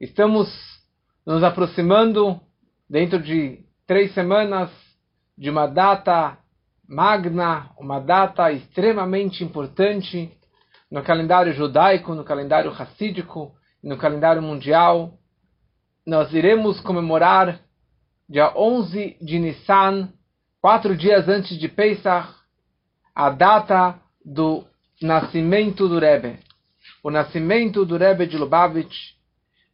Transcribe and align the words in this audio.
Estamos 0.00 0.48
nos 1.26 1.42
aproximando, 1.42 2.40
dentro 2.88 3.20
de 3.20 3.64
três 3.84 4.14
semanas, 4.14 4.70
de 5.36 5.50
uma 5.50 5.66
data 5.66 6.38
magna, 6.88 7.70
uma 7.76 7.98
data 7.98 8.52
extremamente 8.52 9.42
importante 9.42 10.30
no 10.88 11.02
calendário 11.02 11.52
judaico, 11.52 12.14
no 12.14 12.22
calendário 12.22 12.70
racídico, 12.70 13.52
no 13.82 13.96
calendário 13.96 14.40
mundial. 14.40 15.14
Nós 16.06 16.32
iremos 16.32 16.80
comemorar 16.80 17.60
dia 18.28 18.56
11 18.56 19.16
de 19.20 19.40
Nissan, 19.40 20.12
quatro 20.60 20.96
dias 20.96 21.28
antes 21.28 21.58
de 21.58 21.68
Pesach, 21.68 22.36
a 23.12 23.30
data 23.30 24.00
do 24.24 24.64
nascimento 25.02 25.88
do 25.88 25.98
Rebbe. 25.98 26.38
O 27.02 27.10
nascimento 27.10 27.84
do 27.84 27.96
Rebbe 27.96 28.28
de 28.28 28.38
Lubavitch 28.38 29.17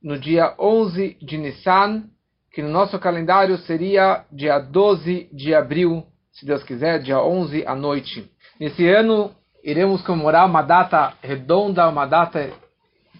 no 0.04 0.18
dia 0.18 0.54
11 0.58 1.16
de 1.22 1.38
Nissan, 1.38 2.04
que 2.52 2.60
no 2.60 2.68
nosso 2.68 2.98
calendário 2.98 3.56
seria 3.58 4.26
dia 4.30 4.58
12 4.58 5.30
de 5.32 5.54
abril, 5.54 6.04
se 6.30 6.44
Deus 6.44 6.62
quiser, 6.62 7.00
dia 7.00 7.22
11 7.22 7.66
à 7.66 7.74
noite. 7.74 8.30
Nesse 8.60 8.86
ano, 8.86 9.34
iremos 9.64 10.02
comemorar 10.02 10.46
uma 10.46 10.60
data 10.60 11.14
redonda, 11.22 11.88
uma 11.88 12.04
data 12.04 12.52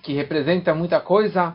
que 0.03 0.13
representa 0.13 0.75
muita 0.75 1.01
coisa, 1.01 1.55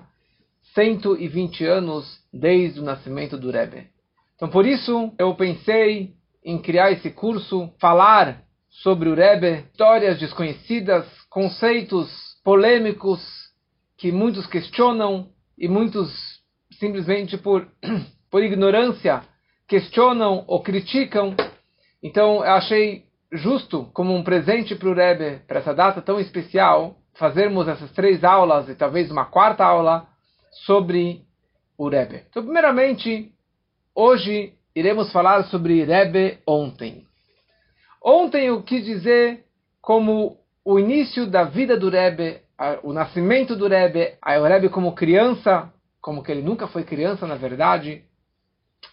120 0.74 1.64
anos 1.64 2.20
desde 2.34 2.80
o 2.80 2.84
nascimento 2.84 3.38
do 3.38 3.52
Rebbe. 3.52 3.88
Então, 4.36 4.50
por 4.50 4.66
isso, 4.66 5.14
eu 5.20 5.36
pensei 5.36 6.16
em 6.44 6.58
criar 6.58 6.92
esse 6.92 7.12
curso, 7.12 7.72
falar 7.80 8.42
sobre 8.82 9.08
o 9.08 9.14
Rebbe, 9.14 9.66
histórias 9.72 10.18
desconhecidas, 10.18 11.06
conceitos 11.30 12.10
polêmicos 12.44 13.39
que 14.00 14.12
muitos 14.12 14.48
questionam 14.48 15.28
e 15.58 15.68
muitos 15.68 16.10
simplesmente 16.80 17.38
por, 17.38 17.68
por 18.32 18.42
ignorância 18.42 19.22
questionam 19.68 20.46
ou 20.48 20.64
criticam. 20.64 21.36
Então 22.02 22.38
eu 22.38 22.52
achei 22.54 23.04
justo, 23.32 23.90
como 23.94 24.16
um 24.16 24.24
presente 24.24 24.74
para 24.74 24.90
o 24.90 24.94
Rebbe, 24.94 25.42
para 25.46 25.60
essa 25.60 25.74
data 25.74 26.02
tão 26.02 26.20
especial, 26.20 26.96
fazermos 27.16 27.68
essas 27.68 27.92
três 27.92 28.24
aulas 28.24 28.70
e 28.70 28.76
talvez 28.76 29.12
uma 29.12 29.26
quarta 29.26 29.66
aula 29.66 30.08
sobre 30.66 31.22
o 31.78 31.90
Rebbe. 31.90 32.24
Então, 32.30 32.42
primeiramente, 32.42 33.32
hoje 33.94 34.54
iremos 34.74 35.12
falar 35.12 35.44
sobre 35.46 35.84
Rebbe 35.84 36.40
ontem. 36.48 37.06
Ontem 38.02 38.46
eu 38.46 38.64
quis 38.64 38.86
dizer 38.86 39.44
como 39.82 40.38
o 40.64 40.80
início 40.80 41.28
da 41.28 41.44
vida 41.44 41.78
do 41.78 41.90
Rebbe, 41.90 42.42
o 42.84 42.92
nascimento 42.92 43.56
do 43.56 43.68
Rebbe, 43.68 44.18
o 44.24 44.44
Rebbe 44.44 44.70
como 44.70 44.94
criança, 44.94 45.72
como 46.02 46.24
que 46.24 46.32
ele 46.32 46.42
nunca 46.42 46.68
foi 46.68 46.84
criança, 46.84 47.26
na 47.26 47.36
verdade, 47.36 48.04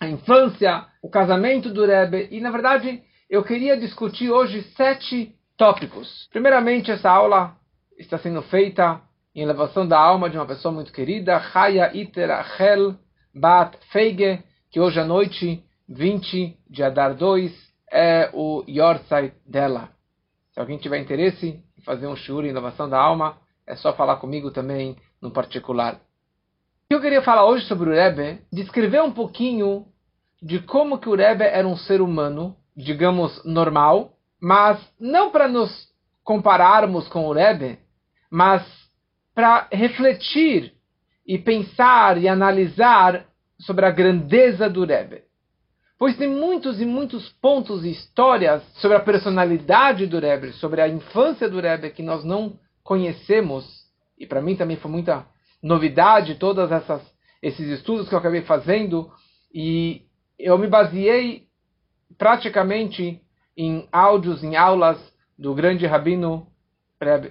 a 0.00 0.06
infância, 0.08 0.86
o 1.02 1.08
casamento 1.08 1.72
do 1.72 1.84
Rebbe, 1.84 2.28
e 2.30 2.40
na 2.40 2.50
verdade 2.50 3.02
eu 3.28 3.42
queria 3.42 3.76
discutir 3.76 4.30
hoje 4.30 4.62
sete 4.76 5.34
tópicos. 5.56 6.28
Primeiramente, 6.30 6.90
essa 6.90 7.10
aula 7.10 7.56
está 7.98 8.18
sendo 8.18 8.42
feita 8.42 9.00
em 9.34 9.42
elevação 9.42 9.86
da 9.86 9.98
alma 9.98 10.30
de 10.30 10.36
uma 10.36 10.46
pessoa 10.46 10.72
muito 10.72 10.92
querida, 10.92 11.40
Chaya 11.52 11.94
Iter 11.94 12.30
Achel 12.30 12.94
Bat 13.34 13.76
Feige, 13.90 14.42
que 14.70 14.80
hoje 14.80 15.00
à 15.00 15.04
noite, 15.04 15.62
20 15.88 16.56
de 16.68 16.82
Adar 16.82 17.14
2, 17.14 17.52
é 17.92 18.30
o 18.32 18.64
Yortzeit 18.68 19.34
dela. 19.46 19.90
Se 20.52 20.60
alguém 20.60 20.78
tiver 20.78 20.98
interesse 20.98 21.62
em 21.78 21.82
fazer 21.82 22.06
um 22.06 22.16
shiur 22.16 22.44
em 22.44 22.50
inovação 22.50 22.88
da 22.88 22.98
alma, 22.98 23.36
é 23.66 23.74
só 23.76 23.92
falar 23.92 24.16
comigo 24.16 24.50
também 24.50 24.96
no 25.20 25.30
particular. 25.30 26.00
Eu 26.88 27.00
queria 27.00 27.22
falar 27.22 27.46
hoje 27.46 27.66
sobre 27.66 27.90
o 27.90 27.92
Rebbe, 27.92 28.40
descrever 28.52 29.02
um 29.02 29.10
pouquinho 29.10 29.86
de 30.40 30.60
como 30.60 30.98
que 30.98 31.08
o 31.08 31.16
Rebbe 31.16 31.44
era 31.44 31.66
um 31.66 31.76
ser 31.76 32.00
humano, 32.00 32.56
digamos, 32.76 33.44
normal, 33.44 34.12
mas 34.40 34.78
não 35.00 35.30
para 35.30 35.48
nos 35.48 35.88
compararmos 36.22 37.08
com 37.08 37.26
o 37.26 37.32
Rebbe, 37.32 37.78
mas 38.30 38.64
para 39.34 39.66
refletir 39.72 40.74
e 41.26 41.38
pensar 41.38 42.18
e 42.18 42.28
analisar 42.28 43.26
sobre 43.58 43.84
a 43.84 43.90
grandeza 43.90 44.68
do 44.70 44.84
Rebbe. 44.84 45.24
Pois 45.98 46.16
tem 46.16 46.28
muitos 46.28 46.80
e 46.80 46.84
muitos 46.84 47.30
pontos 47.40 47.84
e 47.84 47.90
histórias 47.90 48.62
sobre 48.74 48.96
a 48.96 49.00
personalidade 49.00 50.06
do 50.06 50.20
Rebbe, 50.20 50.52
sobre 50.52 50.80
a 50.80 50.88
infância 50.88 51.48
do 51.48 51.58
Rebbe 51.58 51.90
que 51.90 52.02
nós 52.02 52.22
não 52.22 52.58
conhecemos. 52.86 53.84
E 54.18 54.26
para 54.26 54.40
mim 54.40 54.56
também 54.56 54.76
foi 54.76 54.90
muita 54.90 55.26
novidade 55.62 56.36
todas 56.36 56.72
essas 56.72 57.02
esses 57.42 57.68
estudos 57.68 58.08
que 58.08 58.14
eu 58.14 58.18
acabei 58.18 58.42
fazendo 58.42 59.12
e 59.54 60.02
eu 60.38 60.56
me 60.56 60.66
baseei 60.66 61.46
praticamente 62.16 63.20
em 63.56 63.86
áudios, 63.92 64.42
em 64.42 64.56
aulas 64.56 64.98
do 65.38 65.54
grande 65.54 65.86
rabino 65.86 66.46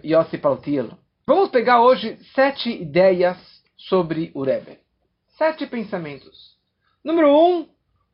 Yossi 0.04 0.38
Paltiel. 0.38 0.90
Vamos 1.26 1.50
pegar 1.50 1.82
hoje 1.82 2.18
sete 2.36 2.70
ideias 2.70 3.38
sobre 3.76 4.32
o 4.36 4.44
Rebbe. 4.44 4.78
Sete 5.38 5.66
pensamentos. 5.66 6.56
Número 7.04 7.30
um, 7.30 7.68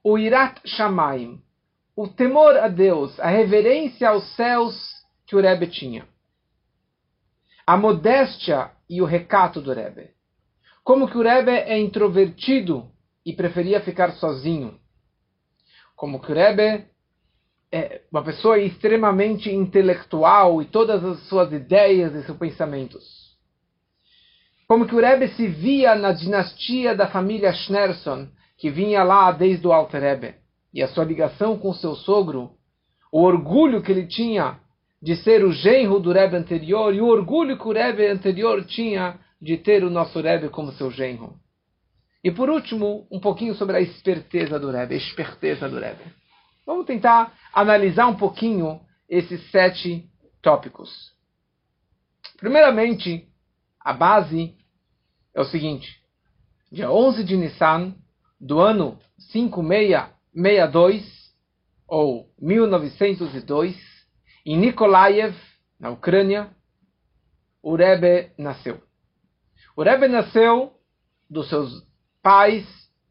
o 0.03 0.18
Irat 0.18 0.62
Shamaim, 0.66 1.41
o 1.96 2.07
temor 2.07 2.56
a 2.57 2.68
Deus, 2.68 3.19
a 3.19 3.28
reverência 3.28 4.09
aos 4.09 4.24
céus 4.35 4.75
que 5.28 5.35
o 5.35 5.41
Rebbe 5.41 5.68
tinha. 5.68 6.06
A 7.66 7.78
modéstia 7.78 8.72
e 8.90 9.02
o 9.02 9.06
recato 9.06 9.62
do 9.62 9.74
Rebbe. 9.74 10.12
Como 10.84 11.08
que 11.08 11.18
o 11.18 11.22
Rebbe 11.22 11.52
é 11.52 11.80
introvertido 11.80 12.90
e 13.26 13.34
preferia 13.34 13.82
ficar 13.82 14.12
sozinho. 14.14 14.80
Como 15.96 16.20
que 16.20 16.32
o 16.32 16.36
Rebbe 16.36 16.86
é 17.72 18.02
uma 18.12 18.24
pessoa 18.24 18.60
extremamente 18.60 19.50
intelectual 19.50 20.62
e 20.62 20.66
todas 20.66 21.04
as 21.04 21.20
suas 21.28 21.54
ideias 21.54 22.14
e 22.14 22.24
seus 22.24 22.38
pensamentos. 22.38 23.32
Como 24.68 24.88
que 24.88 24.96
o 24.96 25.00
Rebbe 25.00 25.28
se 25.30 25.48
via 25.48 25.96
na 25.96 26.12
dinastia 26.12 26.96
da 26.96 27.08
família 27.08 27.54
Schneerson, 27.54 28.30
que 28.58 28.70
vinha 28.70 29.04
lá 29.04 29.32
desde 29.32 29.68
o 29.68 29.72
Alter 29.72 30.02
Rebbe, 30.02 30.36
e 30.74 30.82
a 30.82 30.88
sua 30.88 31.04
ligação 31.04 31.58
com 31.58 31.74
seu 31.74 31.96
sogro, 31.96 32.52
o 33.12 33.22
orgulho 33.22 33.82
que 33.82 33.92
ele 33.92 34.08
tinha 34.08 34.61
de 35.01 35.16
ser 35.17 35.44
o 35.44 35.51
genro 35.51 36.00
do 36.00 36.12
Rebbe 36.12 36.38
anterior 36.38 36.94
e 36.94 37.01
o 37.01 37.07
orgulho 37.07 37.57
que 37.57 37.67
o 37.67 37.72
Rebbe 37.72 38.07
anterior 38.07 38.63
tinha 38.66 39.19
de 39.41 39.57
ter 39.57 39.84
o 39.84 39.89
nosso 39.89 40.22
Rebbe 40.22 40.50
como 40.50 40.72
seu 40.73 40.91
genro. 40.91 41.39
E 42.23 42.29
por 42.31 42.50
último, 42.50 43.07
um 43.12 43.19
pouquinho 43.19 43.56
sobre 43.56 43.78
a 43.78 43.81
esperteza 43.81 44.59
do 44.59 44.69
Rebbe, 44.69 44.94
a 44.94 44.97
esperteza 44.97 45.67
do 45.67 45.79
Rebbe. 45.79 46.03
Vamos 46.66 46.85
tentar 46.85 47.34
analisar 47.51 48.06
um 48.07 48.16
pouquinho 48.16 48.79
esses 49.09 49.50
sete 49.50 50.06
tópicos. 50.41 51.12
Primeiramente, 52.38 53.28
a 53.79 53.94
base 53.94 54.56
é 55.33 55.41
o 55.41 55.45
seguinte: 55.45 56.00
dia 56.72 56.91
11 56.91 57.23
de 57.23 57.35
Nissan, 57.35 57.95
do 58.39 58.59
ano 58.59 59.00
5662 59.31 61.03
ou 61.88 62.29
1902, 62.39 63.91
em 64.46 64.57
Nikolaev, 64.57 65.35
na 65.79 65.90
Ucrânia, 65.90 66.50
o 67.62 67.75
Rebbe 67.75 68.31
nasceu. 68.38 68.81
O 69.75 69.84
Rebbe 69.84 70.07
nasceu 70.07 70.74
dos 71.29 71.47
seus 71.50 71.85
pais, 72.22 72.66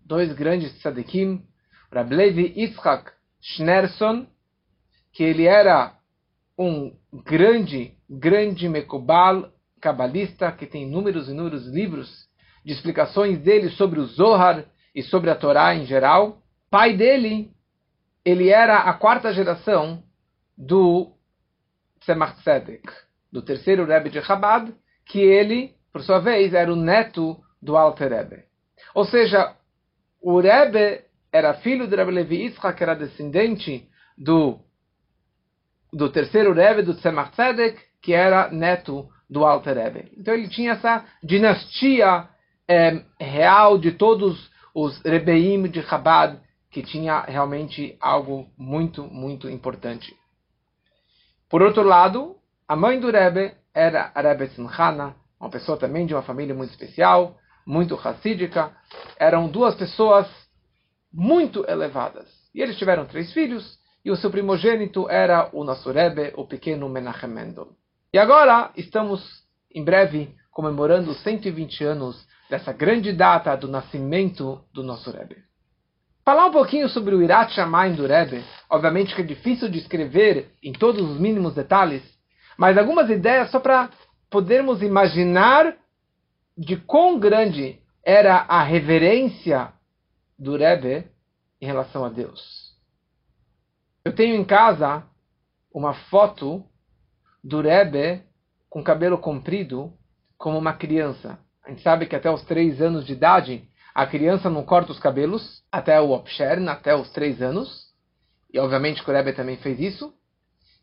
dois 0.05 0.33
grandes 0.33 0.73
tzadikim, 0.81 1.45
Levi 1.93 2.53
Yitzhak 2.57 3.11
Schneerson, 3.41 4.27
que 5.13 5.25
ele 5.25 5.47
era 5.47 5.97
um 6.59 6.95
grande, 7.25 7.95
grande 8.09 8.69
Mekubal, 8.69 9.51
cabalista, 9.81 10.53
que 10.53 10.67
tem 10.67 10.83
inúmeros 10.83 11.29
e 11.29 11.33
inúmeros 11.33 11.67
livros 11.67 12.29
de 12.65 12.73
explicações 12.73 13.39
dele 13.41 13.71
sobre 13.71 13.99
o 13.99 14.05
Zohar 14.05 14.67
e 14.95 15.03
sobre 15.03 15.31
a 15.31 15.35
Torá 15.35 15.75
em 15.75 15.87
geral. 15.87 16.43
Pai 16.69 16.97
dele, 16.97 17.51
ele 18.25 18.51
era 18.51 18.81
a 18.81 18.93
quarta 18.93 19.33
geração 19.33 20.03
do 20.57 21.13
Tzemach 22.01 22.37
Tzedek, 22.43 22.89
do 23.33 23.43
terceiro 23.43 23.85
Rebbe 23.85 24.11
de 24.11 24.23
Chabad, 24.23 24.73
que 25.07 25.21
ele, 25.21 25.75
por 25.93 26.03
sua 26.03 26.19
vez, 26.19 26.55
era 26.55 26.73
o 26.73 26.77
neto 26.77 27.39
do 27.61 27.77
Alter 27.77 28.11
Rebbe. 28.11 28.45
Ou 28.95 29.05
seja, 29.05 29.55
o 30.21 30.41
Rebbe 30.41 31.05
era 31.33 31.55
filho 31.55 31.87
de 31.87 31.97
Rebbe 31.97 32.13
Levi 32.13 32.43
Yitzchak, 32.43 32.77
que 32.77 32.83
era 32.83 32.95
descendente 32.95 33.89
do, 34.17 34.59
do 35.93 36.11
terceiro 36.11 36.53
Rebbe, 36.53 36.83
do 36.83 36.95
Tzemach 36.95 37.33
Tzedek, 37.33 37.81
que 38.03 38.13
era 38.13 38.51
neto 38.51 39.09
do 39.29 39.45
Alter 39.45 39.77
Rebbe. 39.77 40.13
Então 40.17 40.35
ele 40.35 40.49
tinha 40.49 40.73
essa 40.73 41.05
dinastia 41.23 42.29
é, 42.67 43.03
real 43.19 43.79
de 43.79 43.93
todos 43.93 44.51
os 44.75 45.01
Rebeim 45.03 45.69
de 45.69 45.83
Chabad, 45.83 46.39
que 46.71 46.83
tinha 46.83 47.23
realmente 47.23 47.97
algo 48.01 48.49
muito, 48.57 49.05
muito 49.05 49.49
importante. 49.49 50.15
Por 51.51 51.63
outro 51.63 51.83
lado, 51.83 52.37
a 52.69 52.77
mãe 52.77 53.01
do 53.01 53.11
Rebbe 53.11 53.53
era 53.75 54.13
a 54.15 54.21
Rebbe 54.21 54.47
Simchana, 54.51 55.17
uma 55.41 55.51
pessoa 55.51 55.77
também 55.77 56.07
de 56.07 56.15
uma 56.15 56.23
família 56.23 56.55
muito 56.55 56.71
especial, 56.71 57.37
muito 57.67 57.97
racídica. 57.97 58.71
Eram 59.19 59.49
duas 59.49 59.75
pessoas 59.75 60.29
muito 61.13 61.69
elevadas. 61.69 62.29
E 62.55 62.63
eles 62.63 62.79
tiveram 62.79 63.05
três 63.05 63.33
filhos, 63.33 63.81
e 64.05 64.13
o 64.13 64.17
seu 64.17 64.31
primogênito 64.31 65.11
era 65.11 65.51
o 65.53 65.65
Nasurebe, 65.65 66.33
o 66.37 66.47
pequeno 66.47 66.89
Menachem 66.89 67.29
Mendel. 67.29 67.73
E 68.15 68.19
agora 68.19 68.71
estamos, 68.77 69.21
em 69.75 69.85
breve, 69.85 70.33
comemorando 70.53 71.13
120 71.15 71.83
anos 71.83 72.29
dessa 72.49 72.73
grande 72.73 73.13
data 73.13 73.57
do 73.57 73.67
nascimento 73.67 74.63
do 74.73 74.85
nosso 74.85 75.11
Rebbe. 75.11 75.50
Falar 76.31 76.47
um 76.47 76.53
pouquinho 76.53 76.89
sobre 76.89 77.13
o 77.13 77.21
Irat 77.21 77.53
Shamayim 77.53 77.97
do 77.97 78.07
Rebbe, 78.07 78.45
obviamente 78.71 79.17
que 79.17 79.21
é 79.21 79.25
difícil 79.25 79.69
de 79.69 79.81
escrever 79.81 80.53
em 80.63 80.73
todos 80.73 81.03
os 81.11 81.19
mínimos 81.19 81.57
detalhes, 81.57 82.05
mas 82.57 82.79
algumas 82.79 83.11
ideias 83.11 83.51
só 83.51 83.59
para 83.59 83.91
podermos 84.31 84.81
imaginar 84.81 85.77
de 86.57 86.77
quão 86.77 87.19
grande 87.19 87.81
era 88.05 88.45
a 88.49 88.63
reverência 88.63 89.73
do 90.39 90.57
Rebbe 90.57 91.05
em 91.61 91.67
relação 91.67 92.05
a 92.05 92.09
Deus. 92.09 92.77
Eu 94.05 94.15
tenho 94.15 94.37
em 94.37 94.45
casa 94.45 95.03
uma 95.75 95.95
foto 95.95 96.65
do 97.43 97.61
Rebbe 97.61 98.23
com 98.69 98.85
cabelo 98.85 99.19
comprido 99.19 99.93
como 100.39 100.57
uma 100.57 100.75
criança. 100.75 101.41
A 101.65 101.71
gente 101.71 101.83
sabe 101.83 102.07
que 102.07 102.15
até 102.15 102.31
os 102.31 102.45
três 102.45 102.81
anos 102.81 103.05
de 103.05 103.15
idade 103.15 103.69
a 103.95 104.07
criança 104.07 104.49
não 104.49 104.65
corta 104.65 104.93
os 104.93 104.99
cabelos 104.99 105.63
até 105.71 106.01
o 106.01 106.11
Opshern, 106.11 106.69
até 106.69 106.95
os 106.95 107.11
três 107.11 107.43
anos. 107.43 107.91
E 108.53 108.59
obviamente 108.59 109.03
que 109.03 109.11
o 109.11 109.15
Rebbe 109.15 109.33
também 109.33 109.57
fez 109.57 109.81
isso. 109.81 110.13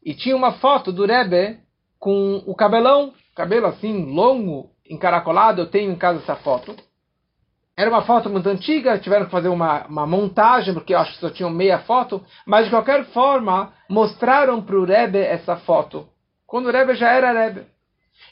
E 0.03 0.13
tinha 0.13 0.35
uma 0.35 0.53
foto 0.53 0.91
do 0.91 1.05
Rebbe 1.05 1.59
com 1.99 2.43
o 2.45 2.55
cabelão, 2.55 3.13
cabelo 3.35 3.67
assim 3.67 4.05
longo, 4.05 4.71
encaracolado. 4.89 5.61
Eu 5.61 5.67
tenho 5.67 5.91
em 5.91 5.95
casa 5.95 6.19
essa 6.19 6.35
foto. 6.35 6.75
Era 7.75 7.89
uma 7.89 8.01
foto 8.01 8.29
muito 8.29 8.49
antiga, 8.49 8.97
tiveram 8.97 9.25
que 9.25 9.31
fazer 9.31 9.49
uma, 9.49 9.85
uma 9.85 10.07
montagem, 10.07 10.73
porque 10.73 10.95
eu 10.95 10.99
acho 10.99 11.13
que 11.13 11.19
só 11.19 11.29
tinham 11.29 11.49
meia 11.51 11.79
foto, 11.79 12.25
mas 12.45 12.65
de 12.65 12.71
qualquer 12.71 13.05
forma, 13.07 13.71
mostraram 13.87 14.63
para 14.63 14.79
o 14.79 14.83
Rebbe 14.83 15.19
essa 15.19 15.57
foto. 15.57 16.07
Quando 16.45 16.67
o 16.67 16.71
Rebbe 16.71 16.95
já 16.95 17.11
era 17.11 17.31
Rebbe. 17.31 17.67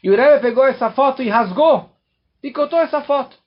E 0.01 0.09
o 0.09 0.15
Rebbe 0.15 0.41
pegou 0.41 0.65
essa 0.65 0.89
foto 0.91 1.21
e 1.21 1.29
rasgou, 1.29 1.91
cortou 2.53 2.79
essa 2.79 3.01
foto. 3.01 3.37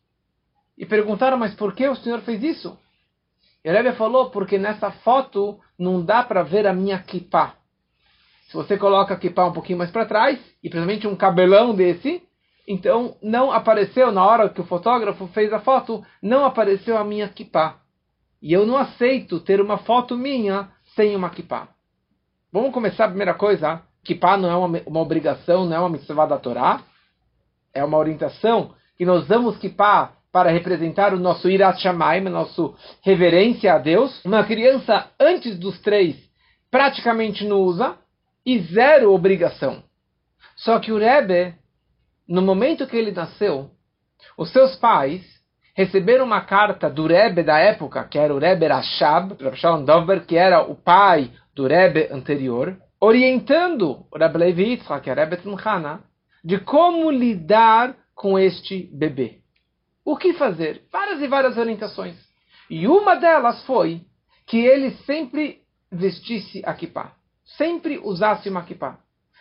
E 0.78 0.86
perguntaram, 0.86 1.36
mas 1.36 1.54
por 1.54 1.74
que 1.74 1.88
o 1.88 1.96
senhor 1.96 2.20
fez 2.20 2.42
isso? 2.42 2.78
E 3.64 3.70
Rebbe 3.70 3.92
falou, 3.96 4.30
porque 4.30 4.56
nessa 4.56 4.92
foto 4.92 5.58
não 5.76 6.04
dá 6.04 6.22
para 6.22 6.44
ver 6.44 6.66
a 6.66 6.72
minha 6.72 6.98
kippah. 7.00 7.54
Se 8.48 8.54
você 8.54 8.78
coloca 8.78 9.12
a 9.12 9.16
kippah 9.16 9.46
um 9.46 9.52
pouquinho 9.52 9.78
mais 9.78 9.90
para 9.90 10.06
trás, 10.06 10.38
e 10.62 10.70
principalmente 10.70 11.06
um 11.06 11.16
cabelão 11.16 11.74
desse, 11.74 12.22
então, 12.66 13.16
não 13.22 13.50
apareceu, 13.50 14.12
na 14.12 14.24
hora 14.24 14.48
que 14.48 14.60
o 14.60 14.66
fotógrafo 14.66 15.26
fez 15.28 15.52
a 15.52 15.58
foto, 15.58 16.04
não 16.22 16.44
apareceu 16.44 16.96
a 16.96 17.04
minha 17.04 17.28
kippah. 17.28 17.80
E 18.40 18.52
eu 18.52 18.64
não 18.64 18.76
aceito 18.76 19.40
ter 19.40 19.60
uma 19.60 19.78
foto 19.78 20.16
minha 20.16 20.68
sem 20.94 21.16
uma 21.16 21.30
kippah. 21.30 21.68
Vamos 22.52 22.72
começar 22.72 23.06
a 23.06 23.08
primeira 23.08 23.34
coisa. 23.34 23.82
Kippah 24.04 24.36
não 24.36 24.50
é 24.50 24.54
uma, 24.54 24.82
uma 24.86 25.00
obrigação, 25.00 25.66
não 25.66 25.76
é 25.76 25.80
uma 25.80 25.88
mitzvah 25.88 26.26
da 26.26 26.38
Torá. 26.38 26.82
É 27.74 27.82
uma 27.82 27.98
orientação 27.98 28.74
que 28.96 29.04
nós 29.04 29.26
damos 29.26 29.58
kippah 29.58 30.12
para 30.32 30.50
representar 30.50 31.14
o 31.14 31.18
nosso 31.18 31.48
irat 31.48 31.80
shamayim, 31.80 32.24
nosso 32.24 32.74
reverência 33.02 33.74
a 33.74 33.78
Deus. 33.78 34.24
Uma 34.24 34.44
criança 34.44 35.10
antes 35.18 35.58
dos 35.58 35.80
três 35.80 36.16
praticamente 36.70 37.46
não 37.46 37.60
usa 37.60 37.96
e 38.44 38.60
zero 38.60 39.12
obrigação. 39.12 39.82
Só 40.56 40.78
que 40.78 40.92
o 40.92 40.98
Rebbe 40.98 41.54
no 42.28 42.42
momento 42.42 42.86
que 42.86 42.96
ele 42.96 43.10
nasceu, 43.10 43.70
os 44.36 44.52
seus 44.52 44.76
pais 44.76 45.22
receberam 45.74 46.26
uma 46.26 46.42
carta 46.42 46.90
do 46.90 47.06
Rebbe 47.06 47.42
da 47.42 47.58
época, 47.58 48.04
que 48.04 48.18
era 48.18 48.34
o 48.34 48.38
Rebbe 48.38 48.66
Rashab, 48.66 49.34
que 50.26 50.36
era 50.36 50.60
o 50.60 50.74
pai 50.74 51.30
do 51.54 51.66
Rebbe 51.66 52.08
anterior, 52.12 52.76
orientando 53.00 54.04
o 54.12 54.18
Rebbe 54.18 54.38
Levi 54.38 54.76
que 54.76 55.10
é 55.10 55.14
Rebbe 55.14 55.38
Tzimchana, 55.38 56.00
de 56.44 56.58
como 56.58 57.10
lidar 57.10 57.96
com 58.14 58.38
este 58.38 58.90
bebê. 58.92 59.37
O 60.08 60.16
que 60.16 60.32
fazer? 60.32 60.84
Várias 60.90 61.20
e 61.20 61.28
várias 61.28 61.58
orientações. 61.58 62.16
E 62.70 62.88
uma 62.88 63.14
delas 63.16 63.62
foi 63.66 64.00
que 64.46 64.56
ele 64.56 64.92
sempre 65.04 65.60
vestisse 65.92 66.62
a 66.64 66.72
kippah. 66.72 67.12
Sempre 67.58 67.98
usasse 68.02 68.48
uma 68.48 68.62
kippah. 68.62 68.96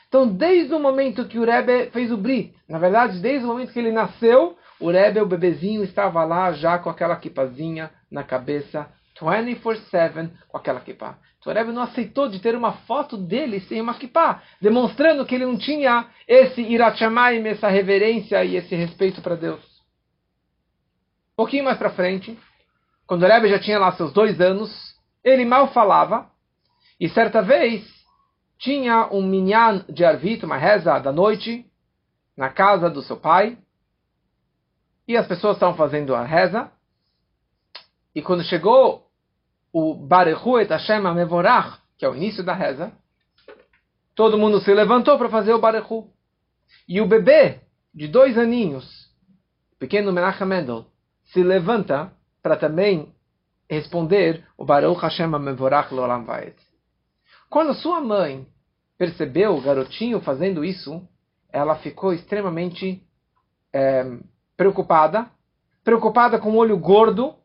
Então, 0.10 0.28
desde 0.28 0.74
o 0.74 0.80
momento 0.80 1.25
que 1.25 1.40
o 1.40 1.46
Rebbe 1.46 1.90
fez 1.92 2.12
o 2.12 2.18
Brit, 2.18 2.54
na 2.68 2.80
verdade, 2.80 3.19
desde 3.19 3.46
o 3.46 3.48
momento 3.48 3.72
que 3.72 3.80
ele 3.80 3.94
nasceu, 3.94 4.58
o 4.78 4.92
Rebbe, 4.92 5.22
o 5.22 5.25
bebezinho, 5.25 5.86
estava 5.86 6.25
lá 6.25 6.52
já 6.52 6.78
com 6.78 6.90
aquela 6.90 7.16
kipazinha 7.16 7.90
na 8.12 8.25
cabeça, 8.25 8.90
24-7 9.22 10.30
com 10.50 10.58
aquela 10.58 10.81
kippah. 10.81 11.18
Então, 11.40 11.54
o 11.54 11.56
Rebbe 11.56 11.72
não 11.72 11.84
aceitou 11.84 12.28
de 12.28 12.40
ter 12.40 12.58
uma 12.58 12.74
foto 12.74 13.16
dele 13.16 13.62
sem 13.62 13.80
uma 13.80 13.94
kippah, 13.94 14.44
demonstrando 14.62 15.25
que 15.25 15.34
ele 15.34 15.46
não 15.46 15.58
tinha 15.58 16.08
esse 16.28 16.62
irachamaim, 16.62 17.48
essa 17.48 17.69
reverência 17.69 18.44
e 18.44 18.58
esse 18.58 18.75
respeito 18.75 19.22
para 19.22 19.36
Deus. 19.36 19.77
Um 21.38 21.44
pouquinho 21.44 21.66
mais 21.66 21.78
para 21.78 21.92
frente, 21.92 22.36
quando 23.06 23.22
o 23.22 23.28
Rebbe 23.28 23.48
já 23.48 23.60
tinha 23.60 23.78
lá 23.78 23.92
seus 23.92 24.12
dois 24.12 24.42
anos, 24.42 24.72
ele 25.24 25.45
mal 25.45 25.72
falava, 25.72 26.28
e 27.00 27.07
certa 27.07 27.44
vez 27.44 27.88
tinha 28.57 29.07
um 29.12 29.22
minyan 29.22 29.86
de 29.88 30.04
Arvit, 30.04 30.44
uma 30.44 30.57
reza 30.57 30.98
da 30.98 31.12
noite, 31.12 31.63
na 32.36 32.50
casa 32.50 32.89
do 32.89 33.04
seu 33.04 33.18
pai. 33.18 33.56
E 35.07 35.16
as 35.16 35.28
pessoas 35.28 35.57
estavam 35.57 35.78
fazendo 35.78 36.16
a 36.16 36.24
reza. 36.24 36.72
E 38.16 38.22
quando 38.24 38.44
chegou 38.44 39.07
o 39.72 39.94
Barechu 39.94 40.57
et 40.60 40.72
Hashem 40.72 41.01
Mevorach, 41.13 41.80
que 42.00 42.06
é 42.06 42.10
o 42.10 42.16
início 42.16 42.44
da 42.44 42.56
reza, 42.56 42.92
todo 44.16 44.40
mundo 44.40 44.60
se 44.60 44.74
levantou 44.74 45.19
para 45.19 45.30
fazer 45.30 45.54
o 45.54 45.60
Barechu. 45.60 46.10
E 46.90 47.00
o 47.00 47.07
bebê, 47.07 47.62
de 47.94 48.07
dois 48.07 48.40
aninhos, 48.40 49.07
pequeno 49.78 50.12
Menachem 50.12 50.48
Mendel, 50.48 50.88
se 51.28 51.44
levanta 51.44 52.12
para 52.42 52.56
também 52.56 53.14
responder 53.70 54.46
o 54.58 54.66
Baruch 54.66 55.02
Hashem 55.02 55.28
Mevorach 55.28 55.94
Lolam 55.94 56.24
Vaed. 56.24 56.56
Quando 57.50 57.74
sua 57.74 58.02
mãe 58.02 58.46
percebeu 58.98 59.56
o 59.56 59.62
garotinho 59.62 60.20
fazendo 60.22 60.64
isso, 60.64 61.02
ela 61.52 61.76
ficou 61.76 62.14
extremamente 62.14 63.02
é, 63.74 64.18
preocupada, 64.56 65.28
preocupada 65.84 66.40
com 66.40 66.52
o 66.52 66.56
olho 66.58 66.78
gordo, 66.78 67.36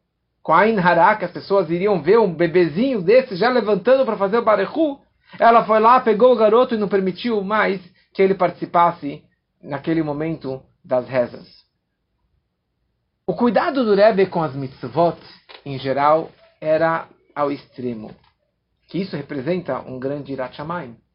com 0.43 0.53
a 0.53 0.67
Inhará, 0.67 1.15
que 1.17 1.25
as 1.25 1.31
pessoas 1.31 1.71
iriam 1.71 2.03
ver 2.03 2.19
um 2.19 2.35
bebezinho 2.35 3.01
desse 3.01 3.37
já 3.37 3.49
levantando 3.49 4.05
para 4.05 4.17
fazer 4.17 4.39
o 4.39 4.45
barechu. 4.45 4.99
Ela 5.39 5.65
foi 5.65 5.79
lá, 5.79 6.01
pegou 6.01 6.33
o 6.33 6.37
garoto 6.37 6.75
e 6.75 6.79
não 6.79 6.89
permitiu 6.89 7.43
mais 7.43 7.81
que 8.13 8.21
ele 8.21 8.35
participasse 8.35 9.23
naquele 9.63 10.03
momento 10.03 10.61
das 10.85 11.09
rezas. 11.09 11.62
O 13.33 13.35
cuidado 13.35 13.83
do 13.83 13.95
Rebbe 13.95 14.27
com 14.27 14.43
as 14.43 14.55
mitzvot, 14.55 15.17
em 15.65 15.79
geral, 15.79 16.31
era 16.61 17.09
ao 17.35 17.51
extremo 17.51 18.15
que 18.89 18.99
isso 18.99 19.17
representa 19.17 19.81
um 19.81 19.99
grande 19.99 20.35
Irat 20.35 20.59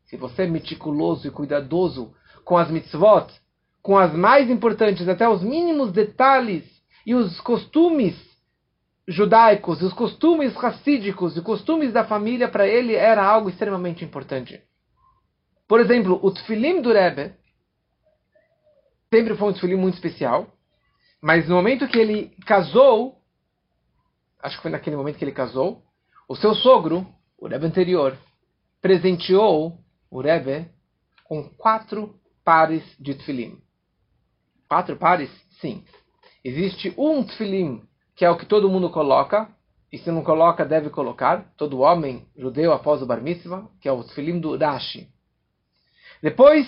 Se 0.05 0.17
você 0.17 0.41
é 0.41 0.47
meticuloso 0.47 1.27
e 1.27 1.29
cuidadoso 1.29 2.11
com 2.43 2.57
as 2.57 2.71
mitzvot, 2.71 3.31
com 3.83 3.95
as 3.95 4.15
mais 4.15 4.49
importantes, 4.49 5.07
até 5.07 5.29
os 5.29 5.43
mínimos 5.43 5.91
detalhes 5.91 6.63
e 7.05 7.13
os 7.13 7.39
costumes 7.39 8.15
judaicos, 9.07 9.83
os 9.83 9.93
costumes 9.93 10.55
racídicos 10.55 11.37
e 11.37 11.41
costumes 11.43 11.93
da 11.93 12.03
família, 12.03 12.49
para 12.49 12.67
ele 12.67 12.95
era 12.95 13.23
algo 13.23 13.47
extremamente 13.47 14.03
importante. 14.03 14.59
Por 15.67 15.79
exemplo, 15.79 16.19
o 16.23 16.31
tefilim 16.31 16.81
do 16.81 16.91
Rebbe 16.91 17.35
sempre 19.13 19.35
foi 19.35 19.49
um 19.49 19.53
tefilim 19.53 19.75
muito 19.75 19.93
especial, 19.93 20.56
mas 21.21 21.47
no 21.47 21.55
momento 21.55 21.87
que 21.87 21.97
ele 21.97 22.29
casou, 22.45 23.21
acho 24.41 24.57
que 24.57 24.61
foi 24.61 24.71
naquele 24.71 24.95
momento 24.95 25.17
que 25.17 25.23
ele 25.23 25.31
casou, 25.31 25.83
o 26.27 26.35
seu 26.35 26.53
sogro 26.53 27.05
o 27.37 27.47
Rebbe 27.47 27.67
anterior 27.67 28.17
presenteou 28.81 29.79
o 30.09 30.21
Rebbe 30.21 30.69
com 31.23 31.47
quatro 31.49 32.15
pares 32.43 32.83
de 32.99 33.13
tefilim. 33.13 33.61
Quatro 34.67 34.97
pares? 34.97 35.29
Sim. 35.61 35.83
Existe 36.43 36.93
um 36.97 37.23
tefilim, 37.23 37.83
que 38.15 38.25
é 38.25 38.29
o 38.29 38.37
que 38.37 38.45
todo 38.45 38.69
mundo 38.69 38.89
coloca, 38.89 39.49
e 39.91 39.97
se 39.97 40.11
não 40.11 40.23
coloca, 40.23 40.65
deve 40.65 40.89
colocar, 40.89 41.53
todo 41.55 41.79
homem 41.79 42.27
judeu 42.35 42.73
após 42.73 43.01
o 43.01 43.05
Bar 43.05 43.21
Mitzvah, 43.21 43.69
que 43.79 43.87
é 43.87 43.91
o 43.91 44.03
tefilim 44.03 44.39
do 44.39 44.57
Rashi. 44.57 45.09
Depois, 46.21 46.67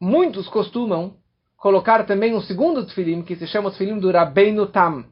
muitos 0.00 0.48
costumam 0.48 1.16
colocar 1.66 2.06
também 2.06 2.32
um 2.32 2.40
segundo 2.40 2.86
tefilim, 2.86 3.22
que 3.22 3.34
se 3.34 3.44
chama 3.44 3.70
o 3.70 3.72
tefilim 3.72 3.98
do 3.98 4.08
Rabbeinu 4.08 4.68
Tam, 4.68 5.04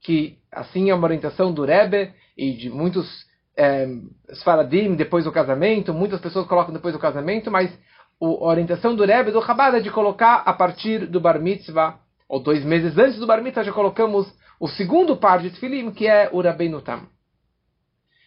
que 0.00 0.38
assim 0.52 0.88
é 0.88 0.94
uma 0.94 1.04
orientação 1.04 1.52
do 1.52 1.64
Rebbe 1.64 2.12
e 2.38 2.52
de 2.52 2.70
muitos 2.70 3.26
é, 3.56 3.88
Sfaradim 4.34 4.94
depois 4.94 5.24
do 5.24 5.32
casamento, 5.32 5.92
muitas 5.92 6.20
pessoas 6.20 6.46
colocam 6.46 6.72
depois 6.72 6.94
do 6.94 7.00
casamento, 7.00 7.50
mas 7.50 7.76
a 8.22 8.24
orientação 8.24 8.94
do 8.94 9.04
Rebbe 9.04 9.32
do 9.32 9.42
Chabad 9.42 9.78
é 9.78 9.80
de 9.80 9.90
colocar 9.90 10.44
a 10.46 10.52
partir 10.52 11.08
do 11.08 11.20
Bar 11.20 11.40
Mitzvah 11.40 11.98
ou 12.28 12.38
dois 12.38 12.64
meses 12.64 12.96
antes 12.96 13.18
do 13.18 13.26
Bar 13.26 13.42
Mitzvah, 13.42 13.64
já 13.64 13.72
colocamos 13.72 14.32
o 14.60 14.68
segundo 14.68 15.16
par 15.16 15.40
de 15.40 15.50
Tfilim, 15.50 15.90
que 15.90 16.06
é 16.06 16.30
o 16.32 16.40
Rabbeinu 16.40 16.82
Tam. 16.82 17.08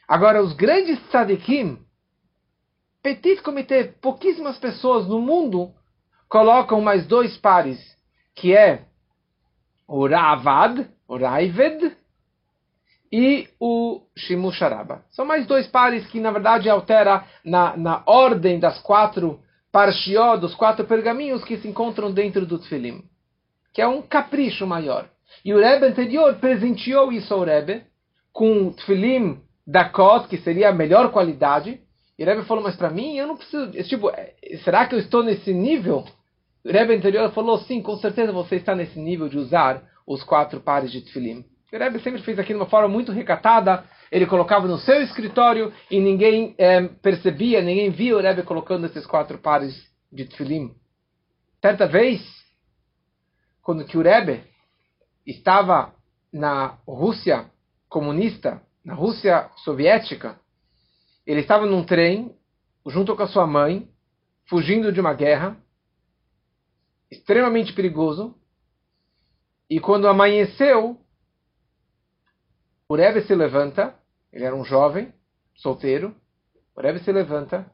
Agora, 0.05 0.43
os 0.43 0.51
grandes 0.51 1.00
tzadikim, 1.07 1.77
petit 3.01 3.41
comitê, 3.41 3.86
pouquíssimas 4.01 4.57
pessoas 4.57 5.07
no 5.07 5.21
mundo 5.21 5.78
colocam 6.29 6.79
mais 6.79 7.05
dois 7.07 7.36
pares, 7.38 7.79
que 8.36 8.55
é 8.55 8.83
o 9.88 10.07
Ravad, 10.07 10.88
o 11.07 11.17
Raived, 11.17 11.98
e 13.12 13.50
o 13.59 14.01
Shimusharaba. 14.15 15.03
São 15.09 15.25
mais 15.25 15.48
dois 15.48 15.65
pares 15.67 16.05
que, 16.07 16.19
na 16.19 16.31
verdade, 16.31 16.69
altera 16.69 17.25
na, 17.43 17.75
na 17.75 18.03
ordem 18.05 18.59
das 18.59 18.79
quatro 18.79 19.39
parshió, 19.71 20.38
dos 20.38 20.53
quatro 20.53 20.86
pergaminhos 20.86 21.43
que 21.43 21.57
se 21.57 21.67
encontram 21.67 22.12
dentro 22.12 22.45
do 22.45 22.59
Tfilim. 22.59 23.03
Que 23.74 23.81
é 23.81 23.88
um 23.88 24.01
capricho 24.01 24.67
maior. 24.67 25.09
E 25.43 25.53
o 25.53 25.59
Rebbe 25.59 25.88
anterior 25.88 26.36
presenteou 26.36 27.12
isso 27.12 27.33
ao 27.33 27.43
Rebbe 27.43 27.83
com 28.31 28.71
Tfilim 28.74 29.41
da 29.65 29.86
Kot, 29.86 30.27
que 30.27 30.38
seria 30.38 30.69
a 30.69 30.74
melhor 30.74 31.12
qualidade. 31.12 31.81
E 32.17 32.24
o 32.24 32.25
Rebbe 32.25 32.45
falou, 32.45 32.63
mas 32.63 32.75
para 32.75 32.91
mim 32.91 33.17
eu 33.17 33.25
não 33.25 33.38
preciso... 33.38 33.71
Tipo, 33.83 34.12
é, 34.12 34.36
será 34.63 34.86
que 34.86 34.93
eu 34.93 35.00
estou 35.00 35.24
nesse 35.24 35.51
nível? 35.51 36.05
O 36.63 36.72
Rebbe 36.72 36.96
anterior 36.96 37.32
falou, 37.32 37.58
sim, 37.60 37.82
com 37.82 37.96
certeza 37.98 38.32
você 38.32 38.58
está 38.58 38.75
nesse 38.75 39.00
nível 39.00 39.30
de 39.30 39.38
usar 39.38 39.84
os 40.06 40.24
quatro 40.24 40.60
pares 40.60 40.92
de 40.92 41.01
Tfilim. 41.01 41.46
O 41.72 41.78
Rebbe 41.78 42.00
sempre 42.00 42.22
fez 42.22 42.38
aquilo 42.39 42.60
de 42.60 42.63
uma 42.63 42.70
forma 42.70 42.88
muito 42.88 43.12
recatada. 43.12 43.86
Ele 44.12 44.25
colocava 44.25 44.68
no 44.68 44.78
seu 44.80 45.01
escritório 45.01 45.72
e 45.89 46.00
ninguém 46.00 46.56
é, 46.58 46.82
percebia, 46.82 47.62
ninguém 47.62 47.92
via 47.92 48.18
o 48.18 48.20
Rebbe 48.20 48.44
colocando 48.44 48.86
esses 48.86 49.06
quatro 49.06 49.38
pares 49.38 49.75
de 50.12 50.25
Tfilim. 50.25 50.74
Certa 51.62 51.88
vez, 51.88 52.22
quando 53.62 53.86
que 53.86 53.98
o 53.98 54.01
Rebbe 54.01 54.44
estava 55.25 55.94
na 56.34 56.78
Rússia 56.88 57.46
comunista, 57.88 58.62
na 58.84 58.96
Rússia 58.96 59.50
soviética, 59.58 60.39
ele 61.25 61.42
estava 61.42 61.66
num 61.66 61.84
trem 61.84 62.36
junto 62.88 63.16
com 63.16 63.22
a 63.22 63.28
sua 63.28 63.46
mãe, 63.46 63.88
fugindo 64.48 64.92
de 64.92 65.00
uma 65.00 65.13
guerra, 65.13 65.56
extremamente 67.12 67.74
perigoso. 67.74 68.36
E 69.70 69.80
quando 69.80 70.08
amanheceu, 70.08 71.00
o 72.88 72.96
Rebbe 72.96 73.22
se 73.22 73.36
levanta, 73.36 73.96
ele 74.32 74.46
era 74.46 74.56
um 74.56 74.66
jovem, 74.66 75.13
solteiro, 75.56 76.16
o 76.75 76.82
Rebbe 76.82 77.00
se 77.04 77.12
levanta 77.12 77.72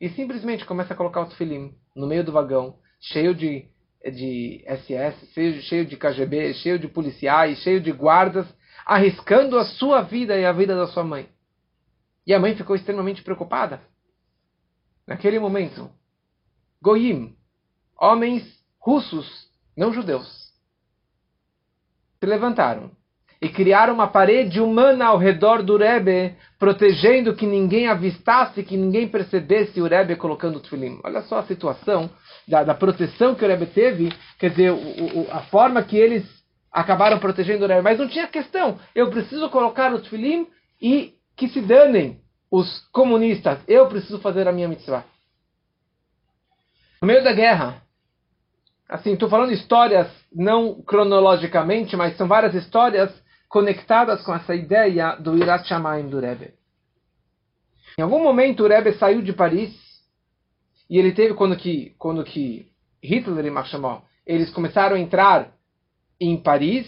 e 0.00 0.08
simplesmente 0.10 0.64
começa 0.64 0.94
a 0.94 0.96
colocar 0.96 1.22
o 1.22 1.28
tefilim 1.28 1.74
no 1.94 2.06
meio 2.06 2.24
do 2.24 2.32
vagão, 2.32 2.78
cheio 3.00 3.34
de, 3.34 3.68
de 4.04 4.64
SS, 4.66 5.32
cheio, 5.32 5.62
cheio 5.62 5.86
de 5.86 5.96
KGB, 5.96 6.54
cheio 6.54 6.78
de 6.78 6.88
policiais, 6.88 7.58
cheio 7.58 7.80
de 7.80 7.90
guardas, 7.90 8.46
arriscando 8.84 9.58
a 9.58 9.64
sua 9.64 10.02
vida 10.02 10.36
e 10.36 10.44
a 10.44 10.52
vida 10.52 10.76
da 10.76 10.86
sua 10.86 11.04
mãe. 11.04 11.28
E 12.26 12.32
a 12.32 12.38
mãe 12.38 12.54
ficou 12.54 12.76
extremamente 12.76 13.22
preocupada. 13.22 13.80
Naquele 15.06 15.38
momento, 15.38 15.90
Goyim, 16.80 17.36
homens 17.96 18.61
russos, 18.82 19.46
não 19.76 19.92
judeus, 19.92 20.28
se 22.18 22.26
levantaram 22.26 22.90
e 23.40 23.48
criaram 23.48 23.94
uma 23.94 24.06
parede 24.06 24.60
humana 24.60 25.06
ao 25.06 25.18
redor 25.18 25.62
do 25.62 25.76
Rebbe, 25.76 26.36
protegendo 26.58 27.34
que 27.34 27.44
ninguém 27.44 27.88
avistasse, 27.88 28.62
que 28.62 28.76
ninguém 28.76 29.08
percebesse 29.08 29.80
o 29.80 29.86
Rebbe 29.86 30.14
colocando 30.14 30.56
o 30.56 30.60
tefilim. 30.60 31.00
Olha 31.02 31.22
só 31.22 31.38
a 31.38 31.46
situação 31.46 32.08
da, 32.46 32.62
da, 32.62 32.74
proteção 32.74 33.34
que 33.34 33.44
o 33.44 33.48
Rebbe 33.48 33.66
teve, 33.66 34.12
quer 34.38 34.50
dizer, 34.50 34.70
o, 34.70 34.76
o, 34.76 35.28
a 35.32 35.40
forma 35.42 35.82
que 35.82 35.96
eles 35.96 36.24
acabaram 36.70 37.18
protegendo 37.18 37.64
o 37.64 37.68
Rebbe. 37.68 37.82
Mas 37.82 37.98
não 37.98 38.08
tinha 38.08 38.28
questão, 38.28 38.78
eu 38.94 39.10
preciso 39.10 39.50
colocar 39.50 39.92
o 39.92 40.00
tefilim 40.00 40.46
e 40.80 41.14
que 41.36 41.48
se 41.48 41.60
danem 41.60 42.20
os 42.48 42.86
comunistas, 42.92 43.58
eu 43.66 43.88
preciso 43.88 44.20
fazer 44.20 44.46
a 44.46 44.52
minha 44.52 44.68
mitzvah. 44.68 45.04
No 47.00 47.08
meio 47.08 47.24
da 47.24 47.32
guerra, 47.32 47.82
assim, 48.92 49.14
estou 49.14 49.28
falando 49.28 49.52
histórias 49.52 50.06
não 50.30 50.82
cronologicamente, 50.82 51.96
mas 51.96 52.14
são 52.18 52.28
várias 52.28 52.54
histórias 52.54 53.10
conectadas 53.48 54.22
com 54.22 54.34
essa 54.34 54.54
ideia 54.54 55.16
do 55.16 55.36
Irat 55.36 55.66
Shamayim 55.66 56.08
do 56.08 56.20
Rebbe. 56.20 56.52
Em 57.98 58.02
algum 58.02 58.22
momento 58.22 58.62
o 58.62 58.68
Rebbe 58.68 58.92
saiu 58.92 59.22
de 59.22 59.32
Paris 59.32 59.74
e 60.90 60.98
ele 60.98 61.12
teve 61.12 61.32
quando 61.32 61.56
que 61.56 61.94
quando 61.98 62.22
que 62.22 62.70
Hitler 63.02 63.46
e 63.46 63.50
Marchamol 63.50 64.02
eles 64.26 64.50
começaram 64.50 64.96
a 64.96 65.00
entrar 65.00 65.52
em 66.20 66.36
Paris, 66.36 66.86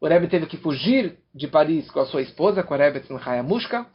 o 0.00 0.06
Rebbe 0.06 0.28
teve 0.28 0.46
que 0.46 0.56
fugir 0.56 1.18
de 1.34 1.48
Paris 1.48 1.90
com 1.90 1.98
a 1.98 2.06
sua 2.06 2.22
esposa, 2.22 2.62
com 2.62 2.74
a 2.74 2.76
Rebbe 2.76 3.00
Tzimchayamushka, 3.00 3.86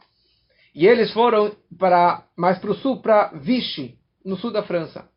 e 0.74 0.86
eles 0.86 1.10
foram 1.12 1.56
para 1.78 2.22
mais 2.36 2.58
para 2.58 2.70
o 2.70 2.74
sul, 2.74 3.00
para 3.00 3.32
Vichy, 3.34 3.98
no 4.24 4.36
sul 4.36 4.52
da 4.52 4.62
França. 4.62 5.08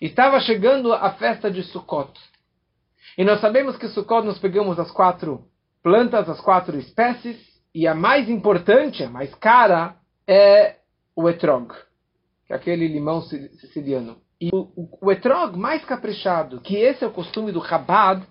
Estava 0.00 0.40
chegando 0.40 0.92
a 0.92 1.12
festa 1.12 1.50
de 1.50 1.62
Sukkot. 1.62 2.12
E 3.16 3.24
nós 3.24 3.40
sabemos 3.40 3.76
que 3.76 3.88
Sukkot 3.88 4.26
nós 4.26 4.38
pegamos 4.38 4.78
as 4.78 4.90
quatro 4.90 5.44
plantas, 5.82 6.28
as 6.28 6.40
quatro 6.40 6.76
espécies, 6.78 7.36
e 7.74 7.86
a 7.86 7.94
mais 7.94 8.28
importante, 8.28 9.02
a 9.02 9.08
mais 9.08 9.34
cara, 9.36 9.96
é 10.26 10.76
o 11.14 11.28
etrog, 11.28 11.72
que 12.46 12.52
é 12.52 12.56
aquele 12.56 12.88
limão 12.88 13.22
siciliano. 13.22 14.18
E 14.40 14.50
o, 14.52 14.70
o, 14.76 14.98
o 15.06 15.12
etrog 15.12 15.56
mais 15.58 15.84
caprichado, 15.84 16.60
que 16.60 16.76
esse 16.76 17.02
é 17.02 17.06
o 17.06 17.12
costume 17.12 17.52
do 17.52 17.64
Chabad, 17.64 18.26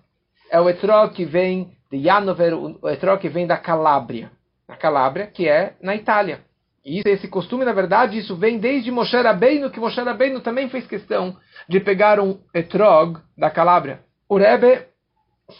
é 0.51 0.62
o 0.62 0.69
etrog 0.69 1.13
que 1.13 1.25
vem 1.25 1.75
de 1.91 2.03
Janover, 2.03 2.53
o 2.53 2.89
etrog 2.89 3.19
que 3.19 3.29
vem 3.29 3.48
da 3.48 3.57
Calábria. 3.57 4.31
Na 4.67 4.75
Calábria, 4.75 5.27
que 5.27 5.48
é 5.48 5.75
na 5.81 5.95
Itália. 5.95 6.43
E 6.86 7.01
esse 7.04 7.27
costume, 7.27 7.65
na 7.65 7.74
verdade, 7.74 8.20
isso 8.20 8.36
vem 8.36 8.60
desde 8.60 8.92
Moshe 8.92 9.18
Rabbeinu, 9.18 9.72
que 9.72 9.80
Moshe 9.80 10.00
Rabbeinu 10.00 10.39
também 10.39 10.70
fez 10.70 10.86
questão 10.86 11.36
de 11.68 11.80
pegar 11.80 12.20
um 12.20 12.39
etrog 12.54 13.20
da 13.36 13.50
Calábria. 13.50 14.01
O 14.30 14.38
Rebbe 14.38 14.86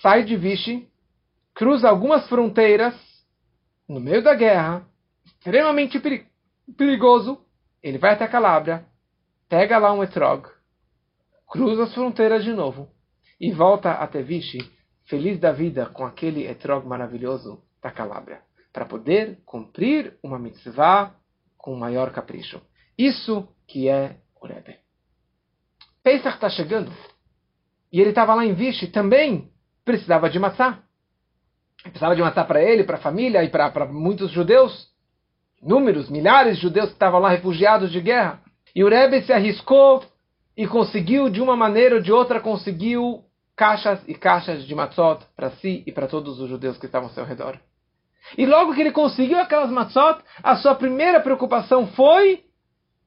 sai 0.02 0.24
de 0.24 0.38
Vichy 0.38 0.88
cruza 1.56 1.90
algumas 1.90 2.28
fronteiras 2.28 2.94
no 3.88 4.00
meio 4.00 4.22
da 4.22 4.36
guerra, 4.36 4.86
extremamente 5.26 6.00
perigoso. 6.78 7.42
Ele 7.82 7.98
vai 7.98 8.14
até 8.14 8.28
Calábria, 8.28 8.86
pega 9.48 9.78
lá 9.78 9.94
um 9.94 10.04
etrog, 10.04 10.48
cruza 11.50 11.84
as 11.84 11.94
fronteiras 11.94 12.44
de 12.44 12.52
novo 12.52 12.90
e 13.40 13.52
volta 13.52 13.94
até 13.94 14.22
Vichy, 14.22 14.60
feliz 15.06 15.40
da 15.40 15.52
vida 15.52 15.86
com 15.88 16.06
aquele 16.06 16.46
etrog 16.46 16.86
maravilhoso 16.86 17.64
da 17.82 17.90
Calábria, 17.90 18.42
para 18.76 18.86
poder 18.86 19.40
cumprir 19.46 20.18
uma 20.22 20.38
mitzvah 20.38 21.16
com 21.58 21.74
maior 21.78 22.12
capricho. 22.12 22.62
Isso 22.98 23.48
que 23.66 23.88
é 23.88 24.18
o 24.42 24.46
Rebbe. 24.46 24.76
Pesach 26.04 26.36
está 26.36 26.50
chegando. 26.50 26.92
E 27.90 28.02
ele 28.02 28.10
estava 28.10 28.36
lá 28.36 28.46
em 28.46 28.54
Vichy 28.54 28.88
também 28.88 29.50
precisava 29.86 30.30
de 30.30 30.38
matzah 30.38 30.84
precisava 31.84 32.16
de 32.16 32.22
matar 32.22 32.46
para 32.46 32.62
ele, 32.62 32.84
para 32.84 32.98
a 32.98 33.02
família 33.02 33.44
e 33.44 33.50
para 33.50 33.86
muitos 33.86 34.32
judeus, 34.32 34.90
números, 35.62 36.10
milhares 36.10 36.56
de 36.56 36.64
judeus 36.64 36.88
que 36.88 36.96
estavam 36.96 37.20
lá 37.20 37.30
refugiados 37.30 37.92
de 37.92 38.02
guerra. 38.02 38.42
E 38.76 38.84
o 38.84 38.90
Rebbe 38.90 39.22
se 39.22 39.32
arriscou 39.32 40.04
e 40.58 40.68
conseguiu, 40.68 41.30
de 41.30 41.42
uma 41.42 41.56
maneira 41.56 41.96
ou 41.96 42.02
de 42.02 42.12
outra, 42.12 42.40
conseguiu 42.40 43.24
caixas 43.56 44.02
e 44.08 44.16
caixas 44.16 44.66
de 44.66 44.74
matzot 44.74 45.24
para 45.36 45.52
si 45.52 45.84
e 45.86 45.92
para 45.92 46.08
todos 46.08 46.40
os 46.40 46.50
judeus 46.50 46.78
que 46.78 46.88
estavam 46.88 47.08
ao 47.08 47.14
seu 47.14 47.24
redor. 47.24 47.60
E 48.38 48.46
logo 48.46 48.74
que 48.74 48.82
ele 48.82 48.92
conseguiu 48.92 49.40
aquelas 49.40 49.70
matzot, 49.70 50.20
a 50.44 50.56
sua 50.56 50.76
primeira 50.76 51.20
preocupação 51.20 51.88
foi: 51.88 52.44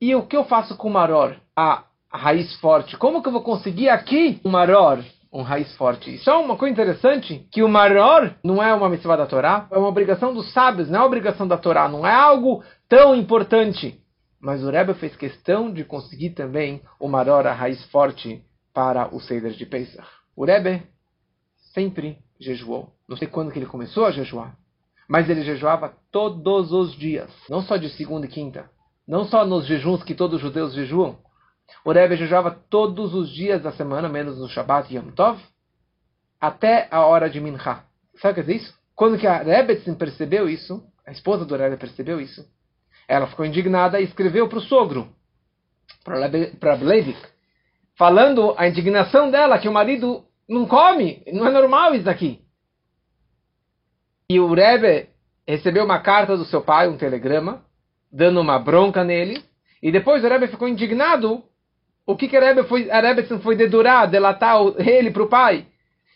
e 0.00 0.14
o 0.14 0.26
que 0.26 0.36
eu 0.36 0.44
faço 0.44 0.76
com 0.76 0.88
o 0.88 0.92
maror? 0.92 1.36
A, 1.56 1.84
raiz 2.10 2.54
forte. 2.60 2.96
Como 2.96 3.22
que 3.22 3.28
eu 3.28 3.32
vou 3.32 3.42
conseguir 3.42 3.88
aqui 3.88 4.40
um 4.44 4.50
maror? 4.50 5.02
um 5.32 5.42
raiz 5.42 5.74
forte. 5.76 6.16
Só 6.18 6.42
uma 6.42 6.56
coisa 6.56 6.72
interessante, 6.72 7.46
que 7.52 7.62
o 7.62 7.68
maior 7.68 8.34
não 8.42 8.62
é 8.62 8.72
uma 8.72 8.88
mitzvah 8.88 9.16
da 9.16 9.26
Torá, 9.26 9.68
é 9.70 9.76
uma 9.76 9.88
obrigação 9.88 10.32
dos 10.32 10.52
sábios, 10.52 10.88
não 10.88 11.00
é 11.00 11.04
obrigação 11.04 11.46
da 11.46 11.58
Torá, 11.58 11.86
não 11.86 12.06
é 12.06 12.14
algo 12.14 12.64
tão 12.88 13.14
importante. 13.14 14.00
Mas 14.40 14.62
o 14.62 14.70
Rebbe 14.70 14.94
fez 14.94 15.14
questão 15.16 15.70
de 15.70 15.84
conseguir 15.84 16.30
também 16.30 16.80
o 16.98 17.08
maior, 17.08 17.46
a 17.46 17.52
raiz 17.52 17.84
forte, 17.90 18.42
para 18.72 19.14
o 19.14 19.20
Seder 19.20 19.52
de 19.52 19.66
Pesach. 19.66 20.08
O 20.36 20.44
Rebbe 20.44 20.82
sempre 21.74 22.18
jejuou. 22.40 22.92
Não 23.08 23.16
sei 23.16 23.28
quando 23.28 23.50
que 23.50 23.58
ele 23.58 23.66
começou 23.66 24.06
a 24.06 24.12
jejuar, 24.12 24.56
mas 25.08 25.28
ele 25.30 25.42
jejuava 25.42 25.94
todos 26.12 26.70
os 26.70 26.94
dias, 26.94 27.30
não 27.48 27.62
só 27.62 27.76
de 27.76 27.88
segunda 27.90 28.26
e 28.26 28.28
quinta, 28.28 28.70
não 29.06 29.24
só 29.24 29.46
nos 29.46 29.66
jejuns 29.66 30.02
que 30.02 30.14
todos 30.14 30.36
os 30.36 30.42
judeus 30.42 30.74
jejuam, 30.74 31.16
o 31.84 31.92
Rebbe 31.92 32.16
jejuava 32.16 32.50
todos 32.68 33.14
os 33.14 33.30
dias 33.30 33.62
da 33.62 33.72
semana, 33.72 34.08
menos 34.08 34.38
no 34.38 34.48
Shabbat 34.48 34.92
e 34.92 34.96
Yom 34.96 35.10
Tov, 35.12 35.40
até 36.40 36.88
a 36.90 37.06
hora 37.06 37.28
de 37.28 37.40
Mincha. 37.40 37.84
Sabe 38.20 38.40
o 38.40 38.44
que 38.44 38.52
é 38.52 38.56
isso? 38.56 38.74
Quando 38.94 39.18
que 39.18 39.26
a 39.26 39.38
Rebbetzin 39.38 39.94
percebeu 39.94 40.48
isso, 40.48 40.82
a 41.06 41.10
esposa 41.10 41.44
do 41.44 41.56
Rebbe 41.56 41.76
percebeu 41.76 42.20
isso, 42.20 42.44
ela 43.06 43.26
ficou 43.26 43.46
indignada 43.46 44.00
e 44.00 44.04
escreveu 44.04 44.48
para 44.48 44.58
o 44.58 44.62
sogro, 44.62 45.08
para 46.04 46.74
Leivik, 46.74 47.18
falando 47.96 48.54
a 48.58 48.68
indignação 48.68 49.30
dela 49.30 49.58
que 49.58 49.68
o 49.68 49.72
marido 49.72 50.24
não 50.48 50.66
come, 50.66 51.22
não 51.32 51.46
é 51.46 51.50
normal 51.50 51.94
isso 51.94 52.04
daqui. 52.04 52.42
E 54.30 54.38
o 54.38 54.52
Rebbe 54.52 55.08
recebeu 55.46 55.84
uma 55.84 56.00
carta 56.00 56.36
do 56.36 56.44
seu 56.44 56.60
pai, 56.60 56.86
um 56.86 56.98
telegrama, 56.98 57.64
dando 58.12 58.40
uma 58.40 58.58
bronca 58.58 59.02
nele, 59.02 59.42
e 59.82 59.90
depois 59.90 60.22
o 60.22 60.28
Rebbe 60.28 60.48
ficou 60.48 60.68
indignado. 60.68 61.42
O 62.04 62.14
que, 62.14 62.28
que 62.28 62.36
a 62.36 62.40
Rebbe 62.40 62.68
foi, 62.68 62.90
a 62.90 63.00
Rebbe 63.00 63.22
foi 63.40 63.56
dedurar, 63.56 64.10
delatar 64.10 64.56
ele 64.78 65.10
para 65.10 65.22
o 65.22 65.28
pai? 65.28 65.66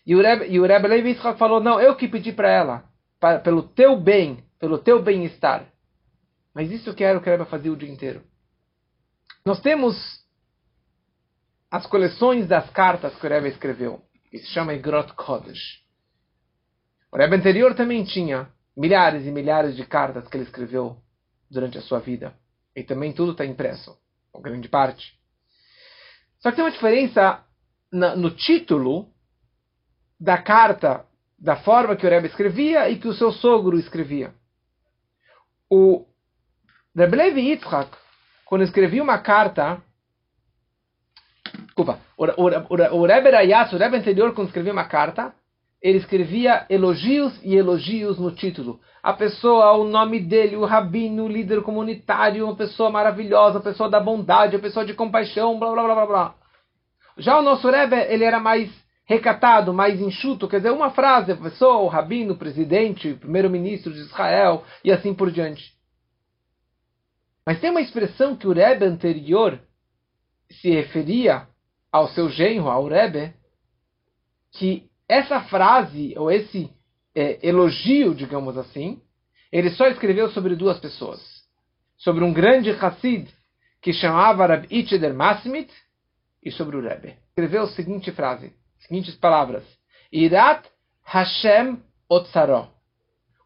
E 0.07 0.15
o 0.15 0.21
Rebbe, 0.21 0.47
e 0.49 0.61
o 0.61 0.67
Rebbe 0.67 0.89
Levi 0.89 1.15
falou, 1.39 1.59
não, 1.59 1.81
eu 1.81 1.97
que 1.97 2.07
pedi 2.07 2.33
para 2.33 2.51
ela, 2.51 2.85
para, 3.19 3.39
pelo 3.39 3.63
teu 3.63 3.99
bem, 3.99 4.45
pelo 4.59 4.79
teu 4.79 5.03
bem-estar. 5.03 5.65
Mas 6.55 6.71
isso 6.71 6.93
que 6.93 7.05
era 7.05 7.17
o 7.19 7.23
que 7.23 7.31
o 7.31 7.33
Rebbe 7.33 7.49
fazia 7.49 7.73
o 7.73 7.77
dia 7.77 7.91
inteiro. 7.91 8.23
Nós 9.45 9.61
temos 9.61 9.97
as 11.71 11.87
coleções 11.87 12.47
das 12.47 12.69
cartas 12.71 13.15
que 13.15 13.27
o 13.27 13.31
Rebbe 13.31 13.49
escreveu. 13.49 14.03
Isso 14.31 14.47
se 14.47 14.53
chama 14.53 14.75
Igrot 14.75 15.15
Kodesh. 15.15 15.82
O 17.13 17.19
Rebbe 17.19 17.37
anterior 17.37 17.75
também 17.75 18.03
tinha 18.05 18.49
milhares 18.75 19.27
e 19.27 19.31
milhares 19.31 19.77
de 19.77 19.85
cartas 19.85 20.27
que 20.27 20.37
ele 20.37 20.45
escreveu 20.45 20.97
durante 21.51 21.77
a 21.77 21.83
sua 21.83 22.01
vida. 22.01 22.35
E 22.75 22.83
também 22.83 23.13
tudo 23.13 23.33
está 23.33 23.45
impresso, 23.45 23.95
ou 24.33 24.41
grande 24.41 24.67
parte. 24.67 25.13
Só 26.41 26.49
que 26.49 26.57
tem 26.57 26.65
uma 26.65 26.71
diferença 26.71 27.45
na, 27.93 28.17
no 28.17 28.31
título 28.31 29.13
da 30.19 30.39
carta, 30.39 31.05
da 31.39 31.57
forma 31.57 31.97
que 31.97 32.07
o 32.07 32.09
Rebbe 32.09 32.29
escrevia 32.29 32.89
e 32.89 32.99
que 32.99 33.09
o 33.09 33.13
seu 33.13 33.31
sogro 33.31 33.79
escrevia. 33.79 34.33
O 35.69 36.07
Rebbe 36.97 37.17
Levi 37.17 37.51
Yitzhak, 37.51 37.91
quando 38.47 38.65
escrevia 38.65 39.03
uma 39.03 39.19
carta, 39.19 39.83
desculpa, 41.67 42.01
o, 42.17 42.25
o, 42.25 42.49
o, 42.49 43.01
o 43.03 43.07
Rebbe 43.07 43.29
o 43.29 43.79
Rebbe 43.79 43.97
anterior, 43.99 44.33
quando 44.33 44.49
escrevia 44.49 44.73
uma 44.73 44.89
carta, 44.89 45.35
ele 45.83 45.99
escrevia 45.99 46.65
elogios 46.71 47.39
e 47.43 47.57
elogios 47.57 48.19
no 48.19 48.31
título. 48.31 48.81
A 49.03 49.13
pessoa, 49.13 49.73
o 49.73 49.85
nome 49.85 50.21
dele, 50.21 50.55
o 50.57 50.65
rabino, 50.65 51.25
o 51.25 51.29
líder 51.29 51.63
comunitário, 51.63 52.45
uma 52.45 52.55
pessoa 52.55 52.89
maravilhosa, 52.89 53.59
uma 53.59 53.65
pessoa 53.65 53.91
da 53.91 53.99
bondade, 53.99 54.55
uma 54.55 54.63
pessoa 54.63 54.87
de 54.87 54.95
compaixão, 54.95 55.59
blá 55.59 55.73
blá 55.73 55.83
blá 55.83 55.95
blá 55.95 56.07
blá. 56.07 56.35
Já 57.19 57.37
o 57.39 57.43
nosso 57.43 57.69
Rebbe, 57.69 57.97
ele 57.97 58.23
era 58.23 58.39
mais 58.39 58.71
recatado, 59.05 59.75
mais 59.75 60.01
enxuto, 60.01 60.47
quer 60.47 60.59
dizer, 60.59 60.71
uma 60.71 60.93
frase, 60.93 61.33
a 61.33 61.37
pessoa, 61.37 61.79
o 61.79 61.89
rabino, 61.89 62.35
o 62.35 62.39
presidente, 62.39 63.11
o 63.11 63.19
primeiro-ministro 63.19 63.93
de 63.93 63.99
Israel 63.99 64.65
e 64.85 64.93
assim 64.93 65.13
por 65.13 65.33
diante. 65.33 65.75
Mas 67.45 67.61
tem 67.61 67.71
uma 67.71 67.81
expressão 67.81 68.37
que 68.37 68.47
o 68.47 68.53
Rebbe 68.53 68.85
anterior 68.85 69.61
se 70.49 70.71
referia 70.71 71.49
ao 71.91 72.07
seu 72.09 72.29
genro, 72.31 72.71
ao 72.71 72.87
Rebbe, 72.87 73.35
que 74.53 74.92
essa 75.13 75.43
frase, 75.43 76.15
ou 76.17 76.31
esse 76.31 76.71
é, 77.15 77.47
elogio, 77.47 78.15
digamos 78.15 78.57
assim, 78.57 79.01
ele 79.53 79.71
só 79.71 79.87
escreveu 79.89 80.31
sobre 80.31 80.57
duas 80.57 80.79
pessoas. 80.81 81.21
Sobre 81.99 82.25
um 82.25 82.33
grande 82.33 82.71
Hassid 82.71 83.29
que 83.83 83.93
chamava 83.93 84.47
Rab 84.47 84.67
Itzeder 84.71 85.13
Masmit 85.13 85.71
e 86.43 86.51
sobre 86.51 86.77
o 86.77 86.81
Rebbe. 86.81 87.17
Escreveu 87.29 87.65
a 87.65 87.69
seguinte 87.69 88.11
frase, 88.11 88.55
seguintes 88.81 89.15
palavras. 89.17 89.65
Irat 90.11 90.67
Hashem 91.05 91.83
Otsaro. 92.09 92.69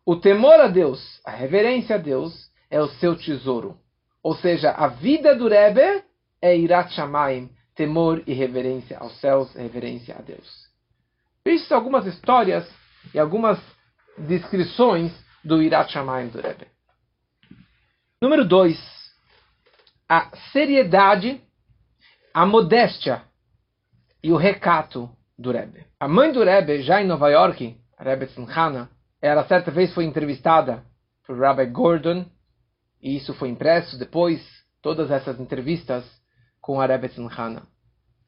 O 0.04 0.16
temor 0.16 0.60
a 0.60 0.68
Deus, 0.68 1.20
a 1.24 1.32
reverência 1.32 1.96
a 1.96 1.98
Deus, 1.98 2.48
é 2.70 2.80
o 2.80 2.88
seu 2.88 3.16
tesouro. 3.16 3.76
Ou 4.22 4.36
seja, 4.36 4.70
a 4.70 4.86
vida 4.86 5.34
do 5.34 5.48
Rebbe 5.48 6.04
é 6.40 6.56
Irat 6.56 6.92
Shamaim, 6.92 7.50
temor 7.74 8.22
e 8.24 8.32
reverência 8.32 8.98
aos 8.98 9.18
céus, 9.20 9.52
reverência 9.54 10.14
a 10.16 10.22
Deus. 10.22 10.65
São 11.68 11.78
algumas 11.78 12.06
histórias 12.06 12.68
e 13.14 13.18
algumas 13.18 13.58
descrições 14.18 15.12
do 15.44 15.62
Irat 15.62 15.92
Shamayim 15.92 16.28
do 16.28 16.40
Rebbe. 16.40 16.66
Número 18.20 18.44
2. 18.44 18.76
A 20.08 20.30
seriedade, 20.52 21.40
a 22.34 22.44
modéstia 22.46 23.22
e 24.22 24.32
o 24.32 24.36
recato 24.36 25.08
do 25.38 25.52
Rebbe. 25.52 25.86
A 26.00 26.08
mãe 26.08 26.32
do 26.32 26.42
Rebbe, 26.42 26.82
já 26.82 27.00
em 27.00 27.06
Nova 27.06 27.28
York, 27.28 27.76
a 27.96 28.02
Rebbe 28.02 28.26
Tzimchana, 28.26 28.90
ela 29.20 29.46
certa 29.46 29.70
vez 29.70 29.92
foi 29.94 30.04
entrevistada 30.04 30.84
por 31.26 31.38
Rabbi 31.38 31.66
Gordon, 31.66 32.26
e 33.00 33.16
isso 33.16 33.34
foi 33.34 33.48
impresso 33.48 33.98
depois, 33.98 34.40
todas 34.82 35.10
essas 35.10 35.40
entrevistas 35.40 36.04
com 36.60 36.80
a 36.80 36.86
Rebbe 36.86 37.08
Tzimchana. 37.08 37.62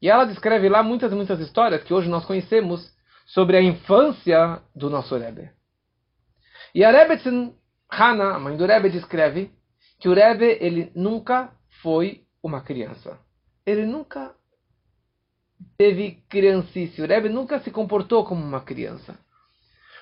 E 0.01 0.09
ela 0.09 0.25
descreve 0.25 0.69
lá 0.69 0.81
muitas, 0.81 1.11
muitas 1.11 1.39
histórias 1.39 1.83
que 1.83 1.93
hoje 1.93 2.07
nós 2.07 2.25
conhecemos 2.25 2.97
sobre 3.29 3.57
a 3.57 3.61
infância 3.61 4.61
do 4.75 4.89
nosso 4.89 5.15
Rebbe. 5.17 5.49
E 6.73 6.83
a 6.83 6.91
Rebbe 6.91 7.21
Hana, 7.91 8.35
a 8.35 8.39
mãe 8.39 8.55
do 8.55 8.65
Rebbe, 8.65 8.89
descreve 8.89 9.51
que 9.99 10.09
o 10.09 10.13
Rebbe 10.13 10.57
ele 10.59 10.91
nunca 10.95 11.51
foi 11.81 12.23
uma 12.41 12.61
criança. 12.61 13.19
Ele 13.65 13.85
nunca 13.85 14.33
teve 15.77 16.23
criancice. 16.29 17.01
O 17.01 17.07
Rebbe 17.07 17.29
nunca 17.29 17.59
se 17.59 17.71
comportou 17.71 18.25
como 18.25 18.43
uma 18.43 18.61
criança. 18.61 19.17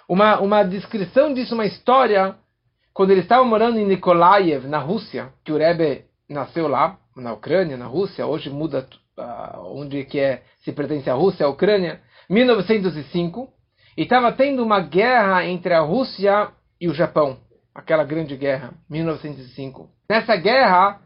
Uma, 0.07 0.39
uma 0.39 0.63
descrição 0.63 1.33
disso, 1.33 1.53
uma 1.53 1.65
história, 1.65 2.35
quando 2.93 3.11
ele 3.11 3.21
estava 3.21 3.43
morando 3.43 3.77
em 3.77 3.85
Nikolaev, 3.85 4.67
na 4.67 4.79
Rússia, 4.79 5.33
que 5.43 5.51
o 5.51 5.57
Rebbe 5.57 6.05
nasceu 6.29 6.67
lá, 6.67 6.97
na 7.15 7.33
Ucrânia, 7.33 7.75
na 7.75 7.87
Rússia, 7.87 8.25
hoje 8.25 8.49
muda 8.49 8.87
uh, 9.17 9.59
onde 9.75 10.05
que 10.05 10.19
é, 10.19 10.43
se 10.63 10.71
pertence 10.71 11.09
à 11.09 11.13
Rússia, 11.13 11.45
à 11.45 11.49
Ucrânia, 11.49 12.01
1905, 12.29 13.49
e 13.97 14.03
estava 14.03 14.31
tendo 14.31 14.63
uma 14.63 14.79
guerra 14.79 15.45
entre 15.45 15.73
a 15.73 15.79
Rússia 15.79 16.49
e 16.79 16.87
o 16.87 16.93
Japão, 16.93 17.37
aquela 17.73 18.03
grande 18.03 18.35
guerra, 18.35 18.73
1905. 18.89 19.89
Nessa 20.09 20.35
guerra, 20.35 20.99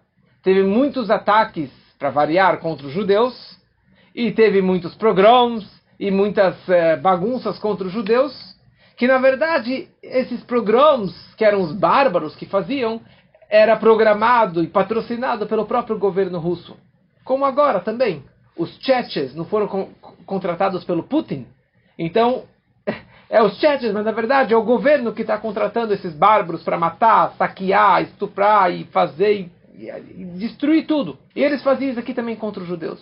teve 0.43 0.63
muitos 0.63 1.09
ataques, 1.09 1.69
para 1.97 2.09
variar, 2.09 2.57
contra 2.57 2.87
os 2.87 2.93
judeus, 2.93 3.33
e 4.13 4.31
teve 4.31 4.61
muitos 4.61 4.95
pogroms 4.95 5.65
e 5.99 6.09
muitas 6.11 6.57
eh, 6.67 6.97
bagunças 6.97 7.59
contra 7.59 7.87
os 7.87 7.93
judeus, 7.93 8.33
que 8.97 9.07
na 9.07 9.19
verdade 9.19 9.87
esses 10.01 10.43
pogroms, 10.43 11.13
que 11.35 11.45
eram 11.45 11.61
os 11.61 11.71
bárbaros 11.73 12.35
que 12.35 12.45
faziam, 12.45 13.01
era 13.49 13.75
programado 13.75 14.63
e 14.63 14.67
patrocinado 14.67 15.45
pelo 15.45 15.65
próprio 15.65 15.97
governo 15.97 16.39
russo. 16.39 16.75
Como 17.23 17.45
agora 17.45 17.79
também 17.79 18.23
os 18.61 18.77
Cheches 18.81 19.33
não 19.33 19.45
foram 19.45 19.67
co 19.67 19.89
contratados 20.25 20.83
pelo 20.83 21.03
Putin. 21.03 21.47
Então, 21.97 22.43
é 23.29 23.41
os 23.41 23.57
Cheches, 23.59 23.91
mas 23.91 24.05
na 24.05 24.11
verdade 24.11 24.53
é 24.53 24.57
o 24.57 24.63
governo 24.63 25.13
que 25.13 25.23
está 25.23 25.37
contratando 25.37 25.93
esses 25.93 26.13
bárbaros 26.13 26.63
para 26.63 26.77
matar, 26.77 27.33
saquear, 27.37 28.03
estuprar 28.03 28.71
e 28.71 28.83
fazer 28.85 29.49
e, 29.75 29.89
e 29.89 30.25
destruir 30.37 30.85
tudo. 30.85 31.17
E 31.35 31.43
eles 31.43 31.63
faziam 31.63 31.89
isso 31.89 31.99
aqui 31.99 32.13
também 32.13 32.35
contra 32.35 32.61
os 32.61 32.69
judeus. 32.69 33.01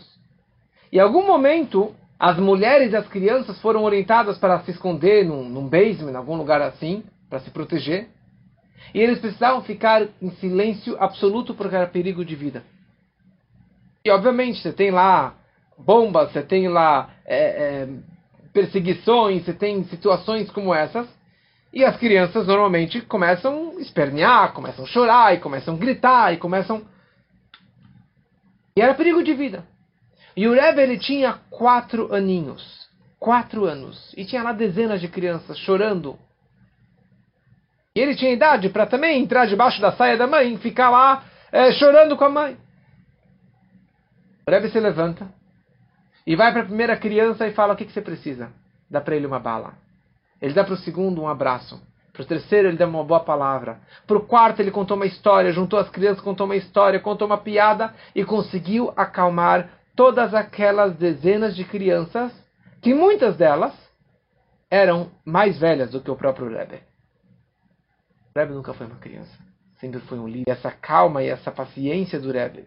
Em 0.91 0.99
algum 0.99 1.27
momento, 1.27 1.93
as 2.17 2.37
mulheres 2.37 2.93
e 2.93 2.95
as 2.95 3.07
crianças 3.07 3.59
foram 3.61 3.83
orientadas 3.83 4.37
para 4.37 4.59
se 4.61 4.71
esconder 4.71 5.25
num, 5.25 5.47
num 5.47 5.67
basement, 5.67 6.11
em 6.11 6.15
algum 6.15 6.35
lugar 6.35 6.61
assim, 6.61 7.03
para 7.29 7.39
se 7.41 7.51
proteger. 7.51 8.07
E 8.93 8.99
eles 8.99 9.19
precisavam 9.19 9.61
ficar 9.61 10.07
em 10.21 10.31
silêncio 10.31 10.95
absoluto 10.99 11.53
porque 11.53 11.75
era 11.75 11.85
perigo 11.85 12.23
de 12.23 12.35
vida. 12.35 12.63
E 14.03 14.09
obviamente 14.09 14.61
você 14.61 14.71
tem 14.71 14.89
lá 14.89 15.35
bombas, 15.79 16.31
você 16.31 16.41
tem 16.41 16.67
lá 16.67 17.09
é, 17.25 17.37
é, 17.37 17.87
perseguições, 18.53 19.45
você 19.45 19.53
tem 19.53 19.83
situações 19.85 20.49
como 20.51 20.73
essas. 20.73 21.07
E 21.71 21.85
as 21.85 21.97
crianças 21.97 22.47
normalmente 22.47 23.01
começam 23.01 23.73
a 23.77 23.81
espernear, 23.81 24.53
começam 24.53 24.85
a 24.85 24.87
chorar, 24.87 25.35
e 25.35 25.39
começam 25.39 25.75
a 25.75 25.77
gritar, 25.77 26.33
e 26.33 26.37
começam. 26.37 26.81
E 28.75 28.81
era 28.81 28.95
perigo 28.95 29.23
de 29.23 29.33
vida. 29.33 29.63
E 30.35 30.47
o 30.47 30.53
Rebbe 30.53 30.81
ele 30.81 30.97
tinha 30.97 31.33
quatro 31.49 32.13
aninhos. 32.13 32.87
Quatro 33.19 33.65
anos. 33.65 34.13
E 34.17 34.25
tinha 34.25 34.41
lá 34.41 34.51
dezenas 34.51 35.01
de 35.01 35.07
crianças 35.07 35.57
chorando. 35.59 36.17
E 37.95 37.99
ele 37.99 38.15
tinha 38.15 38.31
idade 38.31 38.69
para 38.69 38.85
também 38.85 39.21
entrar 39.21 39.45
debaixo 39.45 39.81
da 39.81 39.91
saia 39.91 40.17
da 40.17 40.25
mãe, 40.25 40.57
ficar 40.57 40.89
lá 40.89 41.23
é, 41.51 41.71
chorando 41.73 42.15
com 42.15 42.23
a 42.23 42.29
mãe. 42.29 42.57
O 44.47 44.51
Rebbe 44.51 44.69
se 44.69 44.79
levanta, 44.79 45.27
e 46.29 46.35
vai 46.35 46.51
para 46.51 46.61
a 46.61 46.65
primeira 46.65 46.95
criança 46.95 47.47
e 47.47 47.53
fala: 47.53 47.73
O 47.73 47.75
que, 47.75 47.85
que 47.85 47.91
você 47.91 48.03
precisa? 48.03 48.51
Dá 48.87 49.01
para 49.01 49.15
ele 49.15 49.25
uma 49.25 49.39
bala. 49.39 49.73
Ele 50.39 50.53
dá 50.53 50.63
para 50.63 50.75
o 50.75 50.77
segundo 50.77 51.19
um 51.23 51.27
abraço. 51.27 51.81
Para 52.13 52.21
o 52.21 52.25
terceiro, 52.25 52.67
ele 52.67 52.77
dá 52.77 52.85
uma 52.85 53.03
boa 53.03 53.21
palavra. 53.21 53.79
Para 54.05 54.17
o 54.17 54.21
quarto, 54.21 54.59
ele 54.59 54.69
contou 54.69 54.95
uma 54.95 55.07
história, 55.07 55.51
juntou 55.51 55.79
as 55.79 55.89
crianças, 55.89 56.23
contou 56.23 56.45
uma 56.45 56.55
história, 56.55 56.99
contou 56.99 57.25
uma 57.25 57.39
piada 57.39 57.95
e 58.13 58.23
conseguiu 58.23 58.93
acalmar 58.95 59.71
todas 59.95 60.35
aquelas 60.35 60.95
dezenas 60.97 61.55
de 61.55 61.65
crianças, 61.65 62.31
que 62.79 62.93
muitas 62.93 63.35
delas 63.35 63.73
eram 64.69 65.09
mais 65.25 65.57
velhas 65.57 65.89
do 65.89 65.99
que 65.99 66.11
o 66.11 66.15
próprio 66.15 66.47
Rebbe. 66.47 66.79
O 68.35 68.39
Rebbe 68.39 68.53
nunca 68.53 68.75
foi 68.75 68.85
uma 68.85 68.97
criança. 68.97 69.35
Sempre 69.79 69.99
foi 70.01 70.19
um 70.19 70.27
líder. 70.27 70.51
Essa 70.51 70.69
calma 70.69 71.23
e 71.23 71.27
essa 71.27 71.49
paciência 71.49 72.19
do 72.19 72.31
Rebbe 72.31 72.65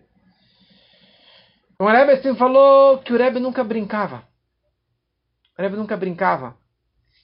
o 1.78 1.86
Rebbe 1.86 2.12
assim 2.12 2.34
falou 2.34 2.98
que 2.98 3.12
o 3.12 3.16
Rebbe 3.16 3.40
nunca 3.40 3.64
brincava. 3.64 4.24
O 5.58 5.62
Rebbe 5.62 5.76
nunca 5.76 5.96
brincava. 5.96 6.56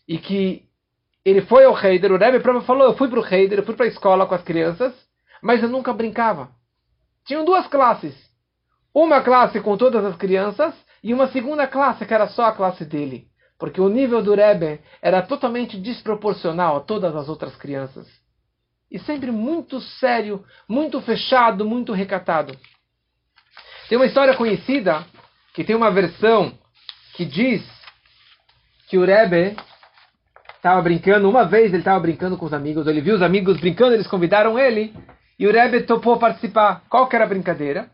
E 0.06 0.18
que 0.18 0.68
ele 1.24 1.42
foi 1.42 1.64
ao 1.64 1.78
Heider, 1.78 2.12
o 2.12 2.16
Rebbe 2.16 2.40
próprio 2.40 2.64
falou, 2.64 2.84
eu 2.84 2.96
fui 2.96 3.08
para 3.08 3.20
o 3.20 3.26
Heider, 3.26 3.58
eu 3.58 3.64
fui 3.64 3.74
para 3.74 3.84
a 3.84 3.88
escola 3.88 4.26
com 4.26 4.34
as 4.34 4.42
crianças, 4.42 4.94
mas 5.42 5.62
eu 5.62 5.68
nunca 5.68 5.92
brincava. 5.92 6.50
Tinham 7.26 7.44
duas 7.44 7.66
classes. 7.66 8.14
Uma 8.94 9.20
classe 9.20 9.60
com 9.60 9.76
todas 9.76 10.04
as 10.04 10.16
crianças 10.16 10.74
e 11.02 11.12
uma 11.12 11.28
segunda 11.28 11.66
classe 11.66 12.06
que 12.06 12.14
era 12.14 12.28
só 12.28 12.46
a 12.46 12.52
classe 12.52 12.84
dele. 12.84 13.28
Porque 13.58 13.80
o 13.80 13.88
nível 13.88 14.22
do 14.22 14.34
Rebbe 14.34 14.80
era 15.02 15.20
totalmente 15.20 15.78
desproporcional 15.78 16.76
a 16.76 16.80
todas 16.80 17.14
as 17.14 17.28
outras 17.28 17.54
crianças. 17.56 18.06
E 18.90 18.98
sempre 18.98 19.30
muito 19.30 19.80
sério, 19.80 20.44
muito 20.66 21.00
fechado, 21.02 21.64
muito 21.66 21.92
recatado. 21.92 22.56
Tem 23.88 23.96
uma 23.96 24.06
história 24.06 24.36
conhecida, 24.36 25.06
que 25.54 25.64
tem 25.64 25.74
uma 25.74 25.90
versão 25.90 26.52
que 27.14 27.24
diz 27.24 27.66
que 28.88 28.98
o 28.98 29.04
Rebbe 29.04 29.56
estava 30.56 30.82
brincando, 30.82 31.28
uma 31.28 31.44
vez 31.44 31.72
ele 31.72 31.78
estava 31.78 31.98
brincando 31.98 32.36
com 32.36 32.44
os 32.44 32.52
amigos, 32.52 32.86
ele 32.86 33.00
viu 33.00 33.14
os 33.14 33.22
amigos 33.22 33.58
brincando, 33.58 33.94
eles 33.94 34.06
convidaram 34.06 34.58
ele, 34.58 34.94
e 35.38 35.46
o 35.46 35.52
Rebbe 35.52 35.84
topou 35.84 36.18
participar. 36.18 36.82
Qual 36.90 37.08
que 37.08 37.16
era 37.16 37.24
a 37.24 37.28
brincadeira? 37.28 37.90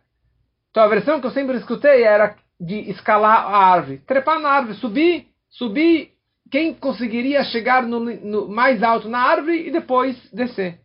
Então 0.70 0.82
a 0.82 0.88
versão 0.88 1.20
que 1.20 1.26
eu 1.26 1.30
sempre 1.30 1.56
escutei 1.58 2.02
era 2.02 2.34
de 2.60 2.90
escalar 2.90 3.46
a 3.46 3.56
árvore, 3.56 3.98
trepar 3.98 4.40
na 4.40 4.48
árvore, 4.48 4.76
subir, 4.78 5.28
subir, 5.48 6.10
quem 6.50 6.74
conseguiria 6.74 7.44
chegar 7.44 7.84
no, 7.84 8.00
no 8.00 8.48
mais 8.48 8.82
alto 8.82 9.08
na 9.08 9.20
árvore 9.20 9.68
e 9.68 9.70
depois 9.70 10.16
descer. 10.32 10.80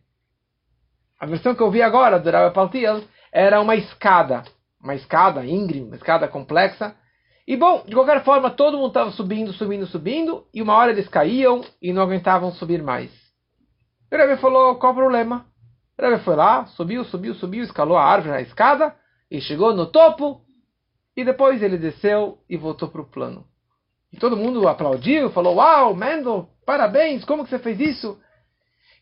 A 1.18 1.26
versão 1.26 1.54
que 1.54 1.62
eu 1.62 1.70
vi 1.70 1.82
agora 1.82 2.18
do 2.20 2.30
Rabbi 2.30 2.54
Paltiel 2.54 3.02
era 3.32 3.60
uma 3.60 3.74
escada, 3.74 4.44
uma 4.82 4.94
escada 4.94 5.44
íngreme, 5.44 5.86
uma 5.86 5.96
escada 5.96 6.26
complexa, 6.26 6.96
e 7.46 7.56
bom, 7.56 7.82
de 7.84 7.94
qualquer 7.94 8.22
forma, 8.22 8.50
todo 8.50 8.76
mundo 8.76 8.88
estava 8.88 9.10
subindo, 9.10 9.52
subindo, 9.52 9.86
subindo, 9.86 10.46
e 10.54 10.62
uma 10.62 10.74
hora 10.74 10.92
eles 10.92 11.08
caíam 11.08 11.64
e 11.82 11.92
não 11.92 12.02
aguentavam 12.02 12.52
subir 12.52 12.82
mais. 12.82 13.10
O 14.12 14.16
Rebbe 14.16 14.40
falou, 14.40 14.76
qual 14.76 14.92
o 14.92 14.96
problema? 14.96 15.46
O 15.98 16.02
Rebbe 16.02 16.22
foi 16.22 16.36
lá, 16.36 16.66
subiu, 16.66 17.04
subiu, 17.04 17.34
subiu, 17.34 17.64
escalou 17.64 17.96
a 17.96 18.04
árvore, 18.04 18.36
a 18.36 18.40
escada, 18.40 18.94
e 19.30 19.40
chegou 19.40 19.74
no 19.74 19.86
topo, 19.86 20.42
e 21.16 21.24
depois 21.24 21.62
ele 21.62 21.76
desceu 21.76 22.38
e 22.48 22.56
voltou 22.56 22.88
para 22.88 23.00
o 23.00 23.10
plano. 23.10 23.44
E 24.12 24.16
todo 24.16 24.36
mundo 24.36 24.68
aplaudiu, 24.68 25.30
falou, 25.30 25.56
uau, 25.56 25.94
Mendel, 25.94 26.48
parabéns, 26.64 27.24
como 27.24 27.44
que 27.44 27.50
você 27.50 27.58
fez 27.58 27.80
isso? 27.80 28.16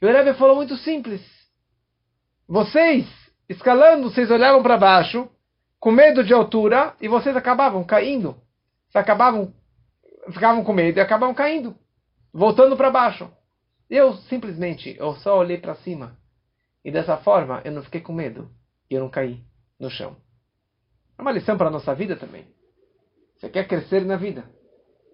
E 0.01 0.07
o 0.07 0.09
Rebbe 0.11 0.33
falou 0.35 0.57
muito 0.57 0.77
simples. 0.77 1.21
Vocês, 2.49 3.07
escalando, 3.49 4.11
vocês 4.11 4.31
olhavam 4.31 4.63
para 4.63 4.79
baixo, 4.79 5.29
com 5.81 5.91
medo 5.91 6.25
de 6.25 6.33
altura 6.33 6.95
e 7.01 7.09
vocês 7.09 7.37
acabavam 7.37 7.85
caindo. 7.85 8.33
Vocês 8.89 9.03
acabavam, 9.03 9.53
ficavam 10.33 10.65
com 10.65 10.73
medo 10.73 10.99
e 10.99 11.01
acabavam 11.01 11.35
caindo, 11.35 11.77
voltando 12.33 12.77
para 12.77 12.91
baixo. 12.91 13.31
Eu 13.89 14.15
simplesmente, 14.29 14.97
eu 14.99 15.15
só 15.17 15.39
olhei 15.39 15.59
para 15.59 15.75
cima. 15.77 16.17
E 16.85 16.91
dessa 16.91 17.17
forma 17.19 17.63
eu 17.65 17.73
não 17.73 17.83
fiquei 17.83 18.01
com 18.01 18.13
medo 18.13 18.51
e 18.91 18.95
eu 18.95 19.01
não 19.01 19.11
caí 19.11 19.43
no 19.79 19.91
chão. 19.91 20.17
É 21.19 21.23
uma 21.23 21.33
lição 21.33 21.57
para 21.57 21.69
a 21.69 21.71
nossa 21.71 21.95
vida 21.95 22.17
também. 22.17 22.47
Você 23.37 23.49
quer 23.49 23.67
crescer 23.67 24.05
na 24.05 24.17
vida? 24.17 24.45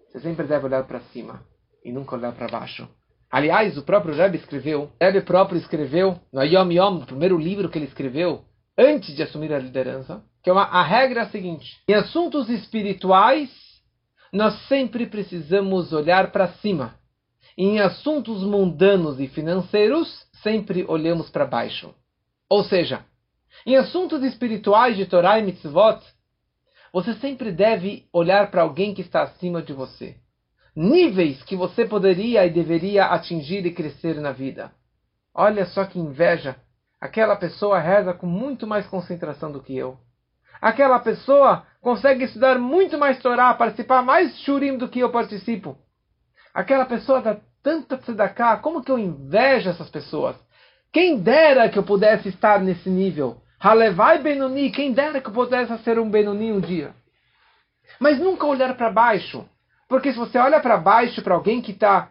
Você 0.07 0.19
sempre 0.19 0.47
deve 0.47 0.65
olhar 0.65 0.83
para 0.85 0.99
cima 1.11 1.43
e 1.83 1.91
nunca 1.91 2.15
olhar 2.15 2.31
para 2.33 2.47
baixo. 2.47 2.87
Aliás, 3.29 3.77
o 3.77 3.83
próprio 3.83 4.15
Rebbe 4.15 4.37
escreveu, 4.37 4.83
o 4.83 4.91
Rebbe 4.99 5.21
próprio 5.21 5.57
escreveu 5.59 6.19
no 6.31 6.43
Yom 6.43 6.71
Yom, 6.71 6.99
no 6.99 7.05
primeiro 7.05 7.37
livro 7.37 7.69
que 7.69 7.77
ele 7.77 7.85
escreveu, 7.85 8.45
antes 8.77 9.15
de 9.15 9.23
assumir 9.23 9.53
a 9.53 9.59
liderança, 9.59 10.23
que 10.45 10.49
é 10.51 10.53
uma, 10.53 10.65
a 10.65 10.83
regra 10.83 11.21
é 11.21 11.23
a 11.23 11.29
seguinte: 11.29 11.81
em 11.89 11.95
assuntos 11.95 12.51
espirituais, 12.51 13.49
nós 14.31 14.53
sempre 14.67 15.07
precisamos 15.07 15.91
olhar 15.91 16.31
para 16.31 16.49
cima. 16.59 16.93
Em 17.57 17.79
assuntos 17.79 18.43
mundanos 18.43 19.19
e 19.19 19.27
financeiros, 19.27 20.07
sempre 20.43 20.85
olhamos 20.87 21.31
para 21.31 21.47
baixo. 21.47 21.95
Ou 22.47 22.63
seja, 22.63 23.03
em 23.65 23.75
assuntos 23.75 24.21
espirituais 24.21 24.95
de 24.95 25.07
Torah 25.07 25.39
e 25.39 25.43
Mitzvot, 25.43 25.99
você 26.93 27.15
sempre 27.15 27.51
deve 27.51 28.05
olhar 28.13 28.51
para 28.51 28.61
alguém 28.61 28.93
que 28.93 29.01
está 29.01 29.23
acima 29.23 29.63
de 29.63 29.73
você. 29.73 30.15
Níveis 30.75 31.41
que 31.41 31.55
você 31.55 31.87
poderia 31.87 32.45
e 32.45 32.51
deveria 32.51 33.05
atingir 33.05 33.65
e 33.65 33.73
crescer 33.73 34.21
na 34.21 34.31
vida. 34.31 34.71
Olha 35.33 35.65
só 35.65 35.85
que 35.85 35.97
inveja. 35.97 36.55
Aquela 37.01 37.35
pessoa 37.35 37.79
reza 37.79 38.13
com 38.13 38.27
muito 38.27 38.67
mais 38.67 38.85
concentração 38.85 39.51
do 39.51 39.59
que 39.59 39.75
eu 39.75 40.04
aquela 40.65 40.97
pessoa 40.97 41.63
consegue 41.79 42.23
estudar 42.23 42.57
muito 42.57 42.97
mais 42.97 43.19
Torá, 43.19 43.53
participar 43.53 44.01
mais 44.01 44.35
shurim 44.39 44.79
do 44.79 44.89
que 44.89 44.99
eu 44.99 45.11
participo. 45.11 45.77
Aquela 46.51 46.85
pessoa 46.85 47.21
dá 47.21 47.37
tanta 47.61 47.99
tzedakah, 47.99 48.57
como 48.57 48.83
que 48.83 48.91
eu 48.91 48.97
invejo 48.97 49.69
essas 49.69 49.91
pessoas? 49.91 50.35
Quem 50.91 51.19
dera 51.19 51.69
que 51.69 51.77
eu 51.77 51.83
pudesse 51.83 52.29
estar 52.29 52.59
nesse 52.59 52.89
nível. 52.89 53.37
Halevai 53.59 54.17
Benoni, 54.23 54.71
quem 54.71 54.91
dera 54.91 55.21
que 55.21 55.27
eu 55.27 55.33
pudesse 55.33 55.77
ser 55.83 55.99
um 55.99 56.09
Benoni 56.09 56.51
um 56.51 56.59
dia. 56.59 56.95
Mas 57.99 58.17
nunca 58.17 58.47
olhar 58.47 58.75
para 58.75 58.89
baixo. 58.89 59.47
Porque 59.87 60.11
se 60.11 60.17
você 60.17 60.39
olha 60.39 60.59
para 60.59 60.77
baixo 60.77 61.21
para 61.21 61.35
alguém 61.35 61.61
que 61.61 61.73
está 61.73 62.09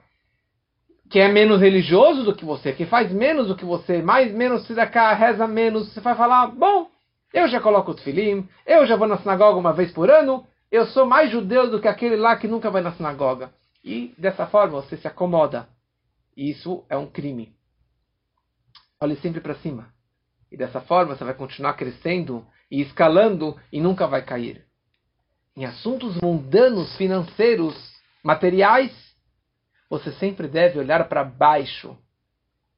que 1.10 1.18
é 1.18 1.26
menos 1.26 1.60
religioso 1.60 2.22
do 2.22 2.34
que 2.34 2.44
você, 2.44 2.72
que 2.72 2.86
faz 2.86 3.10
menos 3.10 3.48
do 3.48 3.56
que 3.56 3.64
você, 3.64 4.00
mais 4.00 4.32
menos 4.32 4.64
tzedakah, 4.64 5.12
reza 5.12 5.46
menos, 5.46 5.92
você 5.92 6.00
vai 6.00 6.14
falar, 6.14 6.46
bom, 6.46 6.93
eu 7.34 7.48
já 7.48 7.60
coloco 7.60 7.90
o 7.90 7.94
tefilim, 7.94 8.48
eu 8.64 8.86
já 8.86 8.94
vou 8.94 9.08
na 9.08 9.18
sinagoga 9.18 9.58
uma 9.58 9.72
vez 9.72 9.90
por 9.90 10.08
ano, 10.08 10.46
eu 10.70 10.86
sou 10.86 11.04
mais 11.04 11.32
judeu 11.32 11.68
do 11.68 11.80
que 11.80 11.88
aquele 11.88 12.14
lá 12.14 12.36
que 12.36 12.46
nunca 12.46 12.70
vai 12.70 12.80
na 12.80 12.92
sinagoga. 12.92 13.52
E 13.82 14.14
dessa 14.16 14.46
forma 14.46 14.80
você 14.80 14.96
se 14.96 15.08
acomoda. 15.08 15.68
E 16.36 16.48
isso 16.48 16.84
é 16.88 16.96
um 16.96 17.10
crime. 17.10 17.52
Olhe 19.00 19.16
sempre 19.16 19.40
para 19.40 19.56
cima. 19.56 19.92
E 20.50 20.56
dessa 20.56 20.80
forma 20.80 21.16
você 21.16 21.24
vai 21.24 21.34
continuar 21.34 21.74
crescendo 21.74 22.46
e 22.70 22.80
escalando 22.80 23.60
e 23.72 23.80
nunca 23.80 24.06
vai 24.06 24.24
cair. 24.24 24.64
Em 25.56 25.64
assuntos 25.64 26.20
mundanos, 26.20 26.96
financeiros, 26.96 27.74
materiais, 28.22 28.92
você 29.90 30.12
sempre 30.12 30.46
deve 30.46 30.78
olhar 30.78 31.08
para 31.08 31.24
baixo 31.24 31.98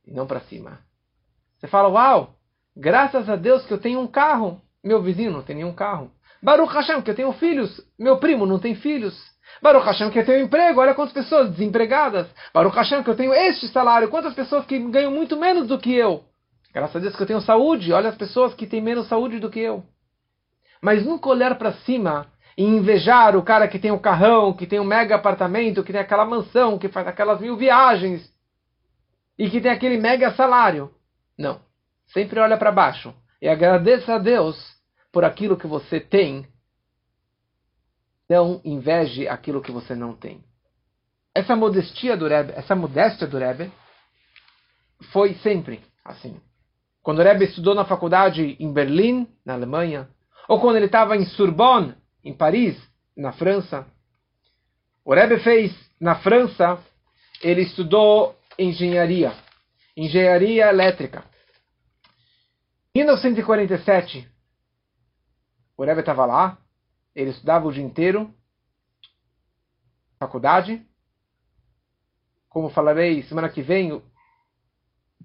e 0.06 0.12
não 0.12 0.26
para 0.26 0.40
cima. 0.40 0.80
Você 1.58 1.66
fala, 1.66 1.88
uau, 1.88 2.35
Graças 2.76 3.28
a 3.30 3.36
Deus 3.36 3.64
que 3.64 3.72
eu 3.72 3.78
tenho 3.78 4.00
um 4.00 4.06
carro. 4.06 4.60
Meu 4.84 5.00
vizinho 5.02 5.32
não 5.32 5.42
tem 5.42 5.56
nenhum 5.56 5.72
carro. 5.72 6.10
Baruch 6.42 6.72
Hashem 6.74 7.00
que 7.00 7.10
eu 7.10 7.14
tenho 7.14 7.32
filhos. 7.32 7.80
Meu 7.98 8.18
primo 8.18 8.44
não 8.44 8.58
tem 8.58 8.74
filhos. 8.74 9.16
Baruch 9.62 9.86
Hashem 9.86 10.10
que 10.10 10.18
eu 10.18 10.26
tenho 10.26 10.44
emprego. 10.44 10.80
Olha 10.80 10.94
quantas 10.94 11.14
pessoas 11.14 11.50
desempregadas. 11.50 12.28
Baruch 12.52 12.76
Hashem 12.76 13.02
que 13.02 13.08
eu 13.08 13.16
tenho 13.16 13.32
este 13.32 13.68
salário. 13.68 14.08
Quantas 14.08 14.34
pessoas 14.34 14.66
que 14.66 14.78
ganham 14.90 15.10
muito 15.10 15.36
menos 15.36 15.66
do 15.66 15.78
que 15.78 15.94
eu. 15.94 16.24
Graças 16.74 16.96
a 16.96 16.98
Deus 16.98 17.16
que 17.16 17.22
eu 17.22 17.26
tenho 17.26 17.40
saúde. 17.40 17.92
Olha 17.92 18.10
as 18.10 18.16
pessoas 18.16 18.54
que 18.54 18.66
têm 18.66 18.82
menos 18.82 19.08
saúde 19.08 19.38
do 19.38 19.50
que 19.50 19.60
eu. 19.60 19.82
Mas 20.82 21.04
nunca 21.04 21.30
olhar 21.30 21.56
para 21.56 21.72
cima 21.72 22.26
e 22.56 22.62
invejar 22.62 23.36
o 23.36 23.42
cara 23.42 23.66
que 23.66 23.78
tem 23.78 23.90
um 23.90 23.98
carrão, 23.98 24.52
que 24.52 24.66
tem 24.66 24.78
um 24.78 24.84
mega 24.84 25.14
apartamento, 25.14 25.82
que 25.82 25.92
tem 25.92 26.00
aquela 26.00 26.26
mansão, 26.26 26.78
que 26.78 26.88
faz 26.88 27.06
aquelas 27.08 27.40
mil 27.40 27.56
viagens 27.56 28.30
e 29.38 29.48
que 29.48 29.60
tem 29.60 29.70
aquele 29.70 29.96
mega 29.96 30.32
salário. 30.32 30.90
Não. 31.38 31.65
Sempre 32.08 32.40
olha 32.40 32.56
para 32.56 32.72
baixo 32.72 33.14
e 33.40 33.48
agradeça 33.48 34.14
a 34.14 34.18
Deus 34.18 34.56
por 35.12 35.24
aquilo 35.24 35.56
que 35.56 35.66
você 35.66 36.00
tem. 36.00 36.46
Não 38.28 38.60
inveje 38.64 39.28
aquilo 39.28 39.62
que 39.62 39.72
você 39.72 39.94
não 39.94 40.14
tem. 40.14 40.44
Essa 41.34 41.54
modestia 41.54 42.16
do 42.16 42.26
Rebbe, 42.26 42.52
essa 42.56 42.74
modéstia 42.74 43.26
do 43.26 43.38
Rebbe, 43.38 43.70
foi 45.12 45.34
sempre 45.34 45.80
assim. 46.04 46.40
Quando 47.02 47.18
o 47.18 47.22
Rebbe 47.22 47.44
estudou 47.44 47.74
na 47.74 47.84
faculdade 47.84 48.56
em 48.58 48.72
Berlim, 48.72 49.28
na 49.44 49.54
Alemanha, 49.54 50.08
ou 50.48 50.60
quando 50.60 50.76
ele 50.76 50.86
estava 50.86 51.16
em 51.16 51.24
Sorbonne, 51.24 51.94
em 52.24 52.32
Paris, 52.32 52.76
na 53.16 53.32
França, 53.32 53.86
o 55.04 55.14
Rebbe 55.14 55.38
fez 55.38 55.72
na 56.00 56.16
França, 56.16 56.82
ele 57.42 57.62
estudou 57.62 58.36
engenharia, 58.58 59.32
engenharia 59.96 60.68
elétrica. 60.68 61.24
1947, 62.96 64.26
o 65.76 65.84
Rebbe 65.84 66.00
estava 66.00 66.24
lá, 66.24 66.56
ele 67.14 67.28
estudava 67.28 67.66
o 67.66 67.72
dia 67.72 67.84
inteiro, 67.84 68.34
faculdade. 70.18 70.82
Como 72.48 72.70
falarei 72.70 73.22
semana 73.24 73.50
que 73.50 73.60
vem, 73.60 74.02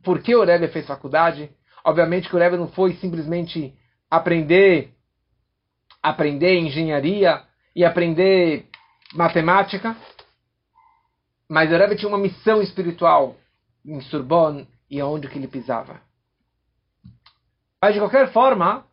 por 0.03 0.21
que 0.21 0.35
o 0.35 0.43
Rebbe 0.43 0.67
fez 0.67 0.85
faculdade? 0.85 1.49
Obviamente 1.85 2.27
que 2.27 2.35
o 2.35 2.39
Rebbe 2.39 2.57
não 2.57 2.67
foi 2.67 2.95
simplesmente 2.95 3.73
aprender 4.09 4.93
aprender 6.03 6.59
engenharia 6.59 7.41
e 7.73 7.85
aprender 7.85 8.67
matemática, 9.13 9.95
mas 11.47 11.71
o 11.71 11.77
Rebbe 11.77 11.95
tinha 11.95 12.09
uma 12.09 12.17
missão 12.17 12.61
espiritual 12.61 13.37
em 13.85 14.01
Sorbonne 14.01 14.67
e 14.89 14.99
aonde 14.99 15.29
que 15.29 15.37
ele 15.37 15.47
pisava. 15.47 16.10
Mas 17.81 17.93
de 17.93 17.99
qualquer 17.99 18.31
forma, 18.31 18.85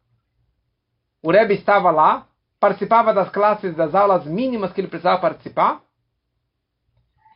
o 1.23 1.31
Rebbe 1.31 1.55
estava 1.55 1.91
lá, 1.91 2.27
participava 2.59 3.13
das 3.13 3.29
classes, 3.29 3.77
das 3.77 3.95
aulas 3.95 4.25
mínimas 4.25 4.73
que 4.73 4.81
ele 4.81 4.89
precisava 4.89 5.21
participar, 5.21 5.83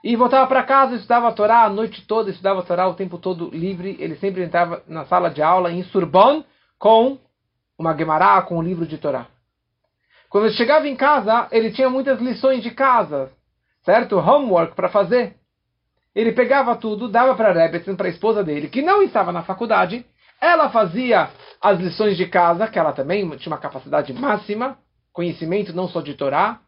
E 0.05 0.17
voltava 0.17 0.49
para 0.49 0.65
casa, 0.65 0.97
estudava 0.97 1.29
a 1.29 1.33
Torá 1.33 1.63
a 1.63 1.69
noite 1.69 2.05
toda, 2.07 2.29
estudava 2.29 2.59
a 2.59 2.65
Torá 2.65 2.89
o 2.89 2.95
tempo 2.95 3.19
todo 3.19 3.51
livre. 3.51 3.97
Ele 4.01 4.17
sempre 4.17 4.43
entrava 4.43 4.83
na 4.89 5.05
sala 5.05 5.31
de 5.31 5.41
aula 5.41 5.71
em 5.71 5.85
Surban 5.85 6.45
com 6.77 7.19
uma 7.79 7.97
Gemara, 7.97 8.43
com 8.43 8.59
um 8.59 8.63
livro 8.63 8.85
de 8.85 8.99
Torá. 8.99 9.29
Quando 10.29 10.47
ele 10.47 10.55
chegava 10.55 10.89
em 10.89 10.97
casa, 10.97 11.47
ele 11.53 11.71
tinha 11.71 11.89
muitas 11.89 12.21
lições 12.21 12.63
de 12.65 12.73
casa, 12.73 13.31
certo? 13.85 14.19
Homework 14.19 14.75
para 14.75 14.89
fazer. 14.89 15.37
Ele 16.15 16.33
pegava 16.33 16.75
tudo, 16.75 17.09
dava 17.09 17.37
para 17.37 17.53
Rebbetzin, 17.53 17.95
para 17.95 18.07
a 18.07 18.11
esposa 18.11 18.43
dele, 18.43 18.69
que 18.69 18.83
não 18.83 19.03
estava 19.03 19.31
na 19.31 19.45
faculdade. 19.45 20.05
Ela 20.43 20.71
fazia 20.71 21.31
as 21.61 21.79
lições 21.79 22.17
de 22.17 22.27
casa, 22.27 22.67
que 22.67 22.77
ela 22.77 22.93
também 22.93 23.29
tinha 23.37 23.53
uma 23.53 23.61
capacidade 23.61 24.13
máxima, 24.13 24.77
conhecimento 25.13 25.73
não 25.73 25.87
só 25.87 26.01
de 26.01 26.15
Torá. 26.15 26.61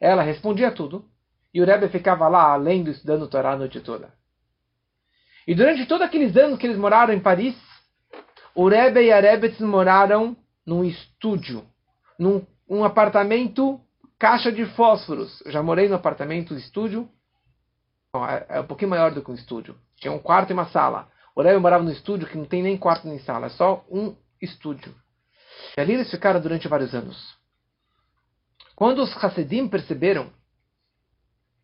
Ela 0.00 0.22
respondia 0.22 0.70
tudo. 0.70 1.04
E 1.52 1.60
o 1.60 1.66
Rebbe 1.66 1.88
ficava 1.88 2.28
lá, 2.28 2.54
lendo, 2.54 2.88
estudando 2.88 3.26
Torá 3.26 3.54
a 3.54 3.56
noite 3.56 3.80
toda. 3.80 4.12
E 5.48 5.52
durante 5.52 5.84
todos 5.84 6.06
aqueles 6.06 6.36
anos 6.36 6.60
que 6.60 6.66
eles 6.68 6.78
moraram 6.78 7.12
em 7.12 7.18
Paris, 7.18 7.56
o 8.54 8.68
Rebbe 8.68 9.02
e 9.02 9.10
a 9.10 9.18
Rebbe 9.18 9.52
moraram 9.64 10.36
num 10.64 10.84
estúdio, 10.84 11.66
num 12.16 12.46
um 12.68 12.84
apartamento 12.84 13.80
caixa 14.16 14.52
de 14.52 14.64
fósforos. 14.76 15.42
Eu 15.44 15.50
já 15.50 15.60
morei 15.60 15.88
no 15.88 15.96
apartamento 15.96 16.54
estúdio, 16.54 17.08
é, 18.14 18.58
é 18.58 18.60
um 18.60 18.66
pouquinho 18.66 18.90
maior 18.90 19.10
do 19.10 19.24
que 19.24 19.30
um 19.32 19.34
estúdio. 19.34 19.74
Tinha 19.96 20.12
um 20.12 20.20
quarto 20.20 20.50
e 20.50 20.52
uma 20.52 20.66
sala. 20.66 21.08
O 21.34 21.42
Rebbe 21.42 21.60
morava 21.60 21.82
no 21.82 21.92
estúdio 21.92 22.28
que 22.28 22.36
não 22.36 22.44
tem 22.44 22.62
nem 22.62 22.76
quarto 22.76 23.06
nem 23.06 23.18
sala, 23.20 23.46
é 23.46 23.50
só 23.50 23.84
um 23.90 24.16
estúdio. 24.40 24.94
E 25.76 25.80
ali 25.80 25.94
eles 25.94 26.10
ficaram 26.10 26.40
durante 26.40 26.68
vários 26.68 26.94
anos. 26.94 27.38
Quando 28.74 29.02
os 29.02 29.16
Hassidim 29.22 29.68
perceberam 29.68 30.32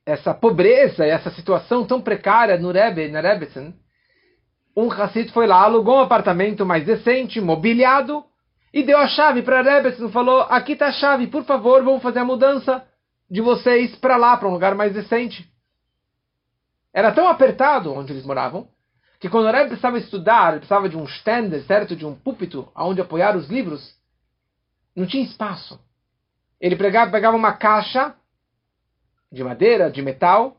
essa 0.04 0.32
pobreza 0.32 1.04
essa 1.04 1.30
situação 1.30 1.84
tão 1.84 2.00
precária 2.00 2.56
no 2.56 2.70
Rebbe, 2.70 3.08
na 3.08 3.20
Rebbetzin, 3.20 3.74
um 4.76 4.90
Hassid 4.90 5.32
foi 5.32 5.46
lá, 5.46 5.62
alugou 5.62 5.96
um 5.96 6.02
apartamento 6.02 6.64
mais 6.64 6.84
decente, 6.84 7.40
mobiliado, 7.40 8.24
e 8.72 8.82
deu 8.82 8.98
a 8.98 9.08
chave 9.08 9.42
para 9.42 9.62
Rebbetzin, 9.62 10.10
falou, 10.10 10.42
aqui 10.42 10.72
está 10.72 10.88
a 10.88 10.92
chave, 10.92 11.26
por 11.26 11.44
favor, 11.44 11.82
vamos 11.82 12.02
fazer 12.02 12.20
a 12.20 12.24
mudança 12.24 12.86
de 13.28 13.40
vocês 13.40 13.96
para 13.96 14.16
lá, 14.16 14.36
para 14.36 14.48
um 14.48 14.52
lugar 14.52 14.74
mais 14.74 14.92
decente. 14.92 15.50
Era 16.94 17.12
tão 17.12 17.26
apertado 17.28 17.92
onde 17.92 18.12
eles 18.12 18.24
moravam, 18.24 18.68
que 19.18 19.28
quando 19.28 19.46
o 19.46 19.50
Rebbe 19.50 19.68
precisava 19.68 19.98
estudar, 19.98 20.50
ele 20.50 20.58
precisava 20.60 20.88
de 20.88 20.96
um 20.96 21.04
stand, 21.04 21.60
certo, 21.66 21.96
de 21.96 22.04
um 22.04 22.14
púlpito, 22.14 22.70
onde 22.76 23.00
apoiar 23.00 23.36
os 23.36 23.48
livros, 23.48 23.94
não 24.94 25.06
tinha 25.06 25.24
espaço. 25.24 25.80
Ele 26.60 26.76
pegava, 26.76 27.10
pegava 27.10 27.36
uma 27.36 27.52
caixa 27.52 28.14
de 29.30 29.42
madeira, 29.42 29.90
de 29.90 30.02
metal, 30.02 30.56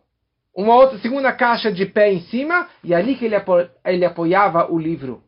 uma 0.54 0.76
outra 0.76 0.98
segunda 1.00 1.32
caixa 1.32 1.72
de 1.72 1.86
pé 1.86 2.12
em 2.12 2.22
cima, 2.22 2.68
e 2.84 2.94
ali 2.94 3.16
que 3.16 3.26
ele, 3.26 3.36
apo 3.36 3.54
ele 3.86 4.06
apoiava 4.06 4.72
o 4.72 4.78
livro. 4.78 5.24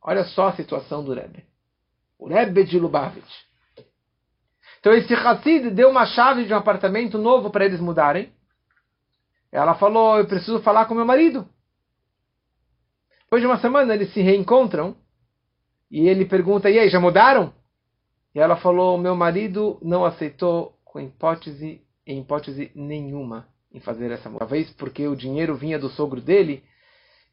Olha 0.00 0.24
só 0.24 0.48
a 0.48 0.56
situação 0.56 1.04
do 1.04 1.12
Rebbe. 1.12 1.44
O 2.18 2.28
Rebbe 2.28 2.64
de 2.64 2.78
Lubavitch. 2.78 3.48
Então 4.80 4.92
esse 4.92 5.12
Hassid 5.12 5.70
deu 5.70 5.90
uma 5.90 6.06
chave 6.06 6.44
de 6.44 6.54
um 6.54 6.56
apartamento 6.56 7.18
novo 7.18 7.50
para 7.50 7.64
eles 7.64 7.80
mudarem. 7.80 8.32
Ela 9.50 9.74
falou, 9.74 10.18
eu 10.18 10.26
preciso 10.26 10.60
falar 10.60 10.86
com 10.86 10.94
meu 10.94 11.04
marido. 11.04 11.48
Depois 13.28 13.42
de 13.42 13.46
uma 13.46 13.60
semana 13.60 13.94
eles 13.94 14.10
se 14.14 14.22
reencontram 14.22 14.96
e 15.90 16.08
ele 16.08 16.24
pergunta, 16.24 16.70
e 16.70 16.78
aí, 16.78 16.88
já 16.88 16.98
mudaram? 16.98 17.52
E 18.34 18.40
ela 18.40 18.56
falou, 18.56 18.96
meu 18.96 19.14
marido 19.14 19.78
não 19.82 20.02
aceitou 20.02 20.78
com 20.82 20.98
hipótese 20.98 21.82
em 22.06 22.20
hipótese 22.20 22.72
nenhuma 22.74 23.46
em 23.70 23.80
fazer 23.80 24.10
essa 24.10 24.30
mudança. 24.30 24.48
Talvez 24.48 24.70
porque 24.70 25.06
o 25.06 25.14
dinheiro 25.14 25.54
vinha 25.54 25.78
do 25.78 25.90
sogro 25.90 26.22
dele 26.22 26.64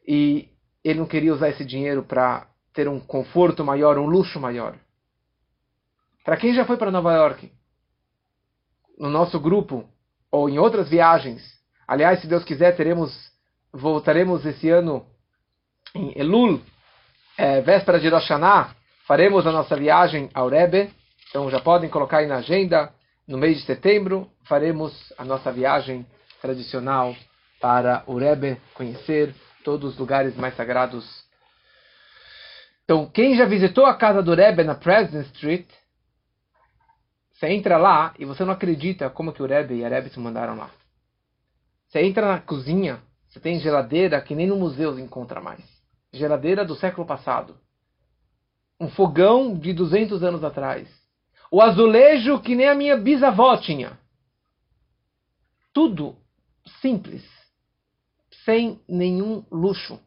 e 0.05 0.49
ele 0.83 0.99
não 0.99 1.07
queria 1.07 1.33
usar 1.33 1.47
esse 1.47 1.63
dinheiro 1.63 2.03
para 2.03 2.45
ter 2.73 2.89
um 2.89 2.99
conforto 2.99 3.63
maior, 3.63 3.97
um 3.97 4.05
luxo 4.05 4.37
maior. 4.37 4.77
Para 6.25 6.35
quem 6.35 6.53
já 6.53 6.65
foi 6.65 6.75
para 6.75 6.91
Nova 6.91 7.13
York, 7.13 7.49
no 8.99 9.09
nosso 9.09 9.39
grupo 9.39 9.87
ou 10.29 10.49
em 10.49 10.59
outras 10.59 10.89
viagens, 10.89 11.41
aliás, 11.87 12.19
se 12.19 12.27
Deus 12.27 12.43
quiser, 12.43 12.75
teremos 12.75 13.33
voltaremos 13.71 14.45
esse 14.45 14.69
ano 14.69 15.05
em 15.95 16.11
Elul, 16.15 16.61
é, 17.37 17.61
véspera 17.61 17.99
de 17.99 18.09
Rosh 18.09 18.23
Hashanah, 18.23 18.75
faremos 19.07 19.47
a 19.47 19.51
nossa 19.51 19.75
viagem 19.75 20.29
ao 20.33 20.49
Rebbe. 20.49 20.93
Então 21.29 21.49
já 21.49 21.59
podem 21.59 21.89
colocar 21.89 22.17
aí 22.17 22.27
na 22.27 22.37
agenda 22.37 22.93
no 23.27 23.37
mês 23.37 23.57
de 23.57 23.65
setembro, 23.65 24.29
faremos 24.43 25.13
a 25.17 25.23
nossa 25.23 25.51
viagem 25.51 26.05
tradicional 26.41 27.15
para 27.59 28.03
o 28.05 28.17
Rebbe, 28.17 28.61
conhecer 28.73 29.33
todos 29.63 29.93
os 29.93 29.99
lugares 29.99 30.35
mais 30.35 30.55
sagrados. 30.55 31.25
Então, 32.83 33.09
quem 33.09 33.35
já 33.35 33.45
visitou 33.45 33.87
a 33.87 33.95
casa 33.95 34.21
do 34.21 34.35
Rebbe 34.35 34.63
na 34.63 34.75
President 34.75 35.25
Street, 35.33 35.65
você 37.33 37.47
entra 37.47 37.77
lá 37.77 38.13
e 38.19 38.25
você 38.25 38.45
não 38.45 38.53
acredita 38.53 39.09
como 39.09 39.33
que 39.33 39.41
o 39.41 39.47
Rebbe 39.47 39.75
e 39.75 39.83
a 39.83 39.89
Rebbe 39.89 40.09
se 40.09 40.19
mandaram 40.19 40.55
lá. 40.55 40.69
Você 41.87 42.01
entra 42.01 42.27
na 42.27 42.39
cozinha, 42.39 43.01
você 43.27 43.39
tem 43.39 43.59
geladeira 43.59 44.21
que 44.21 44.35
nem 44.35 44.45
no 44.45 44.55
museu 44.55 44.93
se 44.93 45.01
encontra 45.01 45.41
mais. 45.41 45.74
Geladeira 46.17 46.65
do 46.65 46.75
século 46.75 47.05
passado. 47.05 47.55
Um 48.79 48.89
fogão 48.89 49.57
de 49.57 49.73
200 49.73 50.23
anos 50.23 50.43
atrás 50.43 50.87
o 51.51 51.61
azulejo 51.61 52.41
que 52.41 52.55
nem 52.55 52.67
a 52.67 52.75
minha 52.75 52.97
bisavó 52.97 53.55
tinha. 53.57 53.97
Tudo 55.73 56.15
simples, 56.81 57.23
sem 58.43 58.81
nenhum 58.87 59.43
luxo. 59.51 59.99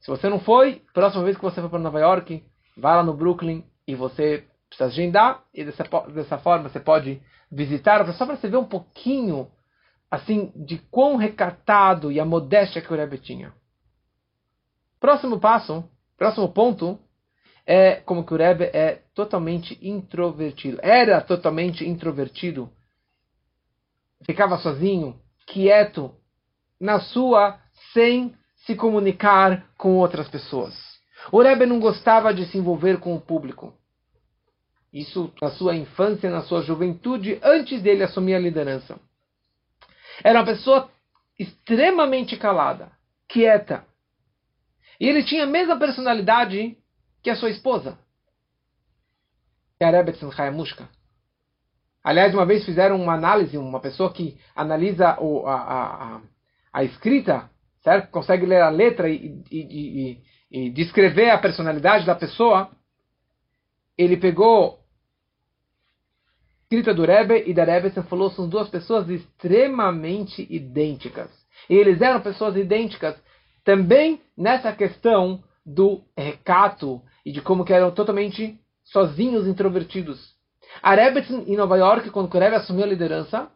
Se 0.00 0.08
você 0.08 0.28
não 0.28 0.40
foi, 0.40 0.82
próxima 0.92 1.24
vez 1.24 1.36
que 1.36 1.42
você 1.42 1.60
for 1.60 1.70
para 1.70 1.78
Nova 1.78 2.00
York, 2.00 2.42
vá 2.76 2.96
lá 2.96 3.02
no 3.02 3.14
Brooklyn 3.14 3.64
e 3.86 3.94
você 3.94 4.44
precisa 4.68 4.88
agendar 4.88 5.44
e 5.54 5.64
dessa, 5.64 5.84
dessa 6.12 6.38
forma 6.38 6.68
você 6.68 6.80
pode 6.80 7.22
visitar, 7.50 8.04
só 8.14 8.26
para 8.26 8.36
você 8.36 8.48
ver 8.48 8.56
um 8.56 8.64
pouquinho 8.64 9.48
assim 10.10 10.52
de 10.56 10.78
quão 10.90 11.16
recatado 11.16 12.10
e 12.10 12.18
a 12.20 12.24
modéstia 12.24 12.82
que 12.82 12.92
o 12.92 12.96
Rebbe 12.96 13.18
tinha. 13.18 13.52
Próximo 15.06 15.38
passo, 15.38 15.88
próximo 16.18 16.48
ponto, 16.48 16.98
é 17.64 17.94
como 17.94 18.26
que 18.26 18.34
o 18.34 18.36
Rebbe 18.36 18.64
é 18.72 19.02
totalmente 19.14 19.78
introvertido. 19.80 20.80
Era 20.82 21.20
totalmente 21.20 21.88
introvertido. 21.88 22.68
Ficava 24.24 24.58
sozinho, 24.58 25.16
quieto, 25.46 26.12
na 26.80 26.98
sua, 26.98 27.56
sem 27.92 28.34
se 28.66 28.74
comunicar 28.74 29.70
com 29.78 29.96
outras 29.96 30.28
pessoas. 30.28 30.74
O 31.30 31.40
Rebbe 31.40 31.66
não 31.66 31.78
gostava 31.78 32.34
de 32.34 32.44
se 32.46 32.58
envolver 32.58 32.98
com 32.98 33.14
o 33.14 33.20
público. 33.20 33.72
Isso 34.92 35.32
na 35.40 35.52
sua 35.52 35.76
infância, 35.76 36.28
na 36.28 36.42
sua 36.42 36.62
juventude, 36.62 37.38
antes 37.44 37.80
dele 37.80 38.02
assumir 38.02 38.34
a 38.34 38.40
liderança. 38.40 38.98
Era 40.24 40.40
uma 40.40 40.46
pessoa 40.46 40.90
extremamente 41.38 42.36
calada, 42.36 42.90
quieta. 43.28 43.86
E 45.00 45.08
ele 45.08 45.22
tinha 45.24 45.44
a 45.44 45.46
mesma 45.46 45.78
personalidade 45.78 46.76
que 47.22 47.30
a 47.30 47.36
sua 47.36 47.50
esposa. 47.50 47.98
Que 49.78 49.84
é 49.84 49.88
a 49.88 49.90
Rebbe 49.90 50.12
Hayamushka. 50.38 50.88
Aliás, 52.02 52.32
uma 52.32 52.46
vez 52.46 52.64
fizeram 52.64 53.02
uma 53.02 53.14
análise, 53.14 53.58
uma 53.58 53.80
pessoa 53.80 54.12
que 54.12 54.38
analisa 54.54 55.18
o, 55.20 55.44
a, 55.46 55.56
a, 55.56 56.20
a, 56.72 56.84
escrita, 56.84 57.50
certo? 57.82 58.12
consegue 58.12 58.46
ler 58.46 58.60
a 58.60 58.70
letra 58.70 59.10
e, 59.10 59.42
e, 59.50 59.58
e, 59.60 60.22
e 60.50 60.70
descrever 60.70 61.30
a 61.30 61.38
personalidade 61.38 62.06
da 62.06 62.14
pessoa. 62.14 62.70
Ele 63.98 64.16
pegou 64.16 64.78
escrita 66.62 66.94
do 66.94 67.04
Rebbe 67.04 67.42
e 67.46 67.52
da 67.52 67.64
Rebbe 67.64 67.88
e 67.88 68.02
falou 68.04 68.30
são 68.30 68.48
duas 68.48 68.68
pessoas 68.68 69.08
extremamente 69.10 70.46
idênticas. 70.48 71.30
E 71.68 71.74
eles 71.74 72.00
eram 72.00 72.20
pessoas 72.20 72.56
idênticas 72.56 73.16
também 73.64 74.20
nessa 74.36 74.72
questão 74.72 75.42
do 75.64 76.02
recato 76.16 77.02
e 77.24 77.32
de 77.32 77.40
como 77.40 77.64
que 77.64 77.72
eram 77.72 77.90
totalmente 77.90 78.58
sozinhos, 78.84 79.46
introvertidos. 79.46 80.34
A 80.82 80.94
Rebbetzin 80.94 81.44
em 81.46 81.56
Nova 81.56 81.76
York, 81.76 82.10
quando 82.10 82.32
o 82.32 82.38
Rebbe 82.38 82.56
assumiu 82.56 82.84
a 82.84 82.88
liderança, 82.88 83.50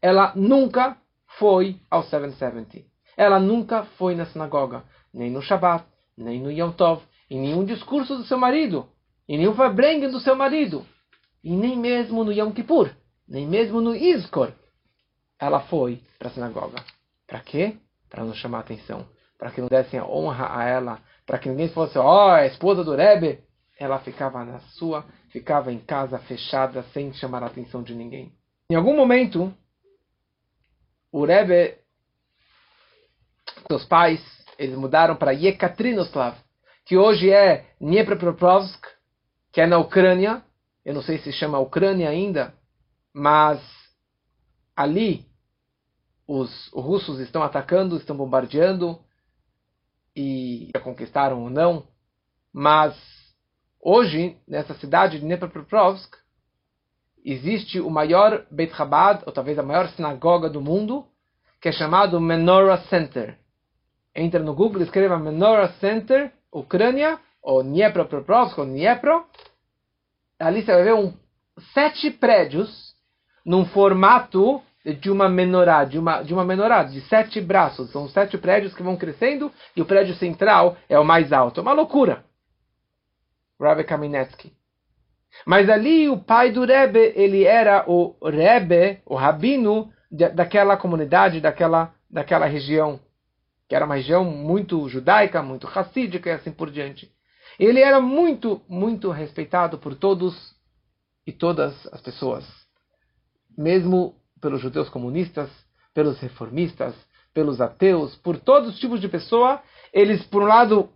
ela 0.00 0.32
nunca 0.34 0.96
foi 1.38 1.80
ao 1.90 2.02
770. 2.02 2.86
Ela 3.16 3.38
nunca 3.38 3.84
foi 3.98 4.14
na 4.14 4.24
sinagoga, 4.26 4.84
nem 5.12 5.30
no 5.30 5.42
Shabbat, 5.42 5.84
nem 6.16 6.40
no 6.40 6.50
Yom 6.50 6.72
Tov, 6.72 7.02
em 7.28 7.40
nenhum 7.40 7.64
discurso 7.64 8.16
do 8.16 8.24
seu 8.24 8.38
marido, 8.38 8.88
em 9.28 9.38
nenhum 9.38 9.54
Fabrengen 9.54 10.10
do 10.10 10.20
seu 10.20 10.34
marido, 10.34 10.86
e 11.44 11.54
nem 11.54 11.78
mesmo 11.78 12.24
no 12.24 12.32
Yom 12.32 12.52
Kippur, 12.52 12.90
nem 13.28 13.46
mesmo 13.46 13.80
no 13.80 13.94
Izkor. 13.94 14.52
Ela 15.38 15.60
foi 15.60 16.02
para 16.18 16.28
a 16.28 16.30
sinagoga. 16.32 16.82
Para 17.26 17.40
quê? 17.40 17.76
Para 18.08 18.24
não 18.24 18.34
chamar 18.34 18.60
atenção. 18.60 19.06
Para 19.40 19.50
que 19.50 19.60
não 19.60 19.66
dessem 19.68 20.00
honra 20.00 20.56
a 20.56 20.64
ela 20.64 21.00
para 21.30 21.38
que 21.38 21.48
ninguém 21.48 21.68
fosse, 21.68 21.96
ó, 21.96 22.26
oh, 22.26 22.30
a 22.32 22.44
esposa 22.46 22.82
do 22.82 22.96
Rebbe, 22.96 23.38
ela 23.78 24.00
ficava 24.00 24.44
na 24.44 24.58
sua, 24.58 25.04
ficava 25.28 25.72
em 25.72 25.78
casa 25.78 26.18
fechada, 26.18 26.82
sem 26.92 27.12
chamar 27.12 27.44
a 27.44 27.46
atenção 27.46 27.84
de 27.84 27.94
ninguém. 27.94 28.32
Em 28.68 28.74
algum 28.74 28.96
momento, 28.96 29.54
o 31.12 31.24
Rebbe, 31.24 31.78
seus 33.68 33.84
pais, 33.84 34.20
eles 34.58 34.76
mudaram 34.76 35.14
para 35.14 35.30
Yekaterinoslav, 35.30 36.36
que 36.84 36.96
hoje 36.96 37.30
é 37.30 37.64
Dnepropetrovsk, 37.80 38.84
que 39.52 39.60
é 39.60 39.68
na 39.68 39.78
Ucrânia. 39.78 40.42
Eu 40.84 40.94
não 40.94 41.02
sei 41.02 41.18
se 41.18 41.30
chama 41.30 41.60
Ucrânia 41.60 42.08
ainda, 42.10 42.52
mas 43.14 43.60
ali 44.74 45.24
os 46.26 46.72
russos 46.72 47.20
estão 47.20 47.40
atacando, 47.40 47.96
estão 47.96 48.16
bombardeando 48.16 48.98
e 50.20 50.70
já 50.74 50.80
conquistaram 50.80 51.42
ou 51.42 51.50
não. 51.50 51.86
Mas 52.52 52.94
hoje, 53.80 54.36
nessa 54.46 54.74
cidade 54.74 55.18
de 55.18 55.24
Dnepropetrovsk, 55.24 56.16
existe 57.24 57.80
o 57.80 57.90
maior 57.90 58.44
Beit 58.50 58.74
Chabad, 58.74 59.22
ou 59.26 59.32
talvez 59.32 59.58
a 59.58 59.62
maior 59.62 59.88
sinagoga 59.90 60.50
do 60.50 60.60
mundo, 60.60 61.06
que 61.60 61.68
é 61.68 61.72
chamado 61.72 62.20
Menorah 62.20 62.82
Center. 62.88 63.38
Entra 64.14 64.40
no 64.40 64.54
Google, 64.54 64.82
escreva 64.82 65.18
Menorah 65.18 65.72
Center, 65.74 66.32
Ucrânia, 66.52 67.18
ou 67.42 67.62
Dnepropetrovsk, 67.62 68.58
ou 68.58 68.66
Dniepro. 68.66 69.24
Ali 70.38 70.62
você 70.62 70.72
vai 70.72 70.84
ver 70.84 70.94
um, 70.94 71.14
sete 71.72 72.10
prédios 72.10 72.94
num 73.44 73.64
formato 73.66 74.62
de 74.84 75.10
uma 75.10 75.28
menorá, 75.28 75.84
de 75.84 75.98
uma, 75.98 76.22
de 76.22 76.32
uma 76.32 76.44
menorá, 76.44 76.82
de 76.84 77.00
sete 77.02 77.40
braços. 77.40 77.90
São 77.90 78.08
sete 78.08 78.38
prédios 78.38 78.74
que 78.74 78.82
vão 78.82 78.96
crescendo 78.96 79.52
e 79.76 79.82
o 79.82 79.86
prédio 79.86 80.14
central 80.14 80.76
é 80.88 80.98
o 80.98 81.04
mais 81.04 81.32
alto. 81.32 81.60
É 81.60 81.62
uma 81.62 81.72
loucura. 81.72 82.24
Rabbi 83.60 83.84
Kaminetsky. 83.84 84.52
Mas 85.46 85.68
ali 85.68 86.08
o 86.08 86.18
pai 86.18 86.50
do 86.50 86.64
Rebbe, 86.64 87.12
ele 87.14 87.44
era 87.44 87.84
o 87.86 88.16
Rebbe, 88.22 89.00
o 89.06 89.14
rabino 89.14 89.92
daquela 90.10 90.76
comunidade, 90.76 91.40
daquela, 91.40 91.94
daquela 92.10 92.46
região, 92.46 92.98
que 93.68 93.76
era 93.76 93.84
uma 93.84 93.94
região 93.94 94.24
muito 94.24 94.88
judaica, 94.88 95.42
muito 95.42 95.66
racídica 95.66 96.30
e 96.30 96.32
assim 96.32 96.50
por 96.50 96.70
diante. 96.70 97.12
Ele 97.58 97.80
era 97.80 98.00
muito, 98.00 98.60
muito 98.68 99.10
respeitado 99.10 99.78
por 99.78 99.94
todos 99.94 100.54
e 101.26 101.32
todas 101.32 101.74
as 101.92 102.00
pessoas, 102.00 102.44
mesmo 103.56 104.19
pelos 104.40 104.60
judeus 104.60 104.88
comunistas, 104.88 105.50
pelos 105.94 106.18
reformistas, 106.18 106.94
pelos 107.32 107.60
ateus, 107.60 108.16
por 108.16 108.38
todos 108.38 108.70
os 108.70 108.78
tipos 108.78 109.00
de 109.00 109.08
pessoa. 109.08 109.62
Eles, 109.92 110.24
por 110.24 110.42
um 110.42 110.46
lado, 110.46 110.88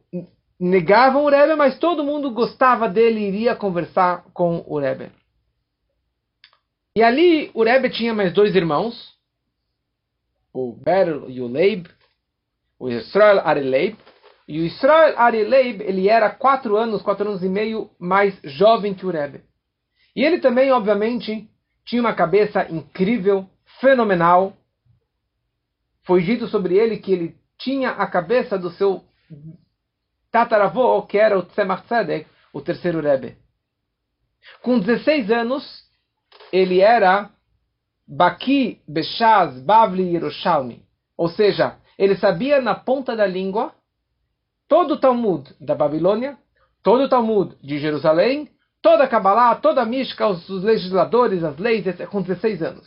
negavam 0.59 1.25
o 1.25 1.29
Rebbe, 1.29 1.55
mas 1.55 1.79
todo 1.79 2.05
mundo 2.05 2.31
gostava 2.31 2.89
dele 2.89 3.21
e 3.21 3.29
iria 3.29 3.57
conversar 3.57 4.25
com 4.33 4.65
o 4.67 4.79
Rebbe. 4.79 5.11
E 6.97 7.03
ali 7.03 7.51
o 7.55 7.65
Rebbe 7.65 7.91
tinha 7.91 8.15
mais 8.15 8.33
dois 8.33 8.55
irmãos, 8.55 9.15
o 10.53 10.73
Ber 10.73 11.25
e 11.29 11.41
o 11.41 11.49
Leib, 11.49 11.87
o 12.79 12.89
Israel 12.89 13.41
Arileib. 13.45 13.97
E 14.47 14.61
o 14.61 14.65
Israel 14.65 15.19
Arileib, 15.19 15.83
ele 15.83 16.09
era 16.09 16.31
quatro 16.31 16.77
anos, 16.77 17.03
quatro 17.03 17.29
anos 17.29 17.43
e 17.43 17.49
meio 17.49 17.91
mais 17.99 18.39
jovem 18.45 18.95
que 18.95 19.07
o 19.07 19.11
Rebbe. 19.11 19.43
E 20.15 20.23
ele 20.23 20.39
também, 20.39 20.71
obviamente, 20.71 21.49
tinha 21.85 22.01
uma 22.01 22.15
cabeça 22.15 22.71
incrível, 22.71 23.49
fenomenal. 23.81 24.57
Foi 26.05 26.23
dito 26.23 26.49
sobre 26.49 26.77
ele 26.77 26.99
que 26.99 27.13
ele 27.13 27.37
tinha 27.59 27.91
a 27.91 28.07
cabeça 28.07 28.59
do 28.59 28.71
seu 28.71 29.05
tataravô, 30.31 31.03
que 31.03 31.19
era 31.19 31.39
o 31.39 31.43
Tzemach 31.43 31.85
Tzedek, 31.87 32.27
o 32.53 32.61
terceiro 32.61 33.01
Rebbe. 33.01 33.37
Com 34.63 34.79
16 34.79 35.31
anos, 35.31 35.85
ele 36.53 36.81
era 36.81 37.31
Baki, 38.07 38.83
Beshaz, 38.87 39.59
Bavli 39.61 40.13
Yerushalmi. 40.13 40.85
Ou 41.17 41.29
seja, 41.29 41.79
ele 41.99 42.17
sabia 42.17 42.61
na 42.61 42.75
ponta 42.75 43.17
da 43.17 43.27
língua 43.27 43.75
todo 44.69 44.95
o 44.95 45.01
Talmud 45.01 45.55
da 45.61 45.75
Babilônia, 45.75 46.37
todo 46.83 47.05
o 47.05 47.09
Talmud 47.09 47.57
de 47.63 47.79
Jerusalém, 47.79 48.49
toda 48.85 49.05
a 49.05 49.09
Kabbalah, 49.09 49.55
toda 49.55 49.81
a 49.81 49.87
mística, 49.87 50.27
os, 50.27 50.47
os 50.51 50.63
legisladores, 50.63 51.43
as 51.43 51.57
leis, 51.57 51.87
com 52.11 52.21
16 52.21 52.63
anos. 52.63 52.87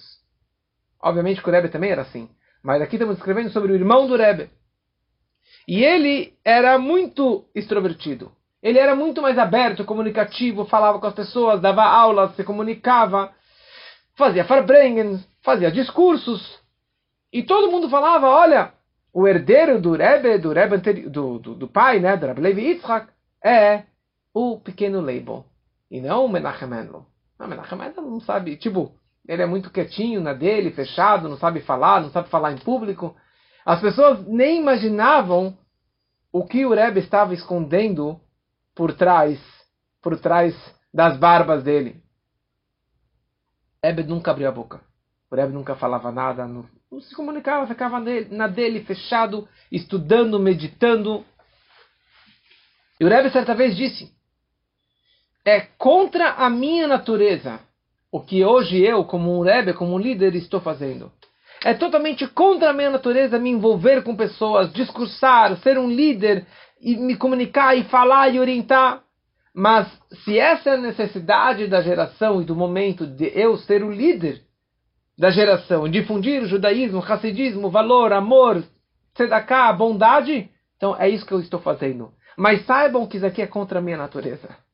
Obviamente 1.02 1.42
que 1.42 1.50
o 1.50 1.52
Rebbe 1.52 1.70
também 1.70 1.90
era 1.90 2.04
assim. 2.04 2.30
Mas 2.64 2.84
aqui 2.84 2.98
estamos 2.98 3.18
escrevendo 3.18 3.50
sobre 3.50 3.72
o 3.72 3.76
irmão 3.76 4.08
do 4.08 4.16
Rebbe. 4.16 4.48
E 5.68 5.84
ele 5.84 6.36
era 6.46 6.78
muito 6.78 7.46
extrovertido. 7.56 8.32
Ele 8.62 8.78
era 8.78 8.96
muito 8.96 9.24
mais 9.24 9.40
aberto, 9.40 9.84
comunicativo, 9.84 10.66
falava 10.66 11.00
com 11.00 11.08
as 11.08 11.16
pessoas, 11.16 11.60
dava 11.62 11.84
aulas, 11.84 12.36
se 12.36 12.44
comunicava, 12.44 13.34
fazia 14.16 14.46
farbrengen, 14.46 15.20
fazia 15.42 15.72
discursos. 15.72 16.60
E 17.34 17.42
todo 17.42 17.72
mundo 17.72 17.90
falava, 17.90 18.30
olha, 18.30 18.72
o 19.12 19.28
herdeiro 19.28 19.82
do 19.82 19.94
Rebbe, 19.94 20.38
do, 20.38 20.54
Rebbe 20.54 20.78
do, 21.10 21.40
do, 21.40 21.56
do 21.56 21.68
pai, 21.68 22.00
né, 22.00 22.16
do 22.18 22.28
Rebbe 22.28 22.42
Levi 22.42 22.62
Yitzhak, 22.68 23.08
é 23.44 23.82
o 24.32 24.60
pequeno 24.60 25.02
Leibon. 25.02 25.44
E 25.90 26.02
não 26.02 26.26
o 26.26 26.30
Menachem 26.30 26.68
Mendel. 26.68 27.06
Não, 27.40 27.48
Menachem 27.48 27.78
Mendel 27.78 28.04
não 28.04 28.20
sabe, 28.20 28.58
tipo, 28.58 28.96
ele 29.28 29.42
é 29.42 29.46
muito 29.46 29.70
quietinho 29.70 30.22
na 30.22 30.34
dele, 30.34 30.72
fechado, 30.72 31.30
não 31.30 31.38
sabe 31.38 31.62
falar, 31.62 32.02
não 32.02 32.10
sabe 32.12 32.30
falar 32.30 32.54
em 32.54 32.58
público. 32.58 33.16
As 33.66 33.82
pessoas 33.82 34.26
nem 34.28 34.62
imaginavam 34.62 35.58
o 36.32 36.46
que 36.46 36.66
o 36.66 36.74
Rebbe 36.74 37.00
estava 37.00 37.34
escondendo 37.34 38.20
por 38.76 38.94
trás, 38.94 39.40
por 40.02 40.18
trás 40.20 40.56
das 40.94 41.18
barbas 41.18 41.64
dele. 41.64 42.02
O 43.84 43.88
Rebbe 43.88 44.04
nunca 44.04 44.32
abriu 44.32 44.48
a 44.48 44.52
boca. 44.52 44.82
O 45.30 45.36
Rebbe 45.36 45.54
nunca 45.54 45.76
falava 45.76 46.12
nada, 46.12 46.48
não, 46.48 46.66
não 46.90 47.02
se 47.02 47.14
comunicava, 47.14 47.68
ficava 47.68 48.00
na 48.00 48.48
dele, 48.48 48.86
fechado, 48.86 49.48
estudando, 49.70 50.40
meditando. 50.40 51.26
E 53.00 53.06
o 53.06 53.10
Rebbe 53.10 53.30
certa 53.30 53.54
vez 53.54 53.76
disse: 53.76 54.17
É 55.48 55.62
contra 55.78 56.32
a 56.32 56.50
minha 56.50 56.90
natureza 56.90 57.62
o 58.12 58.20
que 58.20 58.44
hoje 58.44 58.84
eu, 58.84 59.06
como 59.06 59.34
um 59.34 59.42
Rebbe, 59.42 59.72
como 59.72 59.94
um 59.94 59.98
líder, 59.98 60.36
estou 60.36 60.60
fazendo. 60.60 61.10
É 61.64 61.74
totalmente 61.74 62.28
contra 62.28 62.72
a 62.72 62.74
minha 62.74 62.90
natureza 62.90 63.40
me 63.40 63.50
envolver 63.50 64.04
com 64.04 64.14
pessoas, 64.14 64.74
discursar, 64.74 65.56
ser 65.60 65.78
um 65.78 65.90
líder 65.90 66.46
e 66.82 66.98
me 66.98 67.16
comunicar 67.16 67.78
e 67.78 67.86
falar 67.86 68.28
e 68.28 68.42
orientar. 68.42 69.02
Mas 69.56 69.88
se 70.26 70.38
essa 70.38 70.72
é 70.72 70.74
a 70.74 70.82
necessidade 70.82 71.66
da 71.68 71.82
geração 71.82 72.42
e 72.42 72.46
do 72.46 72.54
momento 72.54 73.08
de 73.08 73.32
eu 73.34 73.56
ser 73.56 73.86
o 73.86 73.90
líder 73.90 74.42
da 75.18 75.30
geração, 75.30 75.88
difundir 75.88 76.44
o 76.44 76.48
judaísmo, 76.48 76.98
o 76.98 77.02
racidismo, 77.02 77.70
valor, 77.70 78.12
amor, 78.12 78.66
tzedakah, 79.16 79.72
bondade, 79.72 80.50
então 80.76 80.94
é 81.00 81.08
isso 81.08 81.26
que 81.26 81.34
eu 81.34 81.40
estou 81.40 81.62
fazendo. 81.62 82.12
Mas 82.38 82.66
saibam 82.66 83.08
que 83.08 83.16
isso 83.16 83.26
aqui 83.26 83.42
é 83.42 83.48
contra 83.48 83.80
a 83.80 83.82
minha 83.82 83.96
natureza. 83.96 84.67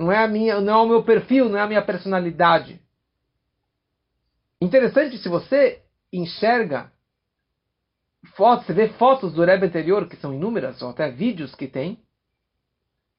Não 0.00 0.10
é 0.10 0.24
a 0.24 0.26
minha, 0.26 0.58
não 0.62 0.72
é 0.72 0.76
o 0.82 0.88
meu 0.88 1.04
perfil, 1.04 1.50
não 1.50 1.58
é 1.58 1.60
a 1.60 1.66
minha 1.66 1.84
personalidade. 1.84 2.80
Interessante 4.58 5.18
se 5.18 5.28
você 5.28 5.82
enxerga 6.10 6.90
fotos, 8.34 8.64
você 8.64 8.72
vê 8.72 8.88
fotos 8.94 9.34
do 9.34 9.44
Rebbe 9.44 9.66
anterior, 9.66 10.08
que 10.08 10.16
são 10.16 10.32
inúmeras, 10.32 10.80
ou 10.80 10.88
até 10.88 11.10
vídeos 11.10 11.54
que 11.54 11.68
tem, 11.68 11.96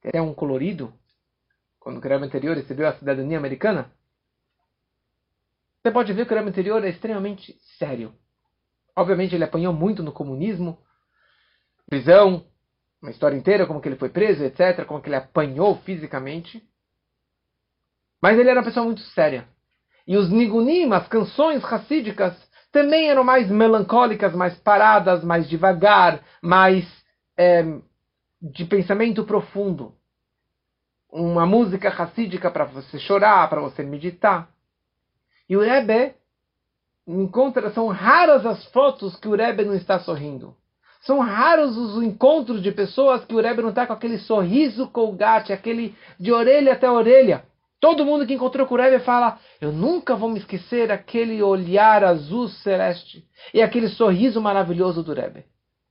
tem 0.00 0.08
até 0.08 0.20
um 0.20 0.34
colorido, 0.34 0.92
quando 1.78 1.98
o 1.98 2.00
Rebbe 2.00 2.24
anterior 2.24 2.56
recebeu 2.56 2.88
a 2.88 2.94
cidadania 2.94 3.38
americana, 3.38 3.88
você 5.80 5.92
pode 5.92 6.12
ver 6.12 6.26
que 6.26 6.34
o 6.34 6.36
Rebbe 6.36 6.50
anterior 6.50 6.84
é 6.84 6.88
extremamente 6.88 7.56
sério. 7.78 8.12
Obviamente 8.96 9.36
ele 9.36 9.44
apanhou 9.44 9.72
muito 9.72 10.02
no 10.02 10.10
comunismo, 10.10 10.76
prisão, 11.88 12.44
uma 13.00 13.12
história 13.12 13.36
inteira, 13.36 13.68
como 13.68 13.80
que 13.80 13.88
ele 13.88 13.94
foi 13.94 14.08
preso, 14.08 14.42
etc., 14.42 14.84
como 14.84 15.00
que 15.00 15.08
ele 15.08 15.14
apanhou 15.14 15.76
fisicamente. 15.82 16.60
Mas 18.22 18.38
ele 18.38 18.48
era 18.48 18.60
uma 18.60 18.64
pessoa 18.64 18.86
muito 18.86 19.00
séria. 19.00 19.48
E 20.06 20.16
os 20.16 20.30
nigunim, 20.30 20.92
as 20.92 21.08
canções 21.08 21.62
racídicas, 21.64 22.32
também 22.70 23.10
eram 23.10 23.24
mais 23.24 23.50
melancólicas, 23.50 24.32
mais 24.32 24.56
paradas, 24.58 25.24
mais 25.24 25.48
devagar, 25.48 26.22
mais 26.40 26.86
é, 27.36 27.64
de 28.40 28.64
pensamento 28.64 29.24
profundo. 29.24 29.92
Uma 31.10 31.44
música 31.44 31.90
racídica 31.90 32.50
para 32.50 32.64
você 32.64 32.98
chorar, 32.98 33.50
para 33.50 33.60
você 33.60 33.82
meditar. 33.82 34.48
E 35.48 35.56
o 35.56 35.60
Rebbe 35.60 36.14
encontra, 37.06 37.70
são 37.72 37.88
raras 37.88 38.46
as 38.46 38.64
fotos 38.66 39.16
que 39.16 39.28
o 39.28 39.34
Rebbe 39.34 39.64
não 39.64 39.74
está 39.74 39.98
sorrindo. 39.98 40.56
São 41.02 41.18
raros 41.18 41.76
os 41.76 42.02
encontros 42.02 42.62
de 42.62 42.70
pessoas 42.70 43.24
que 43.24 43.34
o 43.34 43.40
Rebbe 43.40 43.60
não 43.60 43.70
está 43.70 43.86
com 43.86 43.92
aquele 43.92 44.18
sorriso 44.18 44.88
colgate, 44.88 45.52
aquele 45.52 45.94
de 46.18 46.32
orelha 46.32 46.72
até 46.72 46.88
orelha. 46.88 47.44
Todo 47.82 48.04
mundo 48.04 48.24
que 48.24 48.32
encontrou 48.32 48.64
com 48.64 48.76
o 48.76 48.78
Rebbe 48.78 49.02
fala: 49.02 49.40
Eu 49.60 49.72
nunca 49.72 50.14
vou 50.14 50.30
me 50.30 50.38
esquecer 50.38 50.92
aquele 50.92 51.42
olhar 51.42 52.04
azul 52.04 52.48
celeste 52.48 53.26
e 53.52 53.60
aquele 53.60 53.88
sorriso 53.88 54.40
maravilhoso 54.40 55.02
do 55.02 55.12
Rebbe. 55.12 55.46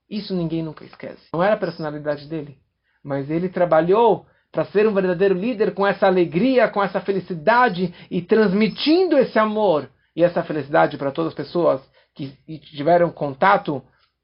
Isso 0.09 0.33
ninguém 0.33 0.63
nunca 0.63 0.85
esquece. 0.85 1.27
Não 1.33 1.43
era 1.43 1.55
a 1.55 1.59
personalidade 1.59 2.27
dele, 2.29 2.57
mas 3.03 3.29
ele 3.29 3.49
trabalhou 3.49 4.25
para 4.53 4.63
ser 4.67 4.87
um 4.87 4.93
verdadeiro 4.93 5.35
líder 5.35 5.73
com 5.73 5.85
essa 5.85 6.07
alegria, 6.07 6.69
com 6.69 6.81
essa 6.81 7.01
felicidade 7.01 7.93
e 8.09 8.21
transmitindo 8.21 9.17
esse 9.17 9.37
amor 9.37 9.89
e 10.15 10.23
essa 10.23 10.41
felicidade 10.43 10.97
para 10.97 11.11
todas 11.11 11.31
as 11.31 11.35
pessoas 11.35 11.81
que 12.15 12.37
tiveram 12.71 13.09
contato 13.11 13.83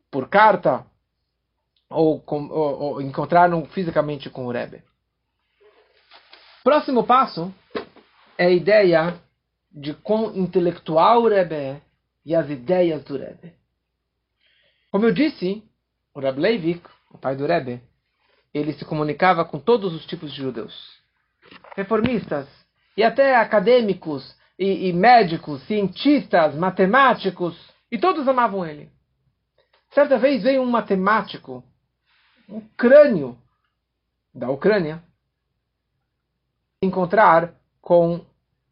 por 0.09 0.30
carta 0.30 0.86
ou, 1.89 2.22
com, 2.22 2.47
ou, 2.47 2.80
ou 2.80 3.01
encontraram 3.01 3.65
fisicamente 3.65 4.30
com 4.30 4.45
o 4.45 4.51
Rebbe. 4.51 4.86
Próximo 6.68 7.05
passo 7.05 7.55
é 8.38 8.47
a 8.47 8.51
ideia 8.51 9.18
de 9.72 9.93
quão 9.93 10.36
intelectual 10.36 11.22
o 11.22 11.30
Rebbe 11.30 11.55
é 11.55 11.82
e 12.26 12.36
as 12.36 12.49
ideias 12.49 13.05
do 13.05 13.18
Rebbe. 13.18 13.53
Como 14.91 15.05
eu 15.05 15.13
disse, 15.13 15.63
o 16.13 16.20
Rebbe 16.20 16.41
Leivik, 16.41 16.86
o 17.09 17.18
pai 17.18 17.38
do 17.38 17.45
Rebbe, 17.45 17.82
ele 18.53 18.74
se 18.74 18.84
comunicava 18.84 19.45
com 19.45 19.61
todos 19.61 19.93
os 19.93 20.05
tipos 20.07 20.34
de 20.34 20.41
judeus. 20.41 20.74
Reformistas 21.74 22.49
e 22.97 23.01
até 23.01 23.38
acadêmicos 23.38 24.36
e, 24.59 24.89
e 24.89 24.91
médicos, 24.91 25.65
cientistas, 25.68 26.53
matemáticos, 26.53 27.57
e 27.89 27.97
todos 27.97 28.28
amavam 28.28 28.65
ele. 28.65 28.91
Certa 29.93 30.18
vez 30.18 30.43
veio 30.43 30.63
um 30.63 30.70
matemático, 30.70 31.63
um 32.49 32.59
crânio 32.76 33.38
da 34.36 34.49
Ucrânia, 34.49 35.07
encontrar 36.82 37.53
com 37.82 38.21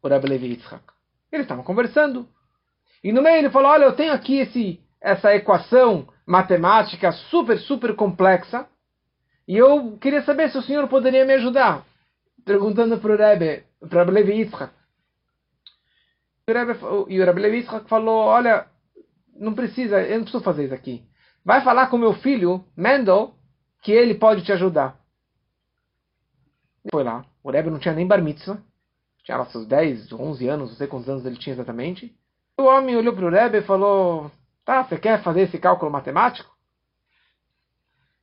o 0.02 0.08
Rebbe 0.08 0.28
Levi 0.28 0.46
Yitzhak. 0.48 0.84
Eles 1.32 1.44
estavam 1.44 1.64
conversando. 1.64 2.28
E 3.02 3.12
no 3.12 3.22
meio 3.22 3.36
ele 3.36 3.50
falou: 3.50 3.70
Olha, 3.70 3.84
eu 3.84 3.96
tenho 3.96 4.12
aqui 4.12 4.38
esse, 4.38 4.80
essa 5.00 5.34
equação 5.34 6.08
matemática 6.26 7.12
super, 7.12 7.58
super 7.58 7.94
complexa. 7.94 8.66
E 9.46 9.56
eu 9.56 9.96
queria 9.98 10.22
saber 10.22 10.50
se 10.50 10.58
o 10.58 10.62
senhor 10.62 10.88
poderia 10.88 11.24
me 11.24 11.34
ajudar. 11.34 11.84
Perguntando 12.44 12.98
para 12.98 13.12
o 13.12 13.16
Rebbe, 13.16 13.64
para 13.88 14.08
o 14.08 14.10
Levi 14.10 14.32
Yitzhak. 14.32 14.72
E 16.48 17.20
o 17.20 17.24
Rebbe 17.24 17.40
Levi 17.40 17.56
Yitzhak 17.58 17.88
falou: 17.88 18.26
Olha, 18.26 18.66
não 19.34 19.54
precisa, 19.54 20.00
eu 20.00 20.16
não 20.16 20.22
preciso 20.22 20.44
fazer 20.44 20.66
isso 20.66 20.74
aqui. 20.74 21.04
Vai 21.44 21.62
falar 21.62 21.88
com 21.88 21.98
meu 21.98 22.14
filho, 22.14 22.64
Mendel, 22.76 23.34
que 23.82 23.92
ele 23.92 24.14
pode 24.14 24.44
te 24.44 24.52
ajudar. 24.52 24.98
Foi 26.90 27.04
lá. 27.04 27.24
O 27.42 27.50
Rebbe 27.50 27.70
não 27.70 27.78
tinha 27.78 27.94
nem 27.94 28.06
bar 28.06 28.22
mitzvah. 28.22 28.58
Tinha 29.24 29.38
lá 29.38 29.46
seus 29.46 29.66
10, 29.66 30.12
11 30.12 30.48
anos, 30.48 30.70
não 30.70 30.76
sei 30.76 30.86
quantos 30.86 31.08
anos 31.08 31.26
ele 31.26 31.36
tinha 31.36 31.54
exatamente. 31.54 32.16
O 32.58 32.64
homem 32.64 32.96
olhou 32.96 33.14
para 33.14 33.26
o 33.26 33.30
Rebbe 33.30 33.58
e 33.58 33.62
falou: 33.62 34.30
Tá, 34.64 34.84
você 34.84 34.98
quer 34.98 35.22
fazer 35.22 35.42
esse 35.42 35.58
cálculo 35.58 35.90
matemático? 35.90 36.54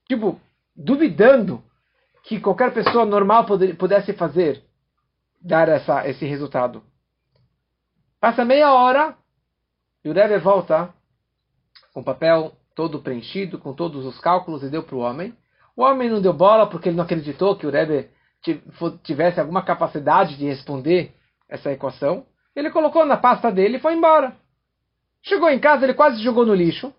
Tipo, 0.07 0.39
duvidando 0.75 1.63
que 2.23 2.39
qualquer 2.39 2.73
pessoa 2.73 3.05
normal 3.05 3.45
pudesse 3.77 4.13
fazer, 4.13 4.63
dar 5.41 5.67
essa, 5.67 6.07
esse 6.07 6.25
resultado. 6.25 6.83
Passa 8.19 8.45
meia 8.45 8.73
hora 8.73 9.17
e 10.03 10.09
o 10.09 10.13
Rebbe 10.13 10.37
volta 10.39 10.93
com 11.93 11.99
o 11.99 12.03
papel 12.03 12.53
todo 12.73 13.01
preenchido, 13.01 13.59
com 13.59 13.73
todos 13.73 14.05
os 14.05 14.19
cálculos, 14.19 14.63
e 14.63 14.69
deu 14.69 14.83
para 14.83 14.95
o 14.95 14.99
homem. 14.99 15.37
O 15.75 15.83
homem 15.83 16.09
não 16.09 16.21
deu 16.21 16.33
bola 16.33 16.67
porque 16.67 16.89
ele 16.89 16.95
não 16.95 17.03
acreditou 17.03 17.55
que 17.55 17.67
o 17.67 17.69
Rebbe 17.69 18.09
tivesse 19.03 19.39
alguma 19.39 19.63
capacidade 19.63 20.37
de 20.37 20.45
responder 20.45 21.13
essa 21.47 21.71
equação. 21.71 22.25
Ele 22.55 22.69
colocou 22.69 23.05
na 23.05 23.17
pasta 23.17 23.51
dele 23.51 23.77
e 23.77 23.79
foi 23.79 23.93
embora. 23.93 24.35
Chegou 25.21 25.49
em 25.49 25.59
casa, 25.59 25.85
ele 25.85 25.93
quase 25.93 26.21
jogou 26.21 26.45
no 26.45 26.53
lixo. 26.53 26.93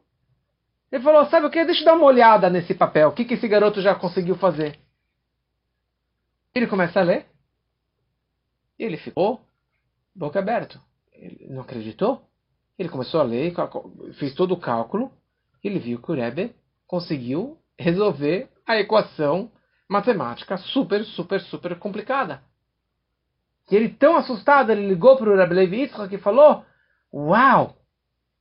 Ele 0.91 1.03
falou: 1.03 1.27
Sabe 1.27 1.47
o 1.47 1.51
que? 1.51 1.65
Deixa 1.65 1.83
eu 1.83 1.85
dar 1.85 1.95
uma 1.95 2.07
olhada 2.07 2.49
nesse 2.49 2.75
papel. 2.75 3.09
O 3.09 3.13
que, 3.13 3.25
que 3.25 3.35
esse 3.35 3.47
garoto 3.47 3.81
já 3.81 3.95
conseguiu 3.95 4.37
fazer? 4.37 4.79
Ele 6.55 6.67
começa 6.67 7.01
a 7.01 7.03
ler. 7.03 7.27
E 8.79 8.85
ele 8.85 8.97
ficou 8.97 9.41
boca 10.15 10.39
aberta. 10.39 10.81
Ele 11.13 11.49
não 11.51 11.63
acreditou. 11.63 12.23
Ele 12.79 12.89
começou 12.89 13.21
a 13.21 13.25
ler, 13.25 13.55
fez 14.19 14.35
todo 14.35 14.53
o 14.53 14.61
cálculo. 14.61 15.13
Ele 15.63 15.79
viu 15.79 16.01
que 16.01 16.11
o 16.11 16.15
Rebbe 16.15 16.55
conseguiu 16.87 17.59
resolver 17.79 18.49
a 18.67 18.79
equação 18.79 19.51
matemática 19.95 20.57
super, 20.57 21.05
super, 21.05 21.41
super 21.41 21.79
complicada. 21.79 22.43
E 23.71 23.77
ele, 23.77 23.89
tão 23.89 24.17
assustado, 24.17 24.71
ele 24.71 24.87
ligou 24.87 25.17
para 25.17 25.31
o 25.31 25.37
Rebbe 25.37 25.55
Levi 25.55 25.81
Yitzchak 25.83 26.15
e 26.15 26.19
falou: 26.19 26.65
Uau! 27.13 27.77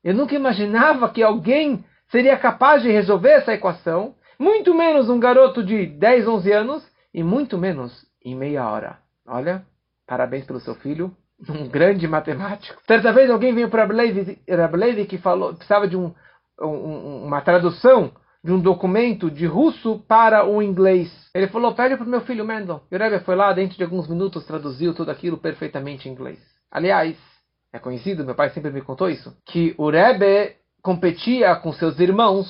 Eu 0.03 0.13
nunca 0.13 0.35
imaginava 0.35 1.09
que 1.09 1.23
alguém 1.23 1.85
seria 2.09 2.37
capaz 2.37 2.81
de 2.81 2.91
resolver 2.91 3.29
essa 3.29 3.53
equação, 3.53 4.15
muito 4.37 4.73
menos 4.73 5.09
um 5.09 5.19
garoto 5.19 5.63
de 5.63 5.85
10, 5.85 6.27
11 6.27 6.51
anos, 6.51 6.93
e 7.13 7.23
muito 7.23 7.57
menos 7.57 8.05
em 8.25 8.35
meia 8.35 8.67
hora. 8.67 8.97
Olha, 9.25 9.63
parabéns 10.05 10.45
pelo 10.45 10.59
seu 10.59 10.75
filho, 10.75 11.15
um 11.47 11.69
grande 11.69 12.07
matemático. 12.07 12.81
Certa 12.85 13.13
vez 13.13 13.29
alguém 13.29 13.53
veio 13.53 13.69
para 13.69 13.85
Rablevi 13.85 15.05
que 15.05 15.17
falou 15.17 15.53
precisava 15.53 15.87
de 15.87 15.95
um, 15.95 16.13
um, 16.59 17.25
uma 17.25 17.41
tradução 17.41 18.11
de 18.43 18.51
um 18.51 18.59
documento 18.59 19.31
de 19.31 19.45
russo 19.45 20.03
para 20.07 20.45
o 20.45 20.61
inglês. 20.61 21.09
Ele 21.33 21.47
falou, 21.47 21.73
pede 21.73 21.95
para 21.95 22.05
o 22.05 22.09
meu 22.09 22.21
filho 22.21 22.45
Mendel. 22.45 22.83
E 22.91 22.95
o 22.95 22.99
Rebbe 22.99 23.23
foi 23.23 23.35
lá, 23.35 23.53
dentro 23.53 23.77
de 23.77 23.83
alguns 23.83 24.07
minutos, 24.07 24.45
traduziu 24.45 24.93
tudo 24.93 25.11
aquilo 25.11 25.37
perfeitamente 25.37 26.09
em 26.09 26.11
inglês. 26.11 26.39
Aliás, 26.69 27.17
é 27.71 27.79
conhecido, 27.79 28.25
meu 28.25 28.35
pai 28.35 28.49
sempre 28.49 28.71
me 28.71 28.81
contou 28.81 29.09
isso, 29.09 29.35
que 29.45 29.73
o 29.77 29.89
Rebbe 29.89 30.57
competia 30.81 31.55
com 31.55 31.71
seus 31.71 31.99
irmãos 31.99 32.47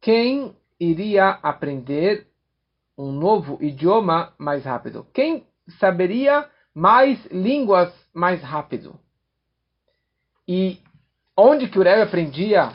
quem 0.00 0.56
iria 0.80 1.38
aprender 1.42 2.26
um 2.98 3.12
novo 3.12 3.58
idioma 3.62 4.34
mais 4.36 4.64
rápido. 4.64 5.06
Quem 5.14 5.46
saberia 5.78 6.48
mais 6.74 7.24
línguas 7.30 7.92
mais 8.12 8.42
rápido. 8.42 8.98
E 10.46 10.80
onde 11.36 11.68
que 11.68 11.78
o 11.78 11.82
Rebbe 11.82 12.02
aprendia 12.02 12.72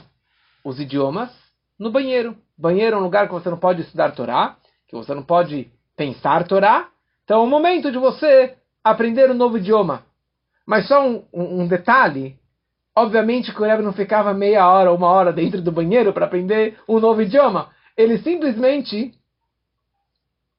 os 0.64 0.80
idiomas? 0.80 1.47
No 1.80 1.92
banheiro. 1.92 2.36
Banheiro 2.58 2.96
é 2.96 3.00
um 3.00 3.04
lugar 3.04 3.28
que 3.28 3.34
você 3.34 3.50
não 3.50 3.58
pode 3.58 3.82
estudar 3.82 4.12
Torá, 4.12 4.58
que 4.88 4.96
você 4.96 5.14
não 5.14 5.24
pode 5.24 5.72
pensar 5.96 6.48
Torá. 6.48 6.90
Então 7.24 7.42
é 7.42 7.44
o 7.44 7.48
momento 7.48 7.92
de 7.92 7.98
você 7.98 8.56
aprender 8.84 9.30
um 9.30 9.36
novo 9.36 9.58
idioma. 9.58 10.04
Mas 10.66 10.88
só 10.88 11.06
um, 11.06 11.24
um, 11.34 11.62
um 11.62 11.68
detalhe. 11.68 12.38
Obviamente 12.96 13.54
que 13.54 13.62
o 13.62 13.66
Rebbe 13.66 13.84
não 13.84 13.94
ficava 13.94 14.34
meia 14.34 14.68
hora 14.68 14.90
ou 14.90 14.98
uma 14.98 15.08
hora 15.08 15.32
dentro 15.32 15.62
do 15.62 15.72
banheiro 15.72 16.12
para 16.14 16.26
aprender 16.26 16.80
um 16.88 17.00
novo 17.00 17.22
idioma. 17.22 17.70
Ele 17.96 18.18
simplesmente 18.20 19.14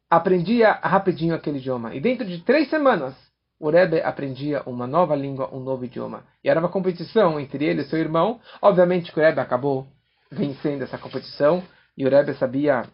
aprendia 0.09 0.73
rapidinho 0.73 1.35
aquele 1.35 1.59
idioma. 1.59 1.95
E 1.95 2.01
dentro 2.01 2.25
de 2.25 2.39
três 2.43 2.71
semanas, 2.71 3.15
o 3.59 3.71
Rebbe 3.71 4.01
aprendia 4.01 4.63
uma 4.67 4.87
nova 4.87 5.17
língua, 5.17 5.51
um 5.53 5.59
novo 5.59 5.85
idioma. 5.85 6.25
E 6.45 6.49
era 6.49 6.61
uma 6.61 6.69
competição 6.69 7.41
entre 7.41 7.65
ele 7.65 7.83
e 7.83 7.85
seu 7.85 7.99
irmão. 7.99 8.41
Obviamente 8.63 9.13
que 9.13 9.19
o 9.19 9.23
Rebbe 9.23 9.41
acabou 9.41 9.89
vencendo 10.31 10.83
essa 10.83 10.99
competição. 10.99 11.63
E 11.97 12.07
o 12.07 12.11
Rebbe 12.11 12.35
sabia 12.35 12.89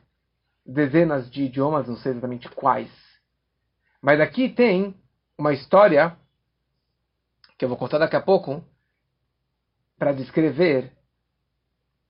dezenas 0.64 1.30
de 1.30 1.44
idiomas, 1.44 1.88
não 1.88 1.96
sei 1.96 2.12
exatamente 2.12 2.48
quais. 2.48 2.90
Mas 4.00 4.20
aqui 4.20 4.48
tem 4.48 4.94
uma 5.38 5.52
história 5.52 6.16
que 7.58 7.64
eu 7.64 7.68
vou 7.68 7.78
contar 7.78 7.98
daqui 7.98 8.16
a 8.16 8.20
pouco 8.20 8.64
para 9.98 10.12
descrever 10.12 10.92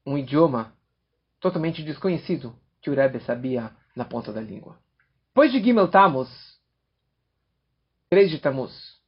um 0.06 0.18
idioma 0.18 0.72
totalmente 1.40 1.82
desconhecido 1.82 2.58
que 2.80 2.90
o 2.90 2.94
Rebbe 2.94 3.20
sabia 3.20 3.70
na 3.94 4.04
ponta 4.04 4.32
da 4.32 4.40
língua. 4.40 4.78
Depois 5.28 5.52
de 5.52 5.62
Gimel 5.62 5.88
Tammuz, 5.88 6.28
3 8.08 8.30
de 8.30 8.38
Tammuz, 8.38 9.00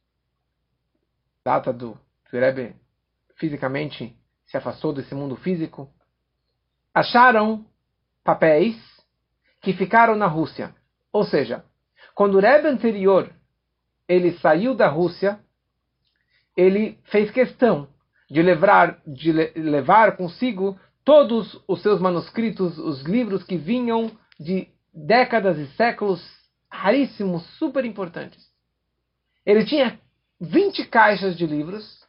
data 1.43 1.71
do 1.71 1.97
que 2.29 2.35
o 2.35 2.39
Rebbe 2.39 2.75
fisicamente 3.35 4.17
se 4.45 4.57
afastou 4.57 4.93
desse 4.93 5.15
mundo 5.15 5.35
físico, 5.35 5.93
acharam 6.97 7.63
papéis 8.23 8.75
que 9.61 9.71
ficaram 9.73 10.15
na 10.15 10.25
Rússia. 10.25 10.73
Ou 11.13 11.23
seja, 11.23 11.63
quando 12.15 12.35
o 12.35 12.39
Rebbe 12.39 12.67
anterior 12.67 13.31
ele 14.07 14.33
saiu 14.39 14.73
da 14.73 14.87
Rússia, 14.87 15.39
ele 16.55 16.97
fez 17.05 17.29
questão 17.29 17.87
de 18.29 18.41
levar, 18.41 18.99
de 19.05 19.31
levar 19.31 20.17
consigo 20.17 20.79
todos 21.05 21.61
os 21.67 21.83
seus 21.83 22.01
manuscritos, 22.01 22.79
os 22.79 23.03
livros 23.03 23.43
que 23.43 23.57
vinham 23.57 24.11
de 24.39 24.67
décadas 24.91 25.59
e 25.59 25.67
séculos 25.75 26.19
raríssimos, 26.69 27.45
super 27.59 27.85
importantes. 27.85 28.43
Ele 29.45 29.63
tinha 29.65 29.99
20 30.41 30.85
caixas 30.87 31.37
de 31.37 31.45
livros, 31.45 32.03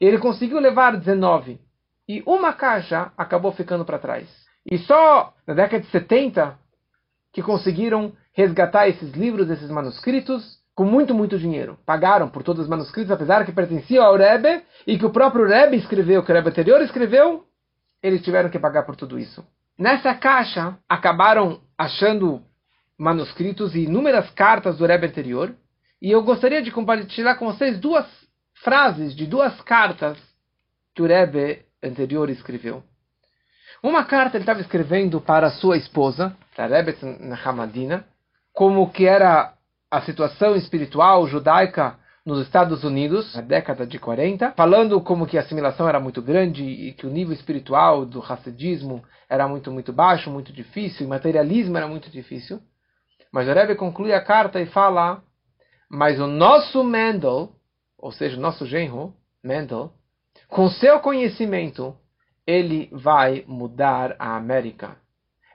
ele 0.00 0.18
conseguiu 0.18 0.60
levar 0.60 0.96
19, 0.96 1.60
e 2.08 2.22
uma 2.26 2.52
caixa 2.52 3.12
acabou 3.16 3.52
ficando 3.52 3.84
para 3.84 3.98
trás. 3.98 4.26
E 4.64 4.78
só 4.78 5.34
na 5.46 5.54
década 5.54 5.82
de 5.82 5.90
70 5.90 6.58
que 7.32 7.42
conseguiram 7.42 8.12
resgatar 8.32 8.88
esses 8.88 9.12
livros, 9.12 9.50
esses 9.50 9.70
manuscritos, 9.70 10.58
com 10.74 10.84
muito, 10.84 11.14
muito 11.14 11.38
dinheiro. 11.38 11.78
Pagaram 11.84 12.28
por 12.28 12.42
todos 12.42 12.62
os 12.62 12.68
manuscritos, 12.68 13.10
apesar 13.10 13.44
que 13.44 13.52
pertenciam 13.52 14.04
ao 14.04 14.16
Rebbe, 14.16 14.62
e 14.86 14.96
que 14.98 15.04
o 15.04 15.10
próprio 15.10 15.46
Rebbe 15.46 15.76
escreveu, 15.76 16.22
que 16.22 16.30
o 16.30 16.34
Rebbe 16.34 16.50
anterior 16.50 16.80
escreveu, 16.80 17.44
eles 18.02 18.22
tiveram 18.22 18.48
que 18.48 18.58
pagar 18.58 18.84
por 18.84 18.96
tudo 18.96 19.18
isso. 19.18 19.44
Nessa 19.76 20.14
caixa, 20.14 20.78
acabaram 20.88 21.60
achando 21.76 22.42
manuscritos 22.96 23.74
e 23.74 23.84
inúmeras 23.84 24.30
cartas 24.30 24.78
do 24.78 24.86
Rebbe 24.86 25.06
anterior. 25.06 25.54
E 26.00 26.10
eu 26.10 26.22
gostaria 26.22 26.62
de 26.62 26.70
compartilhar 26.70 27.36
com 27.36 27.46
vocês 27.46 27.78
duas 27.78 28.06
frases 28.62 29.14
de 29.14 29.26
duas 29.26 29.60
cartas 29.62 30.18
que 30.94 31.02
o 31.02 31.06
Rebbe 31.06 31.64
anterior 31.82 32.28
escreveu. 32.30 32.82
Uma 33.82 34.04
carta 34.04 34.36
ele 34.36 34.42
estava 34.42 34.60
escrevendo 34.60 35.20
para 35.20 35.50
sua 35.50 35.76
esposa, 35.76 36.36
para 36.54 36.66
Rebet 36.66 36.98
Hamadina, 37.44 38.04
como 38.52 38.90
que 38.90 39.06
era 39.06 39.54
a 39.90 40.00
situação 40.02 40.56
espiritual 40.56 41.26
judaica 41.26 41.96
nos 42.26 42.44
Estados 42.44 42.84
Unidos, 42.84 43.34
na 43.34 43.40
década 43.40 43.86
de 43.86 43.98
40, 43.98 44.52
falando 44.52 45.00
como 45.00 45.26
que 45.26 45.38
a 45.38 45.40
assimilação 45.40 45.88
era 45.88 45.98
muito 45.98 46.20
grande 46.20 46.62
e 46.62 46.92
que 46.92 47.06
o 47.06 47.10
nível 47.10 47.32
espiritual 47.32 48.04
do 48.04 48.20
racidismo 48.20 49.02
era 49.30 49.48
muito, 49.48 49.70
muito 49.70 49.92
baixo, 49.92 50.30
muito 50.30 50.52
difícil, 50.52 51.06
e 51.06 51.08
materialismo 51.08 51.76
era 51.76 51.88
muito 51.88 52.10
difícil. 52.10 52.60
Mas 53.32 53.48
o 53.48 53.52
Rebbe 53.52 53.76
conclui 53.76 54.12
a 54.12 54.22
carta 54.22 54.60
e 54.60 54.66
fala, 54.66 55.22
mas 55.88 56.20
o 56.20 56.26
nosso 56.26 56.84
Mendel, 56.84 57.50
ou 57.96 58.12
seja, 58.12 58.36
o 58.36 58.40
nosso 58.40 58.66
genro, 58.66 59.14
Mendel, 59.42 59.92
com 60.48 60.68
seu 60.70 60.98
conhecimento, 61.00 61.94
ele 62.46 62.88
vai 62.90 63.44
mudar 63.46 64.16
a 64.18 64.34
América. 64.36 64.96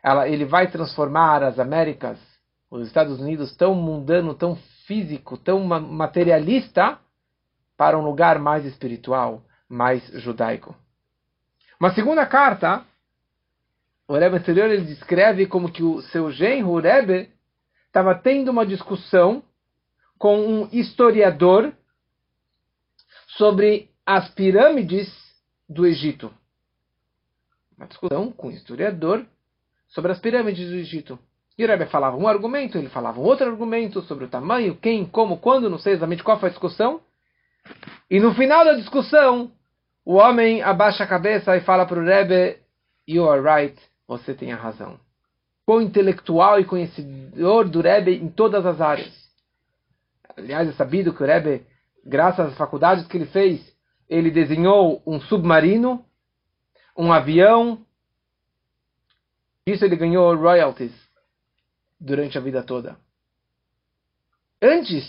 Ela, 0.03 0.29
ele 0.29 0.45
vai 0.45 0.69
transformar 0.69 1.43
as 1.43 1.59
Américas, 1.59 2.19
os 2.69 2.87
Estados 2.87 3.19
Unidos, 3.19 3.55
tão 3.55 3.73
mundano, 3.73 4.35
tão 4.35 4.55
físico, 4.85 5.37
tão 5.37 5.63
materialista, 5.63 6.99
para 7.75 7.97
um 7.97 8.03
lugar 8.03 8.37
mais 8.37 8.65
espiritual, 8.65 9.43
mais 9.67 10.05
judaico. 10.21 10.75
Uma 11.79 11.93
segunda 11.93 12.25
carta, 12.25 12.85
o 14.07 14.13
Rebbe 14.13 14.37
anterior 14.37 14.69
ele 14.69 14.85
descreve 14.85 15.47
como 15.47 15.71
que 15.71 15.81
o 15.81 16.01
seu 16.01 16.31
genro, 16.31 16.69
o 16.69 16.79
Rebbe, 16.79 17.31
estava 17.87 18.13
tendo 18.13 18.51
uma 18.51 18.65
discussão 18.65 19.43
com 20.17 20.39
um 20.39 20.69
historiador 20.71 21.73
sobre 23.27 23.89
as 24.05 24.29
pirâmides 24.29 25.09
do 25.67 25.85
Egito. 25.85 26.31
Uma 27.77 27.87
discussão 27.87 28.31
com 28.31 28.47
um 28.47 28.51
historiador 28.51 29.25
sobre 29.87 30.11
as 30.11 30.19
pirâmides 30.19 30.69
do 30.69 30.75
Egito. 30.75 31.19
E 31.57 31.63
o 31.63 31.67
Rebbe 31.67 31.85
falava 31.85 32.17
um 32.17 32.27
argumento, 32.27 32.77
ele 32.77 32.89
falava 32.89 33.19
um 33.19 33.23
outro 33.23 33.47
argumento 33.47 34.01
sobre 34.01 34.25
o 34.25 34.29
tamanho, 34.29 34.75
quem, 34.75 35.05
como, 35.05 35.37
quando, 35.37 35.69
não 35.69 35.77
sei 35.77 35.93
exatamente 35.93 36.23
qual 36.23 36.39
foi 36.39 36.49
a 36.49 36.51
discussão. 36.51 37.01
E 38.09 38.19
no 38.19 38.33
final 38.33 38.65
da 38.65 38.73
discussão, 38.73 39.51
o 40.03 40.15
homem 40.15 40.61
abaixa 40.61 41.03
a 41.03 41.07
cabeça 41.07 41.55
e 41.55 41.61
fala 41.61 41.85
para 41.85 41.99
o 41.99 42.03
Rebbe, 42.03 42.57
You 43.07 43.29
are 43.29 43.41
right, 43.41 43.79
você 44.07 44.33
tem 44.33 44.51
a 44.51 44.55
razão. 44.55 44.99
Quão 45.65 45.81
intelectual 45.81 46.59
e 46.59 46.65
conhecedor 46.65 47.69
do 47.69 47.81
Rebbe 47.81 48.15
em 48.15 48.29
todas 48.29 48.65
as 48.65 48.81
áreas. 48.81 49.13
Aliás, 50.35 50.67
é 50.67 50.73
sabido 50.73 51.13
que 51.13 51.23
o 51.23 51.25
Rebbe, 51.25 51.65
graças 52.03 52.47
às 52.47 52.57
faculdades 52.57 53.05
que 53.07 53.15
ele 53.15 53.27
fez, 53.27 53.72
ele 54.13 54.29
desenhou 54.29 55.01
um 55.07 55.19
submarino, 55.19 56.05
um 56.95 57.11
avião. 57.11 57.83
Isso 59.65 59.83
ele 59.83 59.95
ganhou 59.95 60.35
royalties 60.35 60.93
durante 61.99 62.37
a 62.37 62.41
vida 62.41 62.61
toda. 62.61 62.95
Antes 64.61 65.03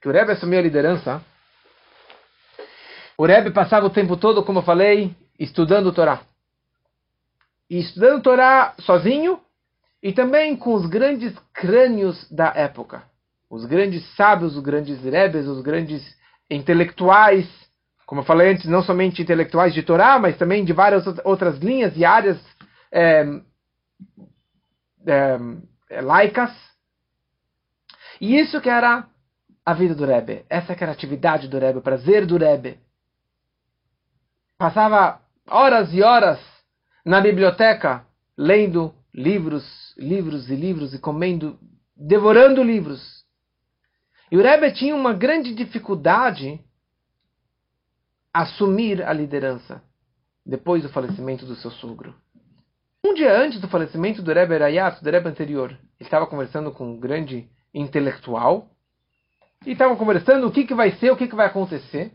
que 0.00 0.08
o 0.08 0.12
Rebbe 0.12 0.32
assumiu 0.32 0.58
a 0.58 0.62
liderança, 0.62 1.22
o 3.18 3.26
Rebbe 3.26 3.50
passava 3.50 3.84
o 3.84 3.90
tempo 3.90 4.16
todo, 4.16 4.42
como 4.42 4.60
eu 4.60 4.64
falei, 4.64 5.14
estudando 5.38 5.88
o 5.88 5.92
Torá. 5.92 6.22
E 7.68 7.78
estudando 7.78 8.20
o 8.20 8.22
Torá 8.22 8.74
sozinho 8.78 9.38
e 10.02 10.12
também 10.12 10.56
com 10.56 10.72
os 10.72 10.86
grandes 10.86 11.36
crânios 11.52 12.26
da 12.30 12.54
época. 12.54 13.02
Os 13.50 13.66
grandes 13.66 14.02
sábios, 14.14 14.56
os 14.56 14.62
grandes 14.62 15.02
Rebes, 15.02 15.46
os 15.46 15.60
grandes 15.60 16.16
intelectuais, 16.48 17.67
como 18.08 18.22
eu 18.22 18.24
falei 18.24 18.52
antes, 18.52 18.64
não 18.64 18.82
somente 18.82 19.20
intelectuais 19.20 19.74
de 19.74 19.82
Torá, 19.82 20.18
mas 20.18 20.38
também 20.38 20.64
de 20.64 20.72
várias 20.72 21.04
outras 21.26 21.58
linhas 21.58 21.94
e 21.94 22.06
áreas 22.06 22.38
é, 22.90 23.22
é, 25.06 26.00
laicas. 26.00 26.50
E 28.18 28.40
isso 28.40 28.62
que 28.62 28.70
era 28.70 29.06
a 29.62 29.74
vida 29.74 29.94
do 29.94 30.06
Rebbe. 30.06 30.46
Essa 30.48 30.74
que 30.74 30.82
era 30.82 30.90
a 30.90 30.94
atividade 30.94 31.48
do 31.48 31.58
Rebbe, 31.58 31.80
o 31.80 31.82
prazer 31.82 32.24
do 32.24 32.38
Rebbe. 32.38 32.78
Passava 34.56 35.20
horas 35.46 35.92
e 35.92 36.02
horas 36.02 36.40
na 37.04 37.20
biblioteca 37.20 38.06
lendo 38.38 38.94
livros, 39.12 39.94
livros 39.98 40.48
e 40.48 40.56
livros 40.56 40.94
e 40.94 40.98
comendo, 40.98 41.58
devorando 41.94 42.62
livros. 42.62 43.22
E 44.32 44.36
o 44.38 44.42
Rebbe 44.42 44.72
tinha 44.72 44.96
uma 44.96 45.12
grande 45.12 45.54
dificuldade 45.54 46.58
assumir 48.32 49.02
a 49.02 49.12
liderança 49.12 49.82
depois 50.44 50.82
do 50.82 50.88
falecimento 50.88 51.44
do 51.44 51.56
seu 51.56 51.70
sogro. 51.70 52.14
Um 53.04 53.14
dia 53.14 53.32
antes 53.32 53.60
do 53.60 53.68
falecimento 53.68 54.22
do 54.22 54.32
Rebbe 54.32 54.58
Rayat, 54.58 55.02
do 55.02 55.10
Rebbe 55.10 55.28
anterior, 55.28 55.70
ele 55.70 55.80
estava 56.00 56.26
conversando 56.26 56.70
com 56.72 56.92
um 56.92 56.98
grande 56.98 57.48
intelectual 57.72 58.68
e 59.66 59.72
estavam 59.72 59.96
conversando 59.96 60.46
o 60.46 60.52
que, 60.52 60.64
que 60.64 60.74
vai 60.74 60.92
ser, 60.92 61.10
o 61.10 61.16
que, 61.16 61.28
que 61.28 61.34
vai 61.34 61.46
acontecer. 61.46 62.12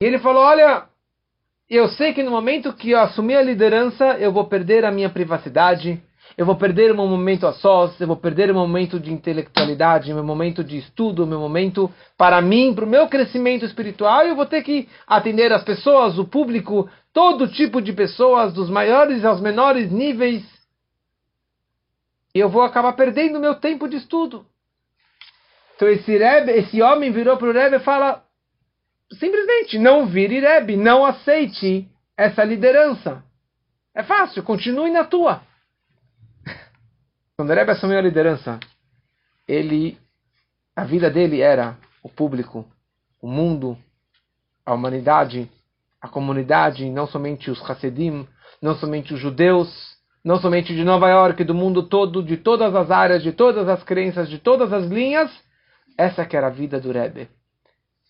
E 0.00 0.04
ele 0.04 0.18
falou: 0.18 0.42
Olha, 0.42 0.86
eu 1.68 1.88
sei 1.88 2.12
que 2.12 2.22
no 2.22 2.30
momento 2.30 2.72
que 2.72 2.90
eu 2.90 3.00
assumir 3.00 3.36
a 3.36 3.42
liderança, 3.42 4.18
eu 4.18 4.32
vou 4.32 4.46
perder 4.46 4.84
a 4.84 4.90
minha 4.90 5.10
privacidade, 5.10 6.02
eu 6.36 6.44
vou 6.44 6.56
perder 6.56 6.92
meu 6.92 7.06
momento 7.06 7.46
a 7.46 7.54
sós, 7.54 7.98
eu 7.98 8.06
vou 8.06 8.16
perder 8.16 8.46
meu 8.46 8.56
momento 8.56 9.00
de 9.00 9.10
intelectualidade, 9.10 10.12
meu 10.12 10.22
momento 10.22 10.62
de 10.62 10.76
estudo, 10.76 11.26
meu 11.26 11.40
momento 11.40 11.90
para 12.16 12.42
mim, 12.42 12.74
para 12.74 12.84
o 12.84 12.88
meu 12.88 13.08
crescimento 13.08 13.64
espiritual, 13.64 14.22
eu 14.26 14.36
vou 14.36 14.44
ter 14.44 14.62
que 14.62 14.86
atender 15.06 15.50
as 15.50 15.64
pessoas, 15.64 16.18
o 16.18 16.26
público, 16.26 16.90
todo 17.10 17.48
tipo 17.48 17.80
de 17.80 17.94
pessoas, 17.94 18.52
dos 18.52 18.68
maiores 18.68 19.24
aos 19.24 19.40
menores 19.40 19.90
níveis. 19.90 20.44
E 22.34 22.38
eu 22.38 22.50
vou 22.50 22.62
acabar 22.62 22.92
perdendo 22.92 23.40
meu 23.40 23.54
tempo 23.54 23.88
de 23.88 23.96
estudo. 23.96 24.44
Então 25.74 25.88
esse, 25.88 26.18
Rebbe, 26.18 26.52
esse 26.52 26.82
homem 26.82 27.10
virou 27.10 27.38
para 27.38 27.48
o 27.48 27.52
Rebbe 27.52 27.76
e 27.76 27.80
fala, 27.80 28.22
simplesmente, 29.18 29.78
não 29.78 30.04
vire 30.06 30.40
Rebbe, 30.40 30.76
não 30.76 31.02
aceite 31.06 31.88
essa 32.14 32.44
liderança. 32.44 33.24
É 33.94 34.02
fácil, 34.02 34.42
continue 34.42 34.90
na 34.90 35.04
tua. 35.04 35.40
Quando 37.38 37.52
Rebbe 37.52 37.72
assumiu 37.72 37.98
a 37.98 38.00
liderança, 38.00 38.58
ele, 39.46 39.98
a 40.74 40.84
vida 40.84 41.10
dele 41.10 41.42
era 41.42 41.76
o 42.02 42.08
público, 42.08 42.64
o 43.20 43.28
mundo, 43.28 43.76
a 44.64 44.72
humanidade, 44.72 45.46
a 46.00 46.08
comunidade, 46.08 46.88
não 46.88 47.06
somente 47.06 47.50
os 47.50 47.60
Hassidim, 47.60 48.26
não 48.62 48.74
somente 48.76 49.12
os 49.12 49.20
judeus, 49.20 49.68
não 50.24 50.40
somente 50.40 50.74
de 50.74 50.82
Nova 50.82 51.10
York, 51.10 51.44
do 51.44 51.54
mundo 51.54 51.82
todo, 51.82 52.22
de 52.22 52.38
todas 52.38 52.74
as 52.74 52.90
áreas, 52.90 53.22
de 53.22 53.32
todas 53.32 53.68
as 53.68 53.82
crenças, 53.84 54.30
de 54.30 54.38
todas 54.38 54.72
as 54.72 54.86
linhas, 54.86 55.30
essa 55.98 56.24
que 56.24 56.38
era 56.38 56.46
a 56.46 56.50
vida 56.50 56.80
do 56.80 56.90
Rebbe. 56.90 57.28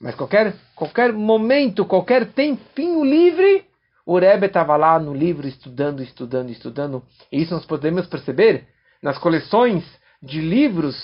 Mas 0.01 0.15
qualquer, 0.15 0.55
qualquer 0.77 1.13
momento, 1.13 1.85
qualquer 1.85 2.31
tempinho 2.33 3.05
livre, 3.05 3.65
o 4.07 4.21
Rebbe 4.21 4.47
estava 4.47 4.77
lá 4.77 5.01
no 5.01 5.13
livro 5.13 5.49
estudando, 5.49 6.01
estudando, 6.01 6.51
estudando. 6.51 7.03
E 7.33 7.43
isso 7.43 7.53
nós 7.53 7.67
podemos 7.67 8.07
perceber 8.07 8.76
nas 9.07 9.19
coleções 9.19 9.85
de 10.21 10.41
livros 10.41 10.97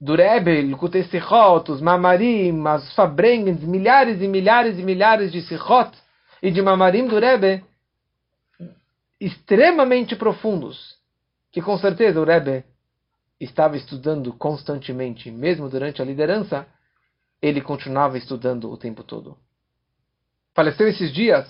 do 0.00 0.16
Rebbe, 0.16 0.60
Likutei 0.62 1.04
Sichot, 1.04 1.70
os 1.70 1.80
Mamarim, 1.80 2.66
as 2.66 2.92
Fabrengens, 2.96 3.62
milhares 3.62 4.20
e 4.20 4.26
milhares 4.26 4.76
e 4.76 4.82
milhares 4.82 5.30
de 5.30 5.40
Sichot 5.42 5.96
e 6.42 6.50
de 6.50 6.60
Mamarim 6.60 7.06
do 7.06 7.20
Rebbe, 7.20 7.64
extremamente 9.20 10.16
profundos, 10.16 10.96
que 11.52 11.62
com 11.62 11.78
certeza 11.78 12.20
o 12.20 12.24
Rebbe 12.24 12.64
estava 13.38 13.76
estudando 13.76 14.32
constantemente, 14.32 15.30
mesmo 15.30 15.68
durante 15.68 16.02
a 16.02 16.04
liderança, 16.04 16.66
ele 17.40 17.60
continuava 17.60 18.18
estudando 18.18 18.68
o 18.68 18.76
tempo 18.76 19.04
todo. 19.04 19.38
Faleceu 20.56 20.88
esses 20.88 21.14
dias, 21.14 21.48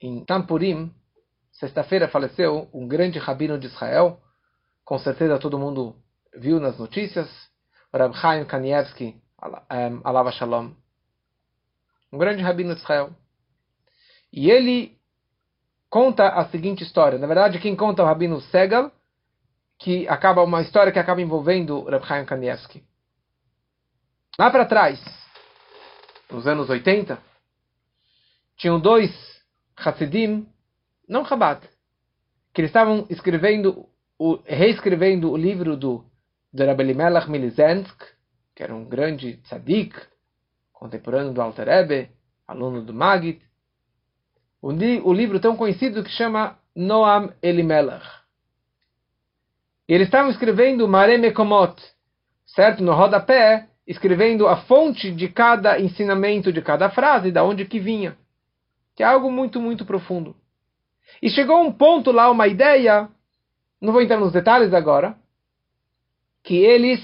em 0.00 0.24
Tampurim, 0.24 0.94
Sexta-feira 1.58 2.06
faleceu 2.08 2.68
um 2.72 2.86
grande 2.86 3.18
rabino 3.18 3.58
de 3.58 3.66
Israel. 3.66 4.20
Com 4.84 4.98
certeza 4.98 5.38
todo 5.38 5.58
mundo 5.58 5.96
viu 6.34 6.60
nas 6.60 6.78
notícias. 6.78 7.28
Rab 7.94 8.14
Chaim 8.14 8.44
Kanievski, 8.44 9.16
Alava 10.04 10.30
Shalom. 10.32 10.72
Um 12.12 12.18
grande 12.18 12.42
rabino 12.42 12.74
de 12.74 12.80
Israel. 12.80 13.10
E 14.30 14.50
ele 14.50 14.98
conta 15.88 16.28
a 16.28 16.46
seguinte 16.50 16.84
história. 16.84 17.18
Na 17.18 17.26
verdade, 17.26 17.58
quem 17.58 17.74
conta 17.74 18.02
é 18.02 18.04
o 18.04 18.08
rabino 18.08 18.38
Segal, 18.42 18.92
que 19.78 20.06
acaba 20.08 20.42
uma 20.42 20.60
história 20.60 20.92
que 20.92 20.98
acaba 20.98 21.22
envolvendo 21.22 21.84
Rab 21.84 22.06
Chaim 22.06 22.26
Kanievski. 22.26 22.84
Lá 24.38 24.50
para 24.50 24.66
trás, 24.66 25.02
nos 26.30 26.46
anos 26.46 26.68
80, 26.68 27.18
tinham 28.58 28.78
dois 28.78 29.10
Hassidim 29.74 30.46
não 31.08 31.24
Chabad, 31.24 31.60
que 32.52 32.60
eles 32.60 32.70
estavam 32.70 33.06
escrevendo, 33.10 33.86
o, 34.18 34.38
reescrevendo 34.44 35.30
o 35.30 35.36
livro 35.36 35.76
do, 35.76 36.04
do 36.52 36.64
Rabbi 36.64 36.94
Milizensk, 37.28 38.02
que 38.54 38.62
era 38.62 38.74
um 38.74 38.84
grande 38.84 39.36
tzadik, 39.42 39.94
contemporâneo 40.72 41.32
do 41.32 41.40
Alter 41.40 41.66
Rebbe, 41.68 42.10
aluno 42.46 42.82
do 42.82 42.94
Magid, 42.94 43.40
o, 44.60 44.70
o 44.70 45.12
livro 45.12 45.38
tão 45.38 45.56
conhecido 45.56 46.02
que 46.02 46.10
chama 46.10 46.58
Noam 46.74 47.32
Elimelech. 47.42 48.04
Eles 49.88 50.08
estavam 50.08 50.30
escrevendo 50.30 50.88
Mare 50.88 51.16
Mekomot, 51.18 51.80
certo? 52.46 52.82
No 52.82 52.94
rodapé, 52.94 53.68
escrevendo 53.86 54.48
a 54.48 54.56
fonte 54.62 55.12
de 55.12 55.28
cada 55.28 55.78
ensinamento, 55.78 56.52
de 56.52 56.60
cada 56.60 56.90
frase, 56.90 57.30
da 57.30 57.44
onde 57.44 57.64
que 57.64 57.78
vinha. 57.78 58.16
Que 58.96 59.02
é 59.02 59.06
algo 59.06 59.30
muito, 59.30 59.60
muito 59.60 59.84
profundo. 59.84 60.34
E 61.22 61.30
chegou 61.30 61.60
um 61.60 61.72
ponto 61.72 62.10
lá, 62.12 62.30
uma 62.30 62.46
ideia, 62.46 63.08
não 63.80 63.92
vou 63.92 64.02
entrar 64.02 64.18
nos 64.18 64.32
detalhes 64.32 64.72
agora, 64.74 65.16
que 66.42 66.54
eles 66.54 67.00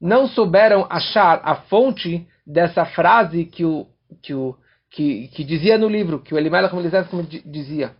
não 0.00 0.28
souberam 0.28 0.86
achar 0.90 1.40
a 1.44 1.56
fonte 1.56 2.26
dessa 2.46 2.84
frase 2.84 3.44
que 3.44 3.64
o 3.64 3.86
que 4.22 4.34
o 4.34 4.56
que, 4.90 5.28
que 5.28 5.42
dizia 5.42 5.76
no 5.76 5.88
livro, 5.88 6.20
que 6.20 6.32
o 6.32 6.38
Elimelech 6.38 6.74
Melisés 6.74 7.06
dizia. 7.44 7.96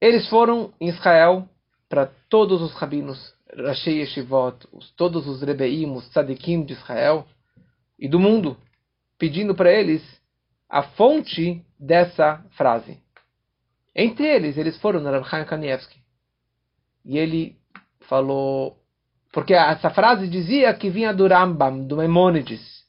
Eles 0.00 0.28
foram 0.28 0.72
em 0.78 0.88
Israel 0.88 1.48
para 1.88 2.06
todos 2.28 2.60
os 2.60 2.74
rabinos, 2.74 3.34
Rashei 3.56 4.00
Yeshivot, 4.00 4.68
todos 4.96 5.26
os 5.26 5.40
Rebeim, 5.42 5.90
os 5.92 6.06
Tzadikim 6.10 6.62
de 6.62 6.74
Israel 6.74 7.26
e 7.98 8.06
do 8.06 8.20
mundo, 8.20 8.56
pedindo 9.16 9.54
para 9.54 9.72
eles 9.72 10.02
a 10.68 10.82
fonte 10.82 11.64
dessa 11.80 12.44
frase. 12.50 12.98
Entre 13.94 14.26
eles, 14.26 14.56
eles 14.56 14.76
foram 14.78 15.00
no 15.00 15.10
Rav 15.10 15.24
Chaim 15.28 15.44
Kanievski. 15.44 16.00
E 17.04 17.18
ele 17.18 17.58
falou, 18.00 18.78
porque 19.32 19.54
essa 19.54 19.90
frase 19.90 20.28
dizia 20.28 20.72
que 20.74 20.90
vinha 20.90 21.12
do 21.12 21.26
Rambam, 21.26 21.86
do 21.86 21.96
Maimonides. 21.96 22.86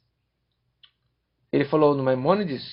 Ele 1.52 1.66
falou 1.66 1.96
no 1.96 2.04
Maimonides, 2.04 2.64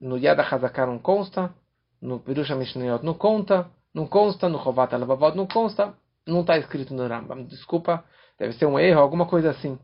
no 0.00 0.16
Yad 0.18 0.40
HaZakar 0.40 0.86
não 0.86 0.98
consta, 0.98 1.54
no 2.00 2.20
Pirusha 2.20 2.54
Mishnayot 2.54 3.04
não 3.04 3.14
conta, 3.14 3.70
não 3.92 4.06
consta, 4.06 4.48
no 4.48 4.62
Chovat 4.62 4.94
Alavavot 4.94 5.36
não 5.36 5.46
consta, 5.46 5.94
não 6.26 6.40
está 6.40 6.58
escrito 6.58 6.94
no 6.94 7.06
Rambam. 7.06 7.44
Desculpa, 7.44 8.04
deve 8.38 8.54
ser 8.54 8.66
um 8.66 8.78
erro, 8.78 9.00
alguma 9.00 9.26
coisa 9.26 9.50
assim. 9.50 9.78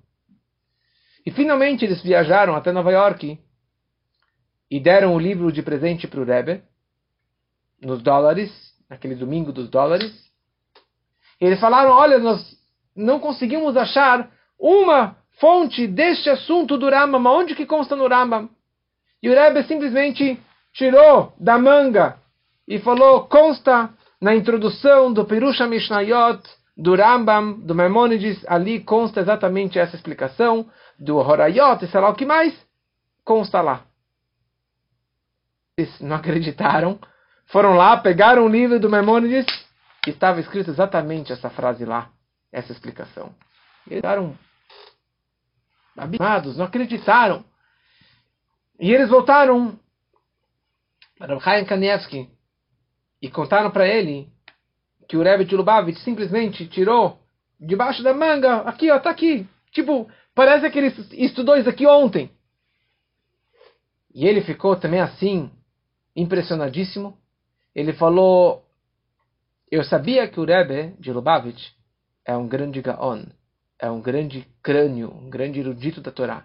E 1.24 1.30
finalmente 1.30 1.84
eles 1.84 2.02
viajaram 2.02 2.54
até 2.54 2.72
Nova 2.72 2.90
York 2.90 3.38
e 4.70 4.80
deram 4.80 5.14
o 5.14 5.18
livro 5.18 5.52
de 5.52 5.62
presente 5.62 6.08
para 6.08 6.20
o 6.20 6.24
Rebbe, 6.24 6.62
nos 7.80 8.02
dólares, 8.02 8.50
naquele 8.88 9.14
domingo 9.14 9.52
dos 9.52 9.68
dólares. 9.68 10.12
E 11.40 11.44
eles 11.44 11.60
falaram: 11.60 11.90
Olha, 11.90 12.18
nós 12.18 12.56
não 12.94 13.18
conseguimos 13.18 13.76
achar 13.76 14.30
uma 14.58 15.16
fonte 15.38 15.86
deste 15.86 16.28
assunto 16.28 16.76
do 16.76 16.90
Rambam, 16.90 17.24
onde 17.26 17.54
que 17.54 17.64
consta 17.64 17.96
no 17.96 18.06
Rambam? 18.06 18.50
E 19.22 19.28
o 19.28 19.34
Rebbe 19.34 19.62
simplesmente 19.64 20.38
tirou 20.72 21.32
da 21.38 21.58
manga 21.58 22.18
e 22.68 22.78
falou, 22.78 23.26
consta 23.26 23.90
na 24.20 24.34
introdução 24.34 25.12
do 25.12 25.24
Perusha 25.24 25.66
Mishnayot, 25.66 26.42
do 26.76 26.94
Rambam, 26.94 27.58
do 27.60 27.74
Maimonides, 27.74 28.44
ali 28.46 28.80
consta 28.80 29.20
exatamente 29.20 29.78
essa 29.78 29.96
explicação, 29.96 30.70
do 30.98 31.16
Horayot 31.16 31.86
sei 31.86 32.00
lá 32.00 32.10
o 32.10 32.14
que 32.14 32.26
mais, 32.26 32.54
consta 33.24 33.60
lá. 33.60 33.82
Eles 35.76 36.00
não 36.00 36.16
acreditaram, 36.16 36.98
foram 37.50 37.74
lá, 37.74 37.96
pegaram 37.96 38.44
o 38.44 38.48
livro 38.48 38.78
do 38.78 38.88
Maimonides, 38.88 39.46
e 40.06 40.10
estava 40.10 40.40
escrito 40.40 40.70
exatamente 40.70 41.32
essa 41.32 41.50
frase 41.50 41.84
lá, 41.84 42.10
essa 42.50 42.72
explicação. 42.72 43.34
Eles 43.86 43.98
ficaram 43.98 44.36
abismados, 45.96 46.56
não 46.56 46.64
acreditaram. 46.64 47.44
E 48.78 48.92
eles 48.92 49.10
voltaram 49.10 49.78
para 51.18 51.36
o 51.36 51.40
Chaim 51.40 51.64
Kanievski 51.64 52.30
e 53.20 53.30
contaram 53.30 53.70
para 53.70 53.86
ele 53.86 54.28
que 55.06 55.16
o 55.16 55.22
Rebbe 55.22 55.44
de 55.44 55.54
Lubavitch 55.54 55.98
simplesmente 55.98 56.66
tirou 56.66 57.20
debaixo 57.58 58.02
da 58.02 58.14
manga, 58.14 58.62
aqui 58.62 58.90
ó, 58.90 58.98
tá 58.98 59.10
aqui. 59.10 59.46
Tipo, 59.70 60.10
parece 60.34 60.70
que 60.70 60.78
ele 60.78 60.94
estudou 61.12 61.56
isso 61.56 61.68
aqui 61.68 61.86
ontem. 61.86 62.30
E 64.14 64.26
ele 64.26 64.40
ficou 64.40 64.76
também 64.76 65.00
assim, 65.00 65.50
impressionadíssimo. 66.16 67.18
Ele 67.74 67.92
falou, 67.92 68.64
eu 69.70 69.84
sabia 69.84 70.28
que 70.28 70.40
o 70.40 70.44
Rebbe 70.44 70.94
de 70.98 71.12
Lubavitch 71.12 71.70
é 72.24 72.36
um 72.36 72.48
grande 72.48 72.80
Gaon 72.82 73.24
é 73.80 73.90
um 73.90 74.00
grande 74.00 74.46
crânio, 74.62 75.10
um 75.10 75.30
grande 75.30 75.58
erudito 75.58 76.00
da 76.00 76.12
Torá. 76.12 76.44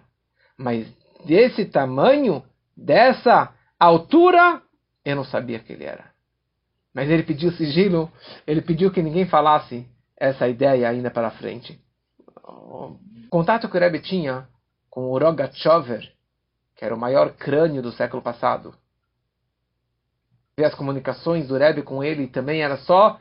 Mas 0.56 0.88
desse 1.26 1.66
tamanho, 1.66 2.42
dessa 2.74 3.54
altura, 3.78 4.62
eu 5.04 5.14
não 5.14 5.24
sabia 5.24 5.58
que 5.58 5.72
ele 5.72 5.84
era. 5.84 6.10
Mas 6.94 7.10
ele 7.10 7.22
pediu 7.22 7.52
sigilo, 7.52 8.10
ele 8.46 8.62
pediu 8.62 8.90
que 8.90 9.02
ninguém 9.02 9.26
falasse 9.26 9.86
essa 10.16 10.48
ideia 10.48 10.88
ainda 10.88 11.10
para 11.10 11.30
frente. 11.30 11.78
O 12.42 12.96
contato 13.28 13.68
que 13.68 13.76
o 13.76 13.80
Rebbe 13.80 14.00
tinha 14.00 14.48
com 14.88 15.10
o 15.10 15.18
Rogachover, 15.18 16.10
que 16.74 16.84
era 16.86 16.94
o 16.94 16.98
maior 16.98 17.34
crânio 17.34 17.82
do 17.82 17.92
século 17.92 18.22
passado. 18.22 18.74
E 20.58 20.64
as 20.64 20.74
comunicações 20.74 21.46
do 21.46 21.58
Rebbe 21.58 21.82
com 21.82 22.02
ele 22.02 22.28
também 22.28 22.62
era 22.62 22.78
só 22.78 23.20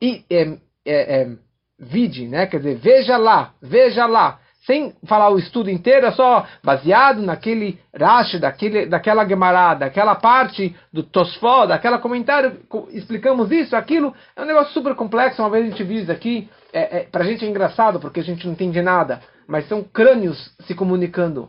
e, 0.00 0.24
é, 0.30 0.42
é, 0.84 1.22
é, 1.22 1.28
vide, 1.76 2.28
né? 2.28 2.46
Quer 2.46 2.58
dizer, 2.58 2.76
veja 2.76 3.16
lá, 3.16 3.54
veja 3.60 4.06
lá. 4.06 4.38
Sem 4.64 4.94
falar 5.04 5.30
o 5.30 5.38
estudo 5.38 5.68
inteiro, 5.68 6.06
é 6.06 6.12
só 6.12 6.46
baseado 6.62 7.22
naquele 7.22 7.80
Rashi, 7.92 8.38
daquele, 8.38 8.86
daquela 8.86 9.26
Gemara, 9.26 9.74
daquela 9.74 10.14
parte 10.14 10.76
do 10.92 11.02
Tosfó, 11.02 11.66
daquela 11.66 11.98
comentário, 11.98 12.60
explicamos 12.90 13.50
isso, 13.50 13.74
aquilo. 13.74 14.14
É 14.36 14.42
um 14.42 14.46
negócio 14.46 14.72
super 14.72 14.94
complexo, 14.94 15.42
uma 15.42 15.50
vez 15.50 15.66
a 15.66 15.70
gente 15.70 15.82
viu 15.82 16.02
isso 16.02 16.12
aqui. 16.12 16.48
É, 16.72 16.98
é, 16.98 17.02
pra 17.02 17.24
gente 17.24 17.44
é 17.44 17.48
engraçado, 17.48 17.98
porque 17.98 18.20
a 18.20 18.24
gente 18.24 18.46
não 18.46 18.52
entende 18.52 18.80
nada. 18.80 19.20
Mas 19.48 19.66
são 19.66 19.82
crânios 19.82 20.54
se 20.60 20.74
comunicando. 20.74 21.48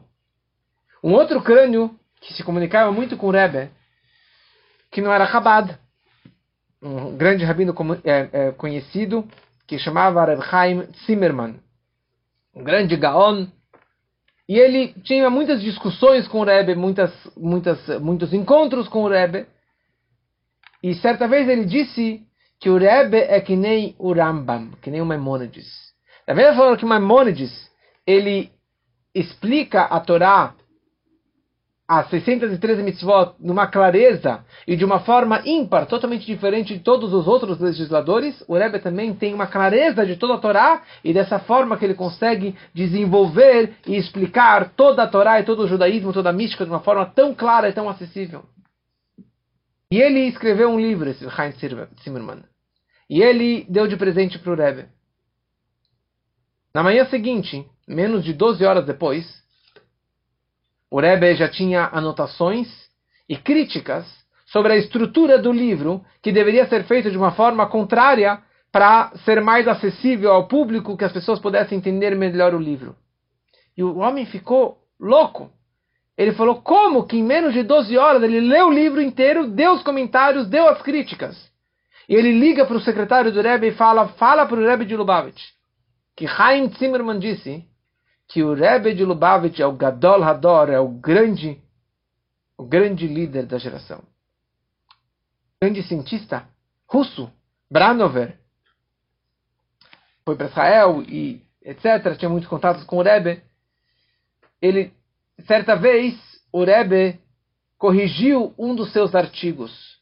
Um 1.03 1.13
outro 1.13 1.41
crânio 1.43 1.91
que 2.21 2.33
se 2.33 2.43
comunicava 2.43 2.91
muito 2.91 3.17
com 3.17 3.27
o 3.27 3.31
Rebbe, 3.31 3.69
que 4.91 5.01
não 5.01 5.11
era 5.11 5.27
Chabad, 5.27 5.77
um 6.81 7.15
grande 7.17 7.43
rabino 7.43 7.75
é, 8.03 8.29
é, 8.31 8.51
conhecido, 8.51 9.27
que 9.67 9.77
chamava 9.77 10.25
Reb 10.25 10.41
Chaim 10.41 10.87
Zimmerman, 11.05 11.59
um 12.55 12.63
grande 12.63 12.95
gaon, 12.95 13.47
e 14.47 14.57
ele 14.57 14.93
tinha 15.03 15.29
muitas 15.29 15.61
discussões 15.61 16.27
com 16.27 16.39
o 16.39 16.43
Rebbe, 16.43 16.73
muitas, 16.73 17.11
muitas, 17.37 17.87
muitos 17.99 18.33
encontros 18.33 18.87
com 18.87 19.03
o 19.03 19.09
Rebbe, 19.09 19.45
e 20.81 20.95
certa 20.95 21.27
vez 21.27 21.47
ele 21.47 21.65
disse 21.65 22.25
que 22.59 22.69
o 22.69 22.77
Rebbe 22.77 23.17
é 23.17 23.39
que 23.39 23.55
nem 23.55 23.95
o 23.99 24.13
Rambam, 24.13 24.71
que 24.81 24.89
nem 24.89 25.01
o 25.01 25.05
Maimonides. 25.05 25.67
Da 26.25 26.33
mesma 26.33 26.55
forma 26.55 26.77
que 26.77 26.85
o 26.85 26.87
Maimonides, 26.87 27.69
ele 28.07 28.51
explica 29.13 29.83
a 29.83 29.99
Torá 29.99 30.55
as 31.89 32.07
613 32.11 32.83
mitzvot 32.83 33.33
numa 33.39 33.65
clareza 33.65 34.45
e 34.67 34.75
de 34.75 34.85
uma 34.85 34.99
forma 34.99 35.41
ímpar, 35.43 35.87
totalmente 35.87 36.23
diferente 36.23 36.77
de 36.77 36.83
todos 36.83 37.11
os 37.11 37.27
outros 37.27 37.59
legisladores, 37.59 38.43
o 38.47 38.55
Rebbe 38.55 38.77
também 38.77 39.11
tem 39.15 39.33
uma 39.33 39.47
clareza 39.47 40.05
de 40.05 40.15
toda 40.15 40.35
a 40.35 40.37
Torá 40.37 40.83
e 41.03 41.11
dessa 41.11 41.39
forma 41.39 41.75
que 41.77 41.85
ele 41.85 41.95
consegue 41.95 42.55
desenvolver 42.75 43.73
e 43.87 43.95
explicar 43.95 44.69
toda 44.75 45.01
a 45.01 45.07
Torá 45.07 45.39
e 45.39 45.43
todo 45.43 45.63
o 45.63 45.67
judaísmo, 45.67 46.13
toda 46.13 46.29
a 46.29 46.33
mística 46.33 46.63
de 46.63 46.69
uma 46.69 46.81
forma 46.81 47.07
tão 47.07 47.33
clara 47.33 47.67
e 47.67 47.73
tão 47.73 47.89
acessível. 47.89 48.43
E 49.91 49.99
ele 49.99 50.27
escreveu 50.27 50.69
um 50.69 50.79
livro, 50.79 51.09
esse 51.09 51.25
Heinz 51.25 51.55
Zimmermann, 52.03 52.43
e 53.09 53.23
ele 53.23 53.65
deu 53.67 53.87
de 53.87 53.97
presente 53.97 54.37
para 54.37 54.53
o 54.53 54.55
Rebbe. 54.55 54.85
Na 56.71 56.83
manhã 56.83 57.05
seguinte, 57.05 57.65
menos 57.87 58.23
de 58.23 58.31
12 58.31 58.63
horas 58.63 58.85
depois, 58.85 59.25
o 60.89 60.99
Rebbe 60.99 61.35
já 61.35 61.47
tinha 61.47 61.89
anotações 61.91 62.67
e 63.27 63.37
críticas 63.37 64.05
sobre 64.45 64.73
a 64.73 64.77
estrutura 64.77 65.37
do 65.37 65.51
livro, 65.51 66.03
que 66.21 66.31
deveria 66.31 66.67
ser 66.67 66.83
feita 66.85 67.11
de 67.11 67.17
uma 67.17 67.31
forma 67.31 67.67
contrária 67.67 68.41
para 68.71 69.11
ser 69.23 69.41
mais 69.41 69.67
acessível 69.67 70.31
ao 70.31 70.47
público, 70.47 70.97
que 70.97 71.05
as 71.05 71.11
pessoas 71.11 71.39
pudessem 71.39 71.77
entender 71.77 72.15
melhor 72.15 72.53
o 72.53 72.59
livro. 72.59 72.95
E 73.77 73.83
o 73.83 73.97
homem 73.97 74.25
ficou 74.25 74.77
louco. 74.99 75.51
Ele 76.17 76.33
falou: 76.33 76.61
como 76.61 77.05
que 77.05 77.17
em 77.17 77.23
menos 77.23 77.53
de 77.53 77.63
12 77.63 77.97
horas 77.97 78.23
ele 78.23 78.39
leu 78.39 78.67
o 78.67 78.73
livro 78.73 79.01
inteiro, 79.01 79.47
deu 79.47 79.73
os 79.73 79.83
comentários, 79.83 80.47
deu 80.47 80.67
as 80.67 80.81
críticas. 80.81 81.49
E 82.07 82.15
ele 82.15 82.31
liga 82.31 82.65
para 82.65 82.77
o 82.77 82.81
secretário 82.81 83.31
do 83.31 83.41
Rebbe 83.41 83.67
e 83.67 83.71
fala: 83.71 84.07
fala 84.09 84.45
para 84.45 84.59
o 84.59 84.65
Rebbe 84.65 84.85
de 84.85 84.95
Lubavitch 84.95 85.59
que 86.19 86.27
Chaim 86.27 86.69
Zimmerman 86.77 87.17
disse 87.17 87.63
que 88.29 88.43
o 88.43 88.53
Rebbe 88.53 88.93
de 88.93 89.03
Lubavitch 89.03 89.59
é 89.59 89.65
o 89.65 89.75
Gadol 89.75 90.23
Hador, 90.23 90.69
é 90.69 90.79
o 90.79 90.87
grande, 90.87 91.59
o 92.55 92.63
grande 92.63 93.07
líder 93.07 93.47
da 93.47 93.57
geração. 93.57 94.03
Grande 95.59 95.81
cientista 95.81 96.47
russo, 96.87 97.31
Branover, 97.69 98.39
foi 100.23 100.35
para 100.35 100.45
Israel 100.45 101.01
e 101.01 101.43
etc. 101.63 102.15
Tinha 102.17 102.29
muitos 102.29 102.47
contatos 102.47 102.83
com 102.83 102.97
o 102.97 103.01
Rebbe. 103.01 103.41
Ele 104.61 104.93
certa 105.47 105.75
vez, 105.75 106.15
o 106.51 106.63
Rebbe 106.63 107.19
corrigiu 107.79 108.53
um 108.59 108.75
dos 108.75 108.93
seus 108.93 109.15
artigos. 109.15 109.99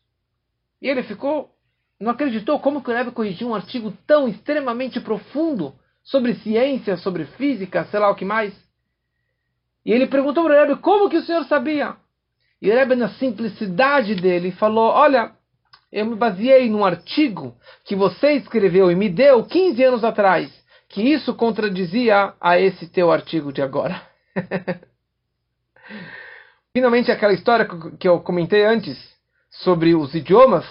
E 0.81 0.89
ele 0.89 1.03
ficou, 1.03 1.55
não 1.99 2.11
acreditou 2.11 2.59
como 2.59 2.83
que 2.83 2.91
o 2.91 2.93
Rebbe 2.93 3.11
corrigiu 3.11 3.47
um 3.47 3.55
artigo 3.55 3.91
tão 4.05 4.27
extremamente 4.27 4.99
profundo 4.99 5.73
sobre 6.07 6.35
ciência, 6.35 6.97
sobre 6.97 7.25
física, 7.25 7.85
sei 7.85 7.99
lá 7.99 8.09
o 8.09 8.15
que 8.15 8.25
mais. 8.25 8.53
E 9.85 9.91
ele 9.91 10.07
perguntou 10.07 10.43
para 10.43 10.53
o 10.53 10.59
Rebbe 10.59 10.81
como 10.81 11.09
que 11.09 11.17
o 11.17 11.21
senhor 11.21 11.43
sabia. 11.45 11.95
E 12.61 12.69
o 12.69 12.73
Rebbe, 12.73 12.95
na 12.95 13.09
simplicidade 13.09 14.15
dele, 14.15 14.51
falou: 14.51 14.89
Olha, 14.89 15.31
eu 15.91 16.05
me 16.05 16.15
baseei 16.15 16.69
num 16.69 16.85
artigo 16.85 17.55
que 17.85 17.95
você 17.95 18.33
escreveu 18.33 18.89
e 18.89 18.95
me 18.95 19.09
deu 19.09 19.43
15 19.43 19.83
anos 19.83 20.03
atrás, 20.03 20.51
que 20.89 21.01
isso 21.01 21.33
contradizia 21.35 22.33
a 22.39 22.59
esse 22.59 22.87
teu 22.87 23.11
artigo 23.11 23.51
de 23.51 23.61
agora. 23.61 24.01
Finalmente, 26.73 27.11
aquela 27.11 27.33
história 27.33 27.67
que 27.99 28.07
eu 28.07 28.19
comentei 28.21 28.63
antes 28.65 28.97
sobre 29.49 29.93
os 29.93 30.13
idiomas. 30.15 30.65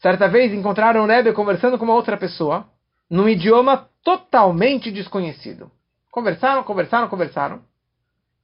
Certa 0.00 0.28
vez 0.28 0.52
encontraram 0.52 1.02
o 1.02 1.06
Rebbe 1.06 1.32
conversando 1.32 1.78
com 1.78 1.84
uma 1.84 1.94
outra 1.94 2.16
pessoa, 2.16 2.68
num 3.10 3.28
idioma 3.28 3.88
totalmente 4.02 4.90
desconhecido. 4.90 5.70
Conversaram, 6.10 6.62
conversaram, 6.62 7.08
conversaram. 7.08 7.62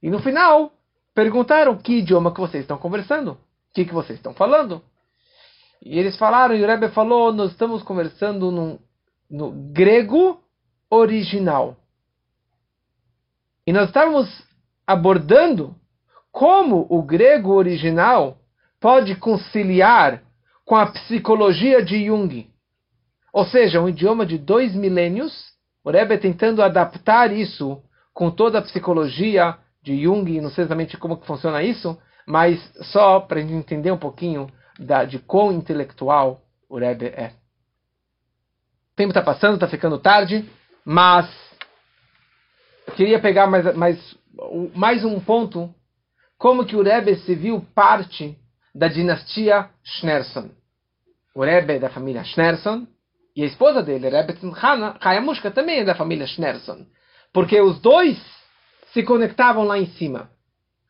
E 0.02 0.10
no 0.10 0.20
final, 0.20 0.72
perguntaram 1.14 1.76
que 1.76 1.98
idioma 1.98 2.32
que 2.32 2.40
vocês 2.40 2.62
estão 2.62 2.78
conversando. 2.78 3.32
O 3.32 3.38
que, 3.74 3.84
que 3.84 3.94
vocês 3.94 4.18
estão 4.18 4.34
falando? 4.34 4.82
E 5.82 5.98
eles 5.98 6.16
falaram, 6.16 6.54
e 6.54 6.62
o 6.62 6.66
Rebbe 6.66 6.88
falou, 6.88 7.32
nós 7.32 7.52
estamos 7.52 7.82
conversando 7.82 8.50
no, 8.50 8.80
no 9.30 9.50
grego 9.72 10.42
original. 10.90 11.76
E 13.66 13.72
nós 13.72 13.88
estávamos 13.88 14.28
abordando 14.86 15.76
como 16.32 16.86
o 16.90 17.02
grego 17.02 17.52
original 17.52 18.38
pode 18.80 19.14
conciliar 19.16 20.22
com 20.64 20.74
a 20.74 20.86
psicologia 20.86 21.82
de 21.84 22.06
Jung. 22.06 22.49
Ou 23.32 23.44
seja, 23.46 23.80
um 23.80 23.88
idioma 23.88 24.26
de 24.26 24.38
dois 24.38 24.74
milênios, 24.74 25.32
o 25.84 25.90
Rebbe 25.90 26.18
tentando 26.18 26.62
adaptar 26.62 27.32
isso 27.32 27.82
com 28.12 28.30
toda 28.30 28.58
a 28.58 28.62
psicologia 28.62 29.56
de 29.82 30.02
Jung, 30.02 30.40
não 30.40 30.50
sei 30.50 30.64
exatamente 30.64 30.96
como 30.96 31.16
que 31.16 31.26
funciona 31.26 31.62
isso, 31.62 31.98
mas 32.26 32.60
só 32.92 33.20
para 33.20 33.38
a 33.38 33.42
gente 33.42 33.54
entender 33.54 33.90
um 33.90 33.98
pouquinho 33.98 34.50
da, 34.78 35.04
de 35.04 35.18
quão 35.18 35.52
intelectual 35.52 36.42
o 36.68 36.78
Rebbe 36.78 37.06
é. 37.06 37.32
O 38.92 38.96
tempo 38.96 39.10
está 39.10 39.22
passando, 39.22 39.54
está 39.54 39.68
ficando 39.68 39.98
tarde, 39.98 40.48
mas 40.84 41.28
eu 42.86 42.94
queria 42.94 43.20
pegar 43.20 43.46
mais, 43.46 43.74
mais, 43.74 44.16
mais 44.74 45.04
um 45.04 45.18
ponto, 45.20 45.72
como 46.36 46.64
que 46.64 46.76
o 46.76 46.82
Rebbe 46.82 47.16
se 47.16 47.34
viu 47.34 47.64
parte 47.74 48.36
da 48.74 48.88
dinastia 48.88 49.68
Schneerson. 49.82 50.50
O 51.34 51.42
Rebbe 51.44 51.78
da 51.78 51.88
família 51.88 52.24
Schneerson, 52.24 52.86
e 53.34 53.42
a 53.42 53.46
esposa 53.46 53.82
dele, 53.82 54.08
Rebbe 54.08 54.34
Tzimchana, 54.34 54.96
Hayamushka, 55.00 55.50
também 55.50 55.80
é 55.80 55.84
da 55.84 55.94
família 55.94 56.26
Schneerson. 56.26 56.86
Porque 57.32 57.60
os 57.60 57.80
dois 57.80 58.18
se 58.92 59.02
conectavam 59.02 59.64
lá 59.64 59.78
em 59.78 59.86
cima. 59.86 60.30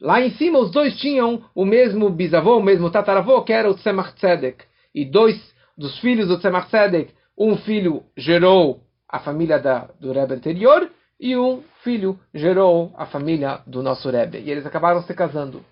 Lá 0.00 0.20
em 0.20 0.30
cima, 0.30 0.58
os 0.58 0.70
dois 0.70 0.98
tinham 0.98 1.44
o 1.54 1.64
mesmo 1.64 2.08
bisavô, 2.08 2.58
o 2.58 2.62
mesmo 2.62 2.90
tataravô, 2.90 3.42
que 3.42 3.52
era 3.52 3.70
o 3.70 3.74
Tzemach 3.74 4.14
Tzedek. 4.14 4.64
E 4.94 5.04
dois 5.04 5.38
dos 5.76 5.98
filhos 5.98 6.28
do 6.28 6.38
Tzemach 6.38 6.68
Tzedek, 6.68 7.12
um 7.36 7.56
filho 7.58 8.02
gerou 8.16 8.80
a 9.06 9.18
família 9.18 9.58
da, 9.58 9.88
do 10.00 10.12
Rebbe 10.12 10.34
anterior, 10.34 10.90
e 11.18 11.36
um 11.36 11.62
filho 11.84 12.18
gerou 12.34 12.94
a 12.96 13.04
família 13.04 13.60
do 13.66 13.82
nosso 13.82 14.08
Rebbe. 14.08 14.38
E 14.38 14.50
eles 14.50 14.64
acabaram 14.64 15.02
se 15.02 15.12
casando. 15.12 15.62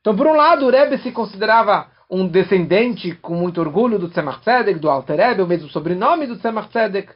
Então, 0.00 0.16
por 0.16 0.28
um 0.28 0.34
lado, 0.34 0.66
o 0.66 0.70
Rebbe 0.70 0.98
se 0.98 1.10
considerava 1.10 1.88
um 2.10 2.26
descendente 2.26 3.14
com 3.16 3.34
muito 3.34 3.60
orgulho 3.60 3.98
do 3.98 4.08
Tzemach 4.08 4.40
Tzedek, 4.40 4.80
do 4.80 4.90
Alter 4.90 5.16
Rebbe, 5.16 5.42
o 5.42 5.46
mesmo 5.46 5.68
sobrenome 5.68 6.26
do 6.26 6.36
Tzemach 6.38 6.68
Tzedek. 6.68 7.14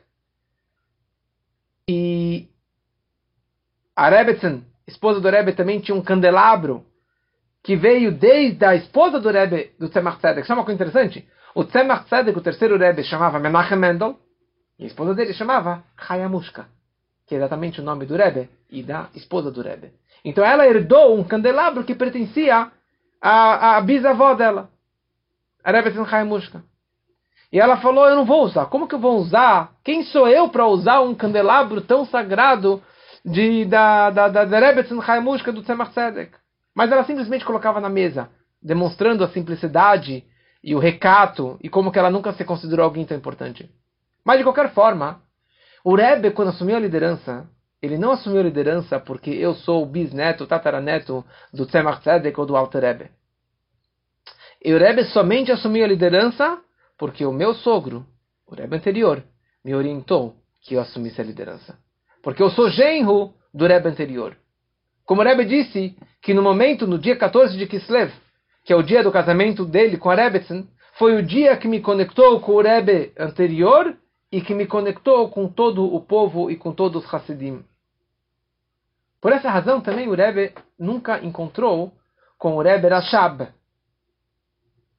E 1.89 2.49
a 3.97 4.09
Rebbetzin, 4.09 4.65
esposa 4.87 5.21
do 5.21 5.29
Rebbe, 5.29 5.53
também 5.53 5.81
tinha 5.81 5.97
um 5.97 6.03
candelabro 6.03 6.87
que 7.63 7.75
veio 7.75 8.13
desde 8.13 8.65
a 8.65 8.77
esposa 8.77 9.19
do 9.19 9.31
Rebbe, 9.31 9.73
do 9.81 9.89
Tzemach 9.89 10.19
Tzedek. 10.19 10.47
Sabe 10.47 10.61
uma 10.61 10.65
coisa 10.65 10.81
interessante? 10.81 11.29
O 11.57 11.65
Tzemach 11.65 12.05
Tzedek, 12.05 12.39
o 12.39 12.43
terceiro 12.43 12.79
Rebbe, 12.79 13.03
chamava 13.03 13.41
Menachem 13.41 13.77
Mendel, 13.77 14.17
e 14.79 14.85
a 14.85 14.87
esposa 14.87 15.13
dele 15.13 15.33
chamava 15.35 15.83
Hayamushka, 16.09 16.67
que 17.27 17.35
é 17.35 17.39
exatamente 17.39 17.81
o 17.81 17.85
nome 17.85 18.07
do 18.07 18.17
Rebbe 18.17 18.49
e 18.71 18.83
da 18.83 19.09
esposa 19.15 19.51
do 19.51 19.61
Rebbe. 19.61 19.93
Então 20.25 20.45
ela 20.45 20.67
herdou 20.67 21.19
um 21.19 21.25
candelabro 21.25 21.83
que 21.83 21.97
pertencia 21.97 22.71
à, 23.21 23.77
à 23.77 23.81
bisavó 23.81 24.35
dela, 24.35 24.71
a 25.65 25.73
Rebbe 25.73 25.99
Hayamushka. 25.99 26.63
E 27.51 27.59
ela 27.59 27.79
falou: 27.79 28.07
Eu 28.07 28.17
não 28.17 28.25
vou 28.25 28.43
usar. 28.43 28.67
Como 28.67 28.87
que 28.87 28.95
eu 28.95 28.99
vou 28.99 29.17
usar? 29.17 29.73
Quem 29.83 30.03
sou 30.03 30.29
eu 30.29 30.49
para 30.49 30.67
usar 30.67 31.01
um 31.01 31.15
candelabro 31.15 31.81
tão 31.81 32.05
sagrado 32.05 32.83
de, 33.25 33.65
da, 33.65 34.11
da, 34.11 34.29
da, 34.29 34.45
da 34.45 34.59
Rebbetzin 34.59 35.01
Haimushka 35.01 35.51
do 35.51 35.63
Tzemach 35.63 35.93
Tzedek. 35.93 36.33
Mas 36.75 36.93
ela 36.93 37.05
simplesmente 37.05 37.45
colocava 37.45 37.81
na 37.81 37.89
mesa, 37.89 38.29
demonstrando 38.61 39.25
a 39.25 39.29
simplicidade 39.29 40.25
e 40.63 40.75
o 40.75 40.79
recato 40.79 41.59
e 41.63 41.69
como 41.69 41.91
que 41.91 41.99
ela 41.99 42.11
nunca 42.11 42.33
se 42.33 42.45
considerou 42.45 42.85
alguém 42.85 43.07
tão 43.07 43.17
importante. 43.17 43.71
Mas 44.25 44.39
de 44.39 44.45
qualquer 44.45 44.73
forma, 44.73 45.21
o 45.85 45.95
Rebbe, 45.95 46.33
quando 46.33 46.49
assumiu 46.49 46.77
a 46.77 46.81
liderança, 46.81 47.49
ele 47.81 47.97
não 47.97 48.13
assumiu 48.13 48.41
a 48.41 48.45
liderança 48.45 48.99
porque 48.99 49.31
eu 49.31 49.55
sou 49.55 49.83
o 49.83 49.87
bisneto, 49.87 50.47
tataraneto 50.47 51.25
do 51.53 51.67
Tzemach 51.67 52.01
Tzedek 52.01 52.39
ou 52.39 52.47
do 52.47 52.57
Alter 52.57 52.83
Rebbe. 52.83 53.11
E 54.65 54.73
o 54.73 54.79
Rebbe 54.79 55.05
somente 55.05 55.53
assumiu 55.53 55.85
a 55.85 55.89
liderança 55.89 56.59
porque 56.97 57.27
o 57.27 57.33
meu 57.33 57.55
sogro, 57.55 58.07
o 58.47 58.55
Rebbe 58.55 58.77
anterior, 58.77 59.23
me 59.63 59.75
orientou 59.75 60.37
que 60.63 60.75
eu 60.75 60.81
assumisse 60.81 61.21
a 61.21 61.25
liderança. 61.25 61.79
Porque 62.23 62.43
eu 62.43 62.51
sou 62.51 62.71
genro 62.71 63.35
do 63.53 63.67
Rebbe 63.67 63.89
anterior. 63.89 64.37
Como 65.05 65.21
o 65.21 65.25
Rebbe 65.25 65.45
disse 65.45 65.95
que 66.23 66.33
no 66.33 66.43
momento, 66.43 66.87
no 66.87 66.99
dia 66.99 67.15
14 67.15 67.59
de 67.59 67.67
Kislev, 67.67 68.11
que 68.65 68.73
é 68.73 68.77
o 68.77 68.83
dia 68.83 69.03
do 69.03 69.13
casamento 69.13 69.67
dele 69.67 69.99
com 69.99 70.09
a 70.09 70.15
Rebbetzin, 70.15 70.67
foi 70.99 71.15
o 71.17 71.23
dia 71.23 71.57
que 71.59 71.69
me 71.69 71.81
conectou 71.81 72.41
com 72.41 72.53
o 72.53 72.63
Rebbe 72.63 73.13
anterior 73.19 73.95
e 74.33 74.41
que 74.41 74.55
me 74.55 74.67
conectou 74.67 75.29
com 75.29 75.47
todo 75.47 75.85
o 75.85 76.01
povo 76.01 76.51
e 76.51 76.57
com 76.57 76.73
todos 76.73 77.05
os 77.05 77.13
Hassidim. 77.13 77.63
Por 79.21 79.33
essa 79.33 79.51
razão 79.51 79.83
também 79.83 80.09
o 80.09 80.15
Rebbe 80.15 80.55
nunca 80.79 81.23
encontrou 81.23 81.93
com 82.39 82.57
o 82.57 82.63
Rebbe 82.63 82.89
Rashab, 82.89 83.49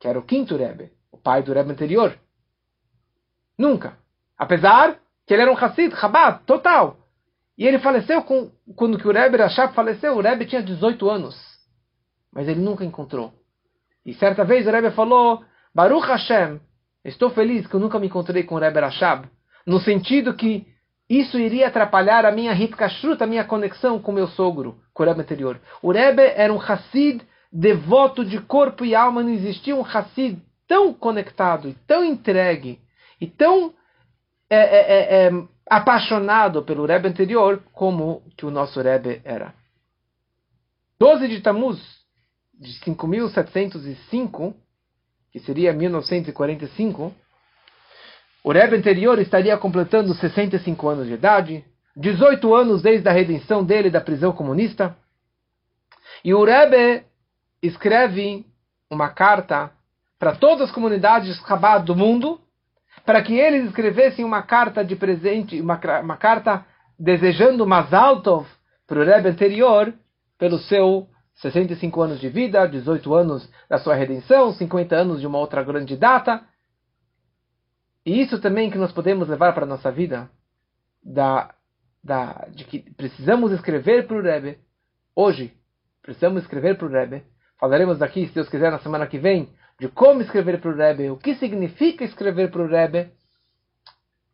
que 0.06 0.10
era 0.10 0.20
o 0.20 0.22
quinto 0.22 0.56
Rebbe, 0.56 0.92
o 1.12 1.18
pai 1.18 1.42
do 1.42 1.52
Rebbe 1.52 1.72
anterior. 1.72 2.16
Nunca. 3.58 3.98
Apesar 4.38 5.00
que 5.26 5.34
ele 5.34 5.42
era 5.42 5.52
um 5.52 5.58
Hassid, 5.58 5.96
Chabad, 5.96 6.44
total. 6.46 6.98
E 7.58 7.66
ele 7.66 7.80
faleceu 7.80 8.22
com, 8.22 8.52
quando 8.76 9.00
que 9.00 9.08
o 9.08 9.12
Rebbe 9.12 9.38
Rashab 9.38 9.74
faleceu, 9.74 10.16
o 10.16 10.22
Rebbe 10.22 10.46
tinha 10.46 10.62
18 10.62 11.10
anos. 11.10 11.36
Mas 12.32 12.48
ele 12.48 12.60
nunca 12.60 12.86
encontrou. 12.86 13.34
E 14.06 14.14
certa 14.14 14.44
vez 14.46 14.68
o 14.68 14.70
Rebbe 14.72 14.92
falou, 14.92 15.44
Baruch 15.74 16.06
Hashem, 16.06 16.62
estou 17.04 17.32
feliz 17.32 17.66
que 17.66 17.74
eu 17.74 17.80
nunca 17.80 17.98
me 17.98 18.06
encontrei 18.06 18.44
com 18.44 18.54
o 18.54 18.60
Rebbe 18.60 18.82
Rashab, 18.82 19.28
no 19.66 19.80
sentido 19.80 20.36
que 20.36 20.68
isso 21.10 21.40
iria 21.40 21.70
atrapalhar 21.70 22.28
a 22.28 22.32
minha 22.32 22.54
hitkashrut, 22.54 23.24
a 23.24 23.26
minha 23.26 23.44
conexão 23.44 24.00
com 24.00 24.12
meu 24.12 24.28
sogro, 24.28 24.78
com 24.94 25.02
o 25.02 25.06
Rebbe 25.08 25.22
anterior. 25.22 25.60
O 25.82 25.92
Rebbe 25.92 26.22
era 26.22 26.54
um 26.54 26.62
Hassid 26.62 27.26
devoto 27.56 28.26
de 28.26 28.42
corpo 28.42 28.84
e 28.84 28.94
alma, 28.94 29.24
não 29.24 29.30
existia 29.30 29.74
um 29.74 29.86
Hassid 29.86 30.42
tão 30.68 30.94
conectado, 30.94 31.74
tão 31.88 32.04
entregue, 32.04 32.82
e 33.20 33.28
tão 33.28 33.74
é, 34.50 34.58
é, 34.58 35.28
é, 35.28 35.32
apaixonado 35.70 36.64
pelo 36.64 36.86
Rebbe 36.86 37.08
anterior 37.08 37.64
como 37.72 38.22
que 38.36 38.46
o 38.46 38.52
nosso 38.52 38.82
Rebbe 38.82 39.22
era. 39.24 39.54
12 41.00 41.30
de 41.30 41.42
Tammuz 41.42 41.80
de 42.54 42.74
5705, 42.80 44.54
que 45.32 45.40
seria 45.40 45.72
1945, 45.72 47.14
o 48.44 48.52
Rebbe 48.52 48.76
anterior 48.76 49.18
estaria 49.20 49.58
completando 49.58 50.14
65 50.14 50.88
anos 50.90 51.08
de 51.08 51.14
idade, 51.14 51.64
18 51.96 52.54
anos 52.54 52.82
desde 52.82 53.08
a 53.08 53.14
redenção 53.14 53.64
dele 53.64 53.90
da 53.90 54.02
prisão 54.02 54.34
comunista. 54.34 54.96
E 56.24 56.34
o 56.34 56.44
Rebbe 56.44 57.06
escreve 57.68 58.46
uma 58.90 59.10
carta 59.10 59.72
para 60.18 60.36
todas 60.36 60.70
as 60.70 60.72
comunidades 60.72 61.38
Chabad 61.48 61.86
do 61.86 61.96
mundo, 61.96 62.40
para 63.06 63.22
que 63.22 63.36
eles 63.36 63.66
escrevessem 63.66 64.24
uma 64.24 64.42
carta 64.42 64.84
de 64.84 64.96
presente, 64.96 65.60
uma, 65.60 65.80
uma 66.02 66.18
carta 66.18 66.66
desejando 66.98 67.68
Mazal 67.68 68.22
para 68.22 69.00
o 69.00 69.04
Rebbe 69.04 69.30
anterior, 69.30 69.94
pelo 70.38 70.58
seu 70.60 71.08
65 71.36 72.02
anos 72.02 72.20
de 72.20 72.30
vida, 72.30 72.66
18 72.66 73.14
anos 73.14 73.50
da 73.70 73.78
sua 73.78 73.96
redenção, 73.96 74.54
50 74.54 74.96
anos 74.96 75.20
de 75.20 75.28
uma 75.28 75.38
outra 75.38 75.64
grande 75.64 75.98
data. 75.98 76.42
E 78.06 78.22
isso 78.22 78.40
também 78.40 78.70
que 78.70 78.78
nós 78.78 78.92
podemos 78.92 79.28
levar 79.28 79.54
para 79.54 79.64
a 79.64 79.68
nossa 79.68 79.92
vida, 79.92 80.30
da, 81.04 81.54
da, 82.04 82.48
de 82.50 82.64
que 82.64 82.80
precisamos 82.80 83.52
escrever 83.52 84.08
para 84.08 84.18
o 84.18 84.22
Rebbe, 84.22 84.60
hoje, 85.16 85.54
precisamos 86.02 86.44
escrever 86.44 86.78
para 86.78 86.88
o 86.88 86.90
Rebbe. 86.90 87.24
Falaremos 87.60 87.98
daqui, 87.98 88.28
se 88.28 88.34
Deus 88.34 88.50
quiser, 88.50 88.72
na 88.72 88.80
semana 88.80 89.08
que 89.08 89.18
vem, 89.18 89.50
de 89.80 89.88
como 89.88 90.22
escrever 90.22 90.60
para 90.60 90.72
o 90.72 90.76
Rebbe, 90.76 91.10
o 91.10 91.18
que 91.18 91.36
significa 91.36 92.04
escrever 92.04 92.52
para 92.52 92.62
o 92.62 92.68
Rebbe, 92.68 93.12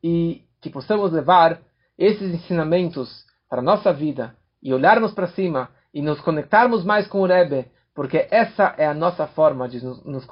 e 0.04 0.44
que 0.62 0.70
possamos 0.70 1.12
levar 1.12 1.60
esses 1.98 2.34
ensinamentos 2.34 3.26
para 3.50 3.60
a 3.60 3.64
nossa 3.64 3.92
vida 3.92 4.36
e 4.62 4.74
olharmos 4.74 5.12
para 5.14 5.28
cima 5.28 5.70
e 5.94 6.02
nos 6.02 6.22
conectarmos 6.22 6.84
mais 6.84 7.08
com 7.08 7.22
o 7.22 7.26
Rebbe, 7.26 7.66
porque 7.94 8.28
essa 8.32 8.74
é 8.78 8.86
a 8.86 8.94
nossa 8.94 9.28
forma 9.28 9.68
de 9.68 9.84
nos, 9.84 10.28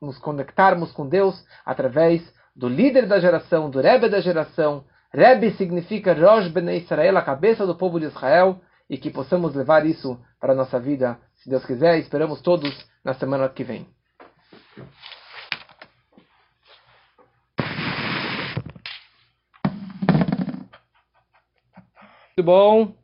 nos 0.00 0.18
conectarmos 0.18 0.92
com 0.92 1.08
Deus 1.08 1.42
através 1.64 2.22
do 2.54 2.68
líder 2.68 3.06
da 3.06 3.18
geração, 3.18 3.70
do 3.70 3.80
Rebbe 3.80 4.08
da 4.08 4.20
geração. 4.20 4.84
Rebbe 5.12 5.52
significa 5.52 6.12
Rosh 6.12 6.48
Ben 6.48 6.76
Israel, 6.76 7.16
a 7.16 7.22
cabeça 7.22 7.66
do 7.66 7.74
povo 7.74 7.98
de 7.98 8.06
Israel, 8.06 8.60
e 8.88 8.96
que 8.98 9.10
possamos 9.10 9.54
levar 9.54 9.86
isso 9.86 10.18
para 10.40 10.52
a 10.52 10.56
nossa 10.56 10.78
vida, 10.78 11.18
se 11.46 11.50
Deus 11.50 11.64
quiser. 11.64 12.00
Esperamos 12.00 12.42
todos 12.42 12.74
na 13.04 13.14
semana 13.14 13.48
que 13.48 13.62
vem. 13.62 13.88
Muito 22.26 22.44
bom, 22.44 22.94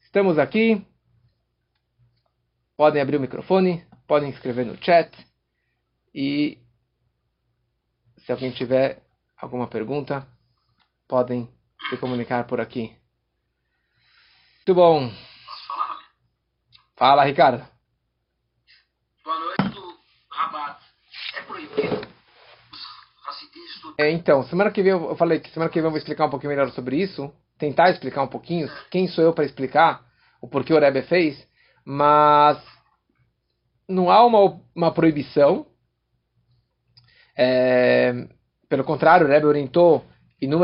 estamos 0.00 0.38
aqui. 0.38 0.84
Podem 2.76 3.02
abrir 3.02 3.18
o 3.18 3.20
microfone, 3.20 3.86
podem 4.08 4.30
escrever 4.30 4.64
no 4.64 4.82
chat 4.82 5.14
e 6.14 6.58
se 8.24 8.32
alguém 8.32 8.50
tiver 8.52 9.02
alguma 9.36 9.68
pergunta, 9.68 10.26
podem 11.06 11.48
se 11.90 11.96
comunicar 11.98 12.46
por 12.46 12.60
aqui. 12.60 12.96
Muito 14.56 14.74
bom. 14.74 15.12
Fala, 16.96 17.24
Ricardo. 17.24 17.72
Boa 19.24 19.38
noite, 19.38 19.68
do 19.68 19.98
Rabat. 20.30 20.82
É 21.34 21.42
proibido 21.42 22.08
os 22.72 22.80
racidistas 23.22 23.81
É, 23.98 24.10
então, 24.10 24.42
semana 24.44 24.70
que 24.70 24.82
vem 24.82 24.92
eu 24.92 25.16
falei 25.16 25.40
que 25.40 25.50
semana 25.50 25.70
que 25.70 25.78
vem 25.78 25.86
eu 25.86 25.90
vou 25.90 25.98
explicar 25.98 26.26
um 26.26 26.30
pouquinho 26.30 26.50
melhor 26.50 26.70
sobre 26.70 26.96
isso, 26.96 27.32
tentar 27.58 27.90
explicar 27.90 28.22
um 28.22 28.28
pouquinho. 28.28 28.68
Quem 28.90 29.06
sou 29.06 29.22
eu 29.22 29.32
para 29.32 29.44
explicar 29.44 30.02
o 30.40 30.48
porquê 30.48 30.72
o 30.72 30.78
Rebbe 30.78 31.02
fez? 31.02 31.46
Mas 31.84 32.58
não 33.88 34.10
há 34.10 34.24
uma, 34.24 34.60
uma 34.74 34.92
proibição. 34.92 35.66
É, 37.36 38.26
pelo 38.68 38.84
contrário, 38.84 39.26
o 39.26 39.28
Rebbe 39.28 39.46
orientou 39.46 40.04
inúmeras 40.40 40.60